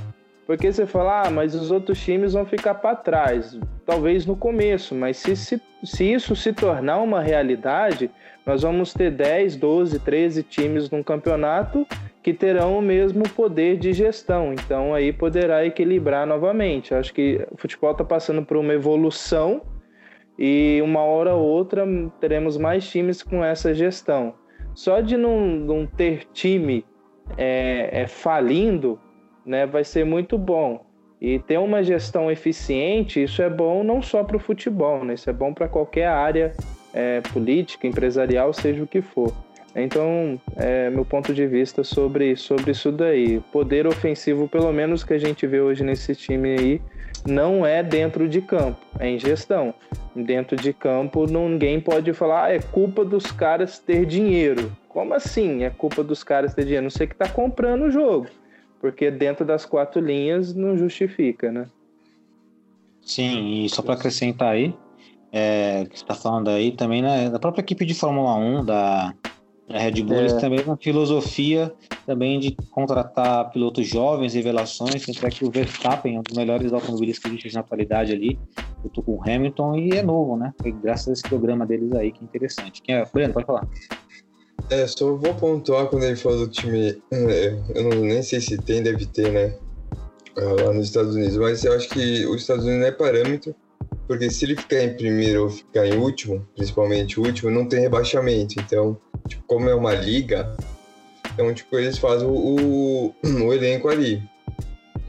porque 0.47 0.73
você 0.73 0.87
fala, 0.87 1.27
ah, 1.27 1.29
mas 1.29 1.53
os 1.53 1.69
outros 1.69 2.03
times 2.03 2.33
vão 2.33 2.47
ficar 2.47 2.73
para 2.73 2.95
trás, 2.95 3.55
talvez 3.85 4.25
no 4.25 4.35
começo, 4.35 4.95
mas 4.95 5.17
se, 5.17 5.35
se, 5.35 5.61
se 5.83 6.11
isso 6.11 6.35
se 6.35 6.51
tornar 6.51 6.99
uma 6.99 7.21
realidade, 7.21 8.09
nós 8.43 8.63
vamos 8.63 8.91
ter 8.91 9.11
10, 9.11 9.55
12, 9.57 9.99
13 9.99 10.41
times 10.41 10.89
num 10.89 11.03
campeonato 11.03 11.85
que 12.23 12.33
terão 12.33 12.79
o 12.79 12.81
mesmo 12.81 13.29
poder 13.29 13.77
de 13.77 13.93
gestão, 13.93 14.51
então 14.51 14.95
aí 14.95 15.13
poderá 15.13 15.63
equilibrar 15.63 16.25
novamente. 16.25 16.95
Acho 16.95 17.13
que 17.13 17.45
o 17.51 17.57
futebol 17.57 17.91
está 17.91 18.03
passando 18.03 18.43
por 18.43 18.57
uma 18.57 18.73
evolução 18.73 19.61
e 20.45 20.81
uma 20.81 21.01
hora 21.01 21.33
ou 21.33 21.45
outra 21.45 21.85
teremos 22.19 22.57
mais 22.57 22.89
times 22.89 23.23
com 23.23 23.43
essa 23.43 23.73
gestão 23.73 24.33
só 24.75 25.01
de 25.01 25.15
não, 25.17 25.39
não 25.39 25.85
ter 25.85 26.25
time 26.33 26.85
é, 27.37 28.01
é, 28.01 28.07
falindo, 28.07 28.99
né, 29.45 29.65
vai 29.65 29.83
ser 29.83 30.05
muito 30.05 30.37
bom. 30.37 30.85
E 31.21 31.39
ter 31.39 31.57
uma 31.57 31.81
gestão 31.81 32.29
eficiente, 32.29 33.23
isso 33.23 33.41
é 33.41 33.49
bom 33.49 33.83
não 33.83 34.01
só 34.01 34.23
para 34.23 34.35
o 34.35 34.39
futebol, 34.39 35.05
né? 35.05 35.13
Isso 35.13 35.29
é 35.29 35.33
bom 35.33 35.53
para 35.53 35.69
qualquer 35.69 36.07
área 36.07 36.51
é, 36.93 37.21
política, 37.21 37.87
empresarial, 37.87 38.51
seja 38.51 38.83
o 38.83 38.87
que 38.87 39.01
for. 39.01 39.33
Então, 39.73 40.39
é 40.57 40.89
meu 40.89 41.05
ponto 41.05 41.33
de 41.33 41.47
vista 41.47 41.81
sobre, 41.81 42.35
sobre 42.35 42.71
isso 42.71 42.91
daí. 42.91 43.39
Poder 43.53 43.87
ofensivo, 43.87 44.49
pelo 44.49 44.71
menos 44.73 45.01
que 45.01 45.13
a 45.13 45.17
gente 45.17 45.47
vê 45.47 45.61
hoje 45.61 45.81
nesse 45.81 46.13
time 46.13 46.57
aí, 46.59 46.81
não 47.25 47.65
é 47.65 47.81
dentro 47.81 48.27
de 48.27 48.41
campo, 48.41 48.79
é 48.99 49.09
em 49.09 49.19
gestão. 49.19 49.73
Dentro 50.15 50.55
de 50.55 50.73
campo, 50.73 51.25
ninguém 51.25 51.79
pode 51.79 52.13
falar, 52.13 52.45
ah, 52.45 52.53
é 52.53 52.59
culpa 52.59 53.03
dos 53.03 53.31
caras 53.31 53.79
ter 53.79 54.05
dinheiro. 54.05 54.71
Como 54.87 55.13
assim 55.13 55.63
é 55.63 55.69
culpa 55.69 56.03
dos 56.03 56.23
caras 56.23 56.53
ter 56.53 56.63
dinheiro? 56.63 56.83
Não 56.83 56.89
sei 56.91 57.07
que 57.07 57.15
tá 57.15 57.27
comprando 57.27 57.83
o 57.83 57.91
jogo, 57.91 58.27
porque 58.79 59.09
dentro 59.09 59.43
das 59.43 59.65
quatro 59.65 59.99
linhas 59.99 60.53
não 60.53 60.77
justifica, 60.77 61.51
né? 61.51 61.65
Sim, 63.01 63.63
e 63.63 63.69
só 63.69 63.81
para 63.81 63.95
acrescentar 63.95 64.53
aí, 64.53 64.73
é, 65.31 65.85
que 65.89 65.95
está 65.95 66.13
falando 66.13 66.49
aí 66.49 66.71
também, 66.71 67.01
né, 67.01 67.29
da 67.29 67.39
própria 67.39 67.61
equipe 67.61 67.85
de 67.85 67.93
Fórmula 67.93 68.35
1, 68.35 68.65
da, 68.65 69.13
da 69.69 69.79
Red 69.79 70.03
Bull, 70.03 70.17
É. 70.17 70.19
eles 70.21 70.33
também 70.33 70.59
uma 70.61 70.77
filosofia 70.77 71.73
também 72.05 72.39
de 72.39 72.55
contratar 72.71 73.49
pilotos 73.51 73.87
jovens, 73.87 74.33
revelações, 74.33 75.05
tanto 75.05 75.25
é 75.25 75.29
que 75.29 75.45
o 75.45 75.49
Verstappen 75.51 76.15
é 76.15 76.19
um 76.19 76.23
dos 76.23 76.35
melhores 76.35 76.73
automobilistas 76.73 77.23
que 77.23 77.37
existe 77.37 77.53
na 77.55 77.61
atualidade 77.61 78.11
ali, 78.11 78.37
eu 78.83 78.89
tô 78.89 79.01
com 79.01 79.13
o 79.13 79.21
Hamilton 79.21 79.75
e 79.77 79.91
é 79.91 80.03
novo, 80.03 80.35
né, 80.35 80.53
Foi 80.61 80.71
graças 80.71 81.07
a 81.07 81.13
esse 81.13 81.23
programa 81.23 81.65
deles 81.65 81.91
aí, 81.93 82.11
que 82.11 82.19
é 82.21 82.23
interessante. 82.25 82.81
Quem 82.81 82.95
é? 82.95 83.05
Breno, 83.13 83.33
pode 83.33 83.45
falar. 83.45 83.67
É, 84.69 84.85
só 84.87 85.15
vou 85.15 85.33
pontuar 85.35 85.87
quando 85.87 86.03
ele 86.03 86.15
falou 86.15 86.39
do 86.39 86.47
time. 86.47 87.01
é, 87.11 87.57
Eu 87.75 87.83
não, 87.89 88.01
nem 88.01 88.21
sei 88.21 88.39
se 88.39 88.57
tem, 88.57 88.81
deve 88.83 89.05
ter, 89.05 89.31
né? 89.31 89.57
ah, 90.37 90.63
Lá 90.65 90.73
nos 90.73 90.87
Estados 90.87 91.15
Unidos. 91.15 91.37
Mas 91.37 91.63
eu 91.65 91.73
acho 91.73 91.89
que 91.89 92.25
os 92.25 92.41
Estados 92.41 92.63
Unidos 92.63 92.81
não 92.81 92.87
é 92.87 92.91
parâmetro, 92.91 93.53
porque 94.07 94.29
se 94.29 94.45
ele 94.45 94.55
ficar 94.55 94.83
em 94.83 94.93
primeiro 94.95 95.43
ou 95.43 95.49
ficar 95.49 95.85
em 95.87 95.97
último, 95.97 96.47
principalmente 96.55 97.19
último, 97.19 97.49
não 97.51 97.67
tem 97.67 97.79
rebaixamento. 97.81 98.55
Então, 98.59 98.97
tipo, 99.27 99.43
como 99.47 99.69
é 99.69 99.75
uma 99.75 99.93
liga, 99.93 100.55
então, 101.33 101.53
tipo, 101.53 101.77
eles 101.77 101.97
fazem 101.97 102.27
o, 102.27 103.13
o, 103.23 103.53
elenco 103.53 103.87
ali. 103.89 104.21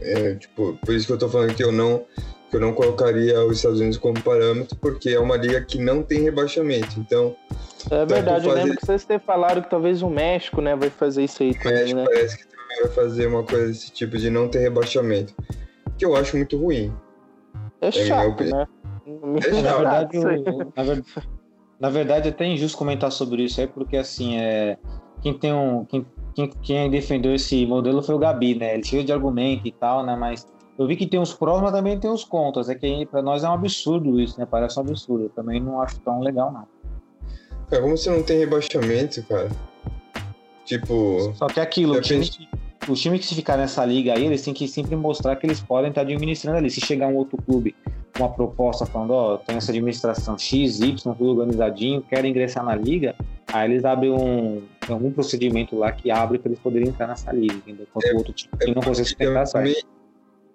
É, 0.01 0.35
tipo, 0.35 0.79
por 0.85 0.95
isso 0.95 1.07
que 1.07 1.12
eu 1.12 1.19
tô 1.19 1.29
falando 1.29 1.55
que 1.55 1.62
eu 1.65 1.73
não. 1.73 2.05
Que 2.51 2.57
eu 2.57 2.61
não 2.61 2.73
colocaria 2.73 3.45
os 3.45 3.57
Estados 3.57 3.81
Unidos 3.81 3.99
como 3.99 4.21
parâmetro, 4.23 4.77
porque 4.77 5.11
é 5.11 5.19
uma 5.19 5.37
liga 5.37 5.61
que 5.61 5.77
não 5.79 6.03
tem 6.05 6.21
rebaixamento. 6.23 7.01
Então, 7.01 7.35
É 7.91 8.07
verdade, 8.07 8.47
eu 8.47 8.53
fazer- 8.53 8.62
lembro 8.65 8.77
que 8.79 8.87
vocês 8.87 9.05
ter 9.05 9.19
falado 9.21 9.61
que 9.62 9.69
talvez 9.71 10.03
o 10.03 10.09
México, 10.09 10.61
né, 10.61 10.77
vai 10.77 10.89
fazer 10.89 11.25
isso 11.25 11.43
aí 11.43 11.51
O 11.51 11.59
também, 11.59 11.79
México 11.79 11.97
né? 11.99 12.05
parece 12.05 12.39
que 12.39 12.45
também 12.47 12.83
vai 12.83 12.93
fazer 12.93 13.27
uma 13.27 13.43
coisa 13.43 13.66
desse 13.66 13.91
tipo 13.91 14.16
de 14.16 14.31
não 14.31 14.47
ter 14.47 14.61
rebaixamento. 14.61 15.35
Que 15.99 16.05
eu 16.05 16.15
acho 16.15 16.37
muito 16.37 16.57
ruim. 16.57 16.95
É 17.81 17.91
chato, 17.91 18.29
opinião. 18.29 18.59
né? 18.61 18.66
É 19.06 19.62
Na 19.62 19.72
verdade, 19.76 20.18
o- 20.18 20.72
na, 20.74 20.82
ver- 20.82 21.05
na 21.81 21.90
verdade, 21.90 22.28
é 22.28 22.31
até 22.31 22.47
injusto 22.47 22.78
comentar 22.78 23.12
sobre 23.12 23.43
isso 23.44 23.60
aí, 23.60 23.66
porque 23.66 23.97
assim, 23.97 24.36
é, 24.39 24.78
quem 25.20 25.35
tem 25.39 25.52
um. 25.52 25.85
Quem, 25.85 26.06
quem, 26.35 26.51
quem 26.62 26.90
defendeu 26.90 27.35
esse 27.35 27.64
modelo 27.66 28.02
foi 28.02 28.14
o 28.14 28.18
Gabi, 28.18 28.55
né? 28.55 28.74
Ele 28.74 28.85
cheio 28.85 29.05
de 29.05 29.12
argumento 29.12 29.66
e 29.68 29.72
tal, 29.72 30.05
né? 30.05 30.16
Mas 30.16 30.47
eu 30.78 30.86
vi 30.86 30.97
que 30.97 31.06
tem 31.06 31.20
os 31.20 31.32
prós, 31.32 31.60
mas 31.62 31.70
também 31.72 31.98
tem 32.01 32.10
os 32.10 32.24
contras. 32.24 32.68
É 32.68 32.74
que 32.74 33.06
pra 33.06 33.22
nós 33.22 33.44
é 33.44 33.48
um 33.48 33.52
absurdo 33.52 34.20
isso, 34.20 34.39
né? 34.40 34.47
Parece 34.51 34.78
um 34.78 34.82
absurdo. 34.82 35.24
Eu 35.26 35.31
também 35.31 35.60
não 35.60 35.81
acho 35.81 36.01
tão 36.01 36.20
legal, 36.20 36.52
não. 36.52 36.66
Cara, 37.70 37.82
como 37.82 37.97
você 37.97 38.10
não 38.10 38.22
tem 38.22 38.39
rebaixamento, 38.39 39.22
cara? 39.26 39.51
Tipo, 40.64 41.32
Só 41.35 41.47
que 41.48 41.60
é 41.60 41.62
aquilo, 41.62 41.94
o 41.94 42.01
time, 42.01 42.20
Depende. 42.20 42.48
que, 42.85 42.90
o 42.90 42.94
time 42.94 43.18
que 43.18 43.26
se 43.26 43.35
ficar 43.35 43.56
nessa 43.56 43.85
liga 43.85 44.14
aí, 44.14 44.24
eles 44.24 44.43
têm 44.43 44.55
que 44.55 44.66
sempre 44.66 44.97
mostrar 44.97 45.36
que 45.36 45.47
eles 45.47 45.60
podem 45.60 45.90
estar 45.90 46.01
administrando 46.01 46.56
ali. 46.59 46.70
Se 46.70 46.81
chegar 46.81 47.06
um 47.06 47.16
outro 47.16 47.36
clube 47.43 47.76
uma 48.19 48.28
proposta 48.28 48.86
falando, 48.86 49.12
ó, 49.12 49.36
tem 49.39 49.57
essa 49.57 49.70
administração 49.70 50.39
X, 50.39 50.81
Y, 50.81 51.15
tudo 51.15 51.41
organizadinho, 51.41 52.03
quer 52.03 52.24
ingressar 52.24 52.65
na 52.65 52.74
liga, 52.74 53.15
Aí 53.55 53.70
eles 53.70 53.85
abrem 53.85 54.11
um, 54.11 54.62
algum 54.89 55.12
procedimento 55.12 55.78
lá 55.78 55.93
que 55.93 56.11
abre 56.11 56.39
para 56.39 56.49
eles 56.49 56.59
poderem 56.59 56.89
entrar 56.89 57.07
nessa 57.07 57.31
liga, 57.32 57.55
entendeu? 57.55 57.86
Enquanto 57.89 58.12
o 58.12 58.16
outro 58.16 58.32
time 58.32 58.53
que 58.59 58.74
não 58.74 58.82
consegue 58.82 59.09
sustentar 59.09 59.47
sai. 59.47 59.62
também, 59.62 59.82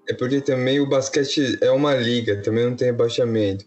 é 0.10 0.14
porque 0.14 0.42
também 0.42 0.82
o 0.82 0.90
basquete 0.90 1.58
é 1.62 1.72
uma 1.72 1.96
liga, 1.96 2.42
também 2.42 2.66
não 2.66 2.76
tem 2.76 2.88
rebaixamento. 2.88 3.64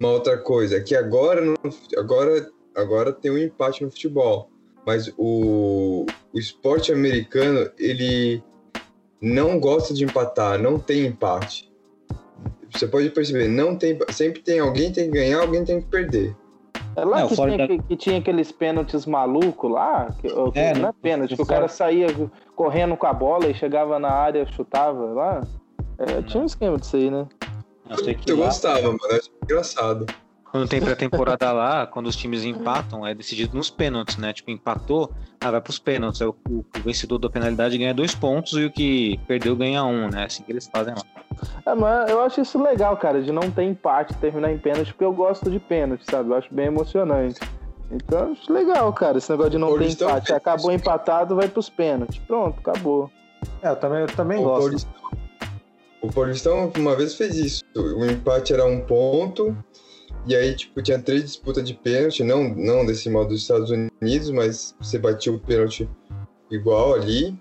Uma 0.00 0.12
outra 0.12 0.38
coisa, 0.38 0.78
é 0.78 0.80
que 0.80 0.94
agora, 0.96 1.44
no- 1.44 1.56
agora, 1.98 2.50
agora 2.74 3.12
tem 3.12 3.30
um 3.30 3.36
empate 3.36 3.84
no 3.84 3.90
futebol, 3.90 4.48
mas 4.86 5.12
o, 5.18 6.06
o 6.32 6.38
esporte 6.38 6.90
americano, 6.90 7.70
ele 7.78 8.42
não 9.20 9.60
gosta 9.60 9.92
de 9.92 10.04
empatar, 10.04 10.58
não 10.58 10.78
tem 10.78 11.04
empate. 11.04 11.69
Você 12.72 12.86
pode 12.86 13.10
perceber, 13.10 13.48
não 13.48 13.76
tem, 13.76 13.98
sempre 14.10 14.40
tem 14.42 14.60
alguém 14.60 14.92
tem 14.92 15.06
que 15.10 15.12
ganhar, 15.18 15.40
alguém 15.40 15.64
tem 15.64 15.80
que 15.80 15.88
perder. 15.88 16.34
É 16.96 17.04
lá 17.04 17.20
É, 17.20 17.24
o 17.24 17.28
que, 17.28 17.34
tinha, 17.36 17.58
da- 17.58 17.66
que, 17.66 17.78
que 17.82 17.96
tinha 17.96 18.18
aqueles 18.18 18.50
pênaltis 18.52 19.06
malucos 19.06 19.70
lá, 19.70 20.14
que, 20.20 20.28
ou- 20.28 20.52
É, 20.54 20.74
não 20.74 20.88
é 20.88 20.92
pênalti, 20.92 21.36
que 21.36 21.42
o 21.42 21.46
cara 21.46 21.68
saía 21.68 22.08
correndo 22.56 22.96
com 22.96 23.06
a 23.06 23.12
bola 23.12 23.46
e 23.48 23.54
chegava 23.54 23.98
na 23.98 24.10
área, 24.10 24.44
chutava 24.46 25.04
lá. 25.12 25.40
É, 25.98 26.22
tinha 26.22 26.42
um 26.42 26.46
esquema 26.46 26.76
disso 26.78 26.96
aí, 26.96 27.10
né? 27.10 27.26
Eu 27.90 28.14
que 28.14 28.32
Eu 28.32 28.36
gostava, 28.36 28.82
mano, 28.82 28.98
acho 29.10 29.30
engraçado. 29.42 30.06
Quando 30.50 30.68
tem 30.68 30.80
pré-temporada 30.80 31.52
lá, 31.52 31.86
quando 31.86 32.06
os 32.06 32.16
times 32.16 32.44
empatam, 32.44 33.06
é 33.06 33.14
decidido 33.14 33.56
nos 33.56 33.70
pênaltis, 33.70 34.16
né? 34.16 34.32
Tipo, 34.32 34.50
empatou, 34.50 35.10
ah, 35.40 35.50
vai 35.50 35.60
pros 35.60 35.78
pênaltis. 35.78 36.20
Aí 36.22 36.28
o, 36.28 36.34
o- 36.48 36.64
o 36.76 36.80
vencedor 36.84 37.18
da 37.18 37.30
penalidade 37.30 37.78
ganha 37.78 37.94
dois 37.94 38.14
pontos 38.14 38.54
e 38.54 38.64
o 38.64 38.70
que 38.70 39.18
perdeu 39.26 39.54
ganha 39.56 39.84
um, 39.84 40.08
né? 40.08 40.24
Assim 40.24 40.42
que 40.42 40.50
eles 40.52 40.68
fazem 40.72 40.94
lá. 40.94 41.02
É, 41.64 41.74
mas 41.74 42.10
eu 42.10 42.20
acho 42.20 42.40
isso 42.40 42.60
legal, 42.62 42.96
cara, 42.96 43.22
de 43.22 43.30
não 43.32 43.50
ter 43.50 43.62
empate, 43.64 44.14
terminar 44.14 44.50
em 44.52 44.58
pênalti, 44.58 44.88
porque 44.92 45.04
eu 45.04 45.12
gosto 45.12 45.50
de 45.50 45.58
pênalti, 45.58 46.04
sabe? 46.10 46.30
Eu 46.30 46.34
acho 46.36 46.52
bem 46.52 46.66
emocionante. 46.66 47.40
Então, 47.90 48.26
eu 48.26 48.32
acho 48.32 48.52
legal, 48.52 48.92
cara, 48.92 49.18
esse 49.18 49.30
negócio 49.30 49.50
de 49.50 49.58
não 49.58 49.76
ter 49.78 49.90
empate. 49.90 50.32
Acabou 50.32 50.70
empatado, 50.70 51.34
vai 51.36 51.48
pros 51.48 51.68
pênaltis. 51.68 52.18
Pronto, 52.26 52.58
acabou. 52.60 53.10
É, 53.62 53.70
eu 53.70 53.76
também, 53.76 54.00
eu 54.00 54.06
também 54.08 54.38
O 54.38 54.42
gosto. 54.44 54.60
Paulistão, 54.62 54.92
o 56.02 56.12
Paulistão 56.12 56.72
uma 56.76 56.94
vez 56.96 57.14
fez 57.14 57.36
isso. 57.36 57.64
O 57.74 58.04
empate 58.04 58.52
era 58.52 58.64
um 58.64 58.80
ponto, 58.80 59.56
e 60.26 60.36
aí, 60.36 60.54
tipo, 60.54 60.82
tinha 60.82 60.98
três 60.98 61.22
disputas 61.22 61.64
de 61.64 61.74
pênalti, 61.74 62.22
não, 62.22 62.48
não 62.54 62.84
desse 62.84 63.08
modo 63.08 63.30
dos 63.30 63.42
Estados 63.42 63.70
Unidos, 63.70 64.30
mas 64.30 64.74
você 64.80 64.98
batia 64.98 65.32
o 65.32 65.38
pênalti 65.38 65.88
igual 66.50 66.94
ali, 66.94 67.34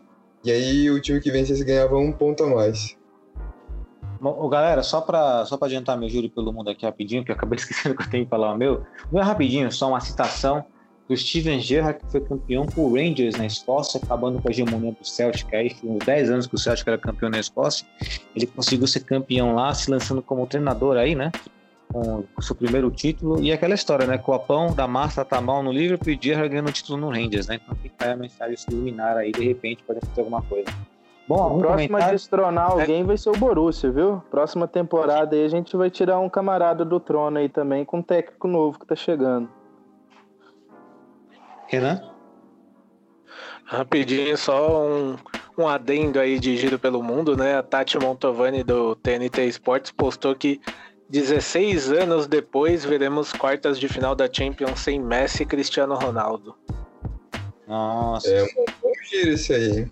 e 0.43 0.51
aí 0.51 0.89
o 0.89 1.01
time 1.01 1.19
que 1.19 1.31
vencesse 1.31 1.63
ganhava 1.63 1.97
um 1.97 2.11
ponto 2.11 2.43
a 2.43 2.47
mais. 2.47 2.97
Bom, 4.21 4.49
galera, 4.49 4.83
só 4.83 5.01
pra, 5.01 5.45
só 5.45 5.57
pra 5.57 5.67
adiantar 5.67 5.97
meu 5.97 6.09
júri 6.09 6.29
pelo 6.29 6.51
mundo 6.51 6.69
aqui 6.69 6.85
rapidinho, 6.85 7.23
que 7.23 7.31
eu 7.31 7.35
acabei 7.35 7.55
esquecendo 7.59 7.95
que 7.95 8.03
eu 8.03 8.09
tenho 8.09 8.25
que 8.25 8.29
falar 8.29 8.53
o 8.53 8.57
meu. 8.57 8.85
Não 9.11 9.21
é 9.21 9.23
rapidinho, 9.23 9.71
só 9.71 9.89
uma 9.89 9.99
citação 9.99 10.63
do 11.07 11.17
Steven 11.17 11.59
Gerrard, 11.59 11.99
que 11.99 12.11
foi 12.11 12.21
campeão 12.21 12.67
o 12.75 12.93
Rangers 12.93 13.35
na 13.35 13.45
Escócia, 13.45 13.99
acabando 14.01 14.41
com 14.41 14.47
a 14.47 14.51
hegemonia 14.51 14.91
do 14.91 15.05
Celtic. 15.05 15.51
Aí, 15.53 15.73
por 15.73 15.89
uns 15.89 16.05
10 16.05 16.29
anos 16.29 16.47
que 16.47 16.55
o 16.55 16.57
Celtic 16.57 16.87
era 16.87 16.97
campeão 16.97 17.29
na 17.29 17.39
Escócia, 17.39 17.85
ele 18.35 18.45
conseguiu 18.45 18.85
ser 18.87 18.99
campeão 19.01 19.55
lá, 19.55 19.73
se 19.73 19.89
lançando 19.89 20.21
como 20.21 20.45
treinador 20.45 20.97
aí, 20.97 21.15
né? 21.15 21.31
Com 21.91 22.23
o 22.37 22.41
seu 22.41 22.55
primeiro 22.55 22.91
título. 22.91 23.41
E 23.41 23.51
aquela 23.51 23.73
história, 23.73 24.05
né? 24.05 24.17
Copão 24.17 24.73
da 24.73 24.87
massa 24.87 25.25
tá 25.25 25.41
mal 25.41 25.63
no 25.63 25.73
e 25.73 26.19
Gerrard 26.21 26.49
ganhando 26.49 26.69
o 26.69 26.71
título 26.71 26.99
no 26.99 27.09
Rangers, 27.09 27.47
né? 27.47 27.55
Então 27.55 27.75
fica 27.75 28.05
aí 28.05 28.11
a 28.11 28.15
mensagem 28.15 28.55
subliminar 28.57 29.17
aí, 29.17 29.31
de 29.31 29.43
repente 29.43 29.83
pode 29.83 29.97
acontecer 29.97 30.21
alguma 30.21 30.41
coisa. 30.43 30.69
Bom, 31.27 31.37
O 31.37 31.41
algum 31.41 31.59
próximo 31.59 31.83
a 31.83 31.87
comentário? 31.87 32.15
destronar 32.15 32.71
alguém 32.71 33.03
vai 33.03 33.17
ser 33.17 33.29
o 33.29 33.33
Borussia, 33.33 33.91
viu? 33.91 34.21
Próxima 34.31 34.67
temporada 34.67 35.35
aí 35.35 35.43
a 35.45 35.47
gente 35.47 35.75
vai 35.75 35.89
tirar 35.89 36.19
um 36.19 36.29
camarada 36.29 36.83
do 36.85 36.99
trono 36.99 37.37
aí 37.37 37.49
também, 37.49 37.85
com 37.85 37.97
um 37.99 38.01
técnico 38.03 38.47
novo 38.47 38.79
que 38.79 38.85
tá 38.85 38.95
chegando. 38.95 39.49
Renan? 41.67 42.01
Rapidinho, 43.63 44.35
só 44.35 44.87
um, 44.87 45.15
um 45.55 45.67
adendo 45.67 46.19
aí 46.19 46.39
de 46.39 46.57
giro 46.57 46.79
pelo 46.79 47.03
mundo, 47.03 47.37
né? 47.37 47.57
A 47.57 47.63
Tati 47.63 47.99
Montovani 47.99 48.63
do 48.63 48.95
TNT 48.95 49.45
Sports 49.45 49.91
postou 49.91 50.35
que 50.35 50.59
16 51.09 51.91
anos 51.91 52.27
depois 52.27 52.85
veremos 52.85 53.33
quartas 53.33 53.79
de 53.79 53.87
final 53.87 54.13
da 54.15 54.31
Champions 54.31 54.79
sem 54.79 54.99
Messi 54.99 55.43
e 55.43 55.45
Cristiano 55.45 55.95
Ronaldo. 55.95 56.55
Nossa, 57.67 58.29
É. 58.29 58.45
Bom 58.81 58.91
giro 59.09 59.31
esse 59.31 59.53
aí, 59.53 59.87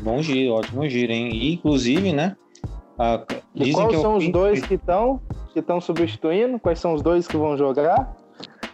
bom 0.00 0.22
giro, 0.22 0.54
ótimo 0.54 0.88
giro, 0.88 1.12
hein? 1.12 1.30
E, 1.32 1.54
inclusive, 1.54 2.12
né? 2.12 2.36
a- 2.98 3.24
E 3.54 3.72
quais 3.72 3.88
que 3.88 3.94
é 3.94 3.98
o 3.98 4.02
são 4.02 4.16
os 4.16 4.28
dois 4.30 4.64
que 4.64 4.74
estão 4.74 5.20
que 5.52 5.60
estão 5.60 5.80
substituindo? 5.80 6.58
Quais 6.58 6.78
são 6.78 6.94
os 6.94 7.02
dois 7.02 7.26
que 7.26 7.36
vão 7.36 7.56
jogar? 7.56 8.14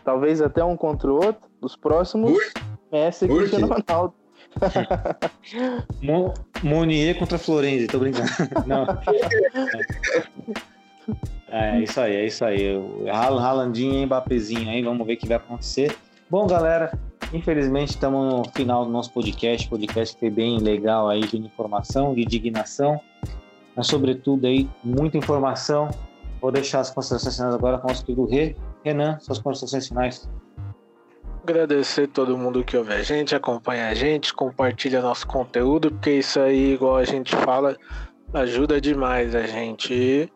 Talvez 0.05 0.43
até 0.43 0.62
um 0.65 0.77
contra 0.77 1.11
o 1.11 1.15
outro. 1.15 1.49
Os 1.62 1.77
próximos, 1.77 2.32
Por- 2.32 2.62
Messi 2.93 3.24
e 3.24 3.28
Cristiano? 3.28 3.69
Ronaldo. 3.69 4.15
Mo- 6.03 6.35
Monier 6.62 7.19
contra 7.19 7.39
Florenzi, 7.39 7.86
tô 7.86 7.99
brincando. 7.99 8.28
Não. 8.66 8.86
É, 11.55 11.76
é 11.76 11.82
isso 11.85 12.01
aí, 12.01 12.16
é 12.16 12.26
isso 12.26 12.44
aí. 12.44 12.76
O 12.76 13.09
Haaland- 13.09 13.44
Haalandinho 13.44 14.02
e 14.02 14.06
Mbappézinho 14.06 14.68
aí, 14.68 14.82
vamos 14.82 15.06
ver 15.06 15.14
o 15.14 15.16
que 15.16 15.28
vai 15.28 15.36
acontecer. 15.36 15.97
Bom, 16.28 16.48
galera, 16.48 16.98
infelizmente 17.32 17.90
estamos 17.90 18.35
no 18.35 18.44
final 18.52 18.85
do 18.85 18.90
nosso 18.90 19.12
podcast. 19.12 19.68
Podcast 19.68 20.14
que 20.14 20.20
foi 20.20 20.31
bem 20.31 20.59
legal 20.59 21.09
aí, 21.09 21.20
de 21.20 21.36
informação, 21.36 22.12
de 22.12 22.22
indignação, 22.22 23.01
mas 23.76 23.86
sobretudo 23.86 24.48
aí, 24.48 24.68
muita 24.82 25.16
informação. 25.16 25.90
Vou 26.40 26.51
deixar 26.51 26.81
as 26.81 26.90
considerações 26.90 27.36
finais 27.36 27.55
agora 27.55 27.78
com 27.78 27.86
o 27.86 27.90
nosso 27.90 28.05
querido 28.05 28.26
Rê. 28.26 28.56
Renan, 28.85 29.20
suas 29.20 29.39
considerações 29.39 29.86
finais. 29.86 30.28
Agradecer 31.44 32.09
todo 32.09 32.36
mundo 32.36 32.64
que 32.64 32.76
ouve 32.76 32.94
a 32.94 33.02
gente, 33.02 33.32
acompanha 33.32 33.89
a 33.89 33.94
gente, 33.94 34.35
compartilha 34.35 35.01
nosso 35.01 35.24
conteúdo, 35.26 35.93
porque 35.93 36.10
isso 36.10 36.40
aí, 36.40 36.72
igual 36.74 36.97
a 36.97 37.05
gente 37.05 37.36
fala, 37.36 37.76
ajuda 38.32 38.81
demais 38.81 39.36
a 39.36 39.47
gente. 39.47 40.28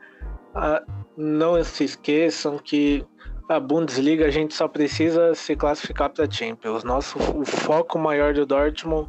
Ah, 0.54 0.82
não 1.20 1.62
se 1.64 1.82
esqueçam 1.82 2.58
que 2.58 3.04
a 3.48 3.58
Bundesliga 3.58 4.26
a 4.26 4.30
gente 4.30 4.54
só 4.54 4.68
precisa 4.68 5.34
se 5.34 5.56
classificar 5.56 6.10
para 6.10 6.30
Champions. 6.30 6.84
Nosso 6.84 7.18
o 7.18 7.44
foco 7.44 7.98
maior 7.98 8.32
do 8.32 8.46
Dortmund 8.46 9.08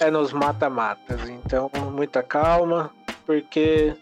é 0.00 0.10
nos 0.10 0.32
mata-matas. 0.34 1.26
Então, 1.28 1.70
muita 1.92 2.22
calma, 2.22 2.90
porque 3.24 3.94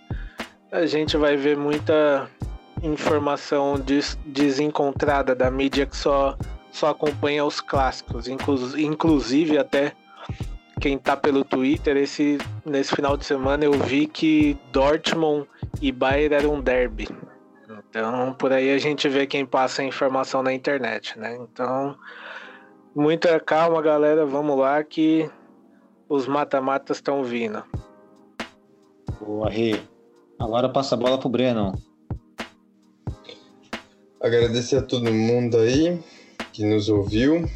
a 0.72 0.84
gente 0.84 1.16
vai 1.16 1.36
ver 1.36 1.56
muita 1.56 2.28
informação 2.82 3.78
des- 3.78 4.18
desencontrada 4.26 5.34
da 5.34 5.50
mídia 5.50 5.86
que 5.86 5.96
só 5.96 6.36
só 6.70 6.90
acompanha 6.90 7.44
os 7.44 7.60
clássicos, 7.60 8.28
inclu- 8.28 8.78
inclusive 8.78 9.58
até 9.58 9.92
quem 10.80 10.96
tá 10.98 11.16
pelo 11.16 11.42
Twitter, 11.42 11.96
esse, 11.96 12.38
nesse 12.64 12.94
final 12.94 13.16
de 13.16 13.24
semana 13.24 13.64
eu 13.64 13.72
vi 13.72 14.06
que 14.06 14.56
Dortmund 14.70 15.48
e 15.80 15.90
Bayern 15.90 16.34
era 16.36 16.48
um 16.48 16.60
derby. 16.60 17.08
Então, 17.98 18.32
por 18.32 18.52
aí 18.52 18.70
a 18.70 18.78
gente 18.78 19.08
vê 19.08 19.26
quem 19.26 19.44
passa 19.44 19.82
a 19.82 19.84
informação 19.84 20.40
na 20.40 20.52
internet, 20.52 21.18
né? 21.18 21.36
Então, 21.36 21.96
muita 22.94 23.40
calma, 23.40 23.82
galera, 23.82 24.24
vamos 24.24 24.56
lá 24.56 24.84
que 24.84 25.28
os 26.08 26.28
mata-matas 26.28 26.98
estão 26.98 27.24
vindo. 27.24 27.60
Boa, 29.20 29.50
Rê. 29.50 29.80
Agora 30.38 30.68
passa 30.68 30.94
a 30.94 30.98
bola 30.98 31.18
pro 31.18 31.28
Breno. 31.28 31.76
Agradecer 34.22 34.76
a 34.76 34.82
todo 34.82 35.12
mundo 35.12 35.58
aí 35.58 36.00
que 36.52 36.64
nos 36.64 36.88
ouviu. 36.88 37.50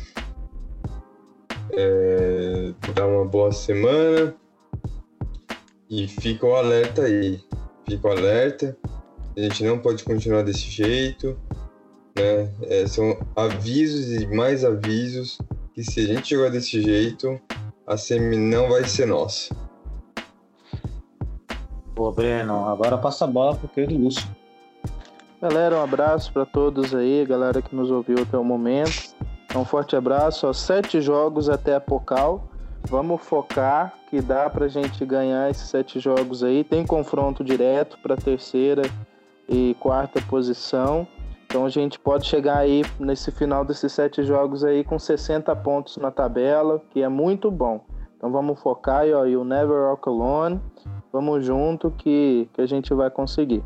É, 1.70 2.72
dar 2.94 3.06
uma 3.06 3.24
boa 3.24 3.52
semana. 3.52 4.34
E 5.88 6.08
fica 6.08 6.46
o 6.46 6.56
alerta 6.56 7.02
aí. 7.02 7.40
Fica 7.86 8.08
o 8.08 8.10
alerta. 8.10 8.76
A 9.36 9.40
gente 9.40 9.64
não 9.64 9.78
pode 9.78 10.04
continuar 10.04 10.42
desse 10.42 10.68
jeito. 10.68 11.38
Né? 12.16 12.50
É, 12.62 12.86
são 12.86 13.16
avisos 13.34 14.20
e 14.20 14.26
mais 14.26 14.64
avisos 14.64 15.38
que 15.74 15.82
se 15.82 16.00
a 16.00 16.06
gente 16.06 16.34
jogar 16.34 16.50
desse 16.50 16.82
jeito, 16.82 17.40
a 17.86 17.96
semi 17.96 18.36
não 18.36 18.68
vai 18.68 18.84
ser 18.84 19.06
nossa. 19.06 19.54
Boa, 21.94 22.12
Breno. 22.12 22.68
Agora 22.68 22.98
passa 22.98 23.24
a 23.24 23.28
bola 23.28 23.56
pro 23.56 23.68
querido 23.68 23.96
Lúcio. 23.98 24.26
Galera, 25.40 25.76
um 25.76 25.82
abraço 25.82 26.32
para 26.32 26.46
todos 26.46 26.94
aí, 26.94 27.24
galera 27.26 27.60
que 27.60 27.74
nos 27.74 27.90
ouviu 27.90 28.22
até 28.22 28.38
o 28.38 28.44
momento. 28.44 29.14
Um 29.56 29.64
forte 29.64 29.96
abraço, 29.96 30.46
ó, 30.46 30.52
sete 30.52 31.00
jogos 31.00 31.48
até 31.48 31.74
a 31.74 31.80
Pocal. 31.80 32.48
Vamos 32.88 33.22
focar 33.22 33.94
que 34.08 34.20
dá 34.20 34.48
pra 34.48 34.68
gente 34.68 35.04
ganhar 35.04 35.50
esses 35.50 35.68
sete 35.68 35.98
jogos 35.98 36.42
aí. 36.42 36.64
Tem 36.64 36.86
confronto 36.86 37.42
direto 37.42 37.98
para 38.02 38.16
terceira 38.16 38.82
e 39.52 39.76
quarta 39.78 40.20
posição. 40.22 41.06
Então 41.44 41.66
a 41.66 41.68
gente 41.68 41.98
pode 41.98 42.26
chegar 42.26 42.56
aí 42.56 42.82
nesse 42.98 43.30
final 43.30 43.62
desses 43.62 43.92
sete 43.92 44.22
jogos 44.24 44.64
aí 44.64 44.82
com 44.82 44.98
60 44.98 45.54
pontos 45.56 45.98
na 45.98 46.10
tabela, 46.10 46.82
que 46.90 47.02
é 47.02 47.08
muito 47.08 47.50
bom. 47.50 47.84
Então 48.16 48.32
vamos 48.32 48.58
focar 48.60 49.00
aí, 49.00 49.12
ó, 49.12 49.22
o 49.24 49.44
Never 49.44 49.76
Walk 49.76 50.08
Alone. 50.08 50.60
Vamos 51.12 51.44
junto 51.44 51.90
que, 51.90 52.48
que 52.54 52.62
a 52.62 52.66
gente 52.66 52.94
vai 52.94 53.10
conseguir. 53.10 53.62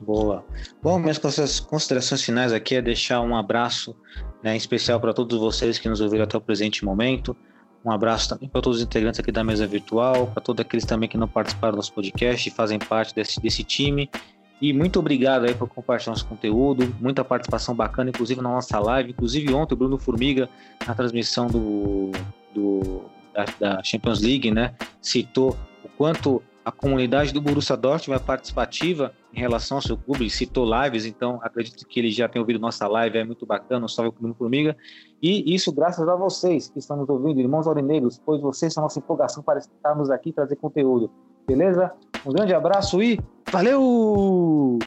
Boa. 0.00 0.42
Bom, 0.82 0.98
minhas 0.98 1.18
considerações 1.18 2.22
finais 2.22 2.52
aqui 2.52 2.76
é 2.76 2.82
deixar 2.82 3.20
um 3.20 3.36
abraço 3.36 3.94
né, 4.42 4.56
especial 4.56 4.98
para 4.98 5.12
todos 5.12 5.38
vocês 5.38 5.78
que 5.78 5.88
nos 5.88 6.00
ouviram 6.00 6.24
até 6.24 6.38
o 6.38 6.40
presente 6.40 6.84
momento. 6.84 7.36
Um 7.86 7.92
abraço 7.92 8.28
também 8.28 8.48
para 8.48 8.60
todos 8.60 8.78
os 8.78 8.84
integrantes 8.84 9.20
aqui 9.20 9.30
da 9.30 9.44
mesa 9.44 9.64
virtual, 9.64 10.26
para 10.26 10.42
todos 10.42 10.60
aqueles 10.60 10.84
também 10.84 11.08
que 11.08 11.16
não 11.16 11.28
participaram 11.28 11.74
do 11.74 11.76
nosso 11.76 11.92
podcast 11.92 12.48
e 12.48 12.50
fazem 12.50 12.80
parte 12.80 13.14
desse, 13.14 13.40
desse 13.40 13.62
time. 13.62 14.10
E 14.60 14.72
muito 14.72 14.98
obrigado 14.98 15.44
aí 15.44 15.54
por 15.54 15.68
compartilhar 15.68 16.10
nosso 16.10 16.26
conteúdo, 16.26 16.92
muita 17.00 17.24
participação 17.24 17.76
bacana, 17.76 18.10
inclusive 18.10 18.42
na 18.42 18.48
nossa 18.48 18.80
live. 18.80 19.10
Inclusive 19.10 19.54
ontem 19.54 19.74
o 19.74 19.76
Bruno 19.76 19.98
Formiga, 19.98 20.48
na 20.84 20.96
transmissão 20.96 21.46
do, 21.46 22.10
do 22.52 23.04
da, 23.32 23.44
da 23.60 23.82
Champions 23.84 24.20
League, 24.20 24.50
né, 24.50 24.74
citou 25.00 25.56
o 25.84 25.88
quanto 25.90 26.42
a 26.66 26.72
comunidade 26.72 27.32
do 27.32 27.40
Borussia 27.40 27.76
Dortmund 27.76 28.20
é 28.20 28.24
participativa 28.24 29.12
em 29.32 29.38
relação 29.38 29.76
ao 29.76 29.82
seu 29.82 29.96
clube, 29.96 30.28
citou 30.28 30.66
lives, 30.68 31.06
então 31.06 31.38
acredito 31.40 31.86
que 31.86 32.00
ele 32.00 32.10
já 32.10 32.28
tem 32.28 32.40
ouvido 32.40 32.58
nossa 32.58 32.88
live, 32.88 33.18
é 33.18 33.24
muito 33.24 33.46
bacana, 33.46 33.84
um 33.84 33.88
salve 33.88 34.10
Bruno 34.18 34.34
Formiga, 34.34 34.76
e 35.22 35.54
isso 35.54 35.72
graças 35.72 36.08
a 36.08 36.16
vocês 36.16 36.68
que 36.68 36.80
estão 36.80 36.96
nos 36.96 37.08
ouvindo, 37.08 37.38
irmãos 37.38 37.68
aurinegros, 37.68 38.20
pois 38.26 38.40
vocês 38.40 38.74
são 38.74 38.82
nossa 38.82 38.98
empolgação 38.98 39.44
para 39.44 39.60
estarmos 39.60 40.10
aqui 40.10 40.30
e 40.30 40.32
trazer 40.32 40.56
conteúdo, 40.56 41.08
beleza? 41.46 41.92
Um 42.26 42.32
grande 42.32 42.52
abraço 42.52 43.00
e 43.00 43.20
valeu! 43.48 44.80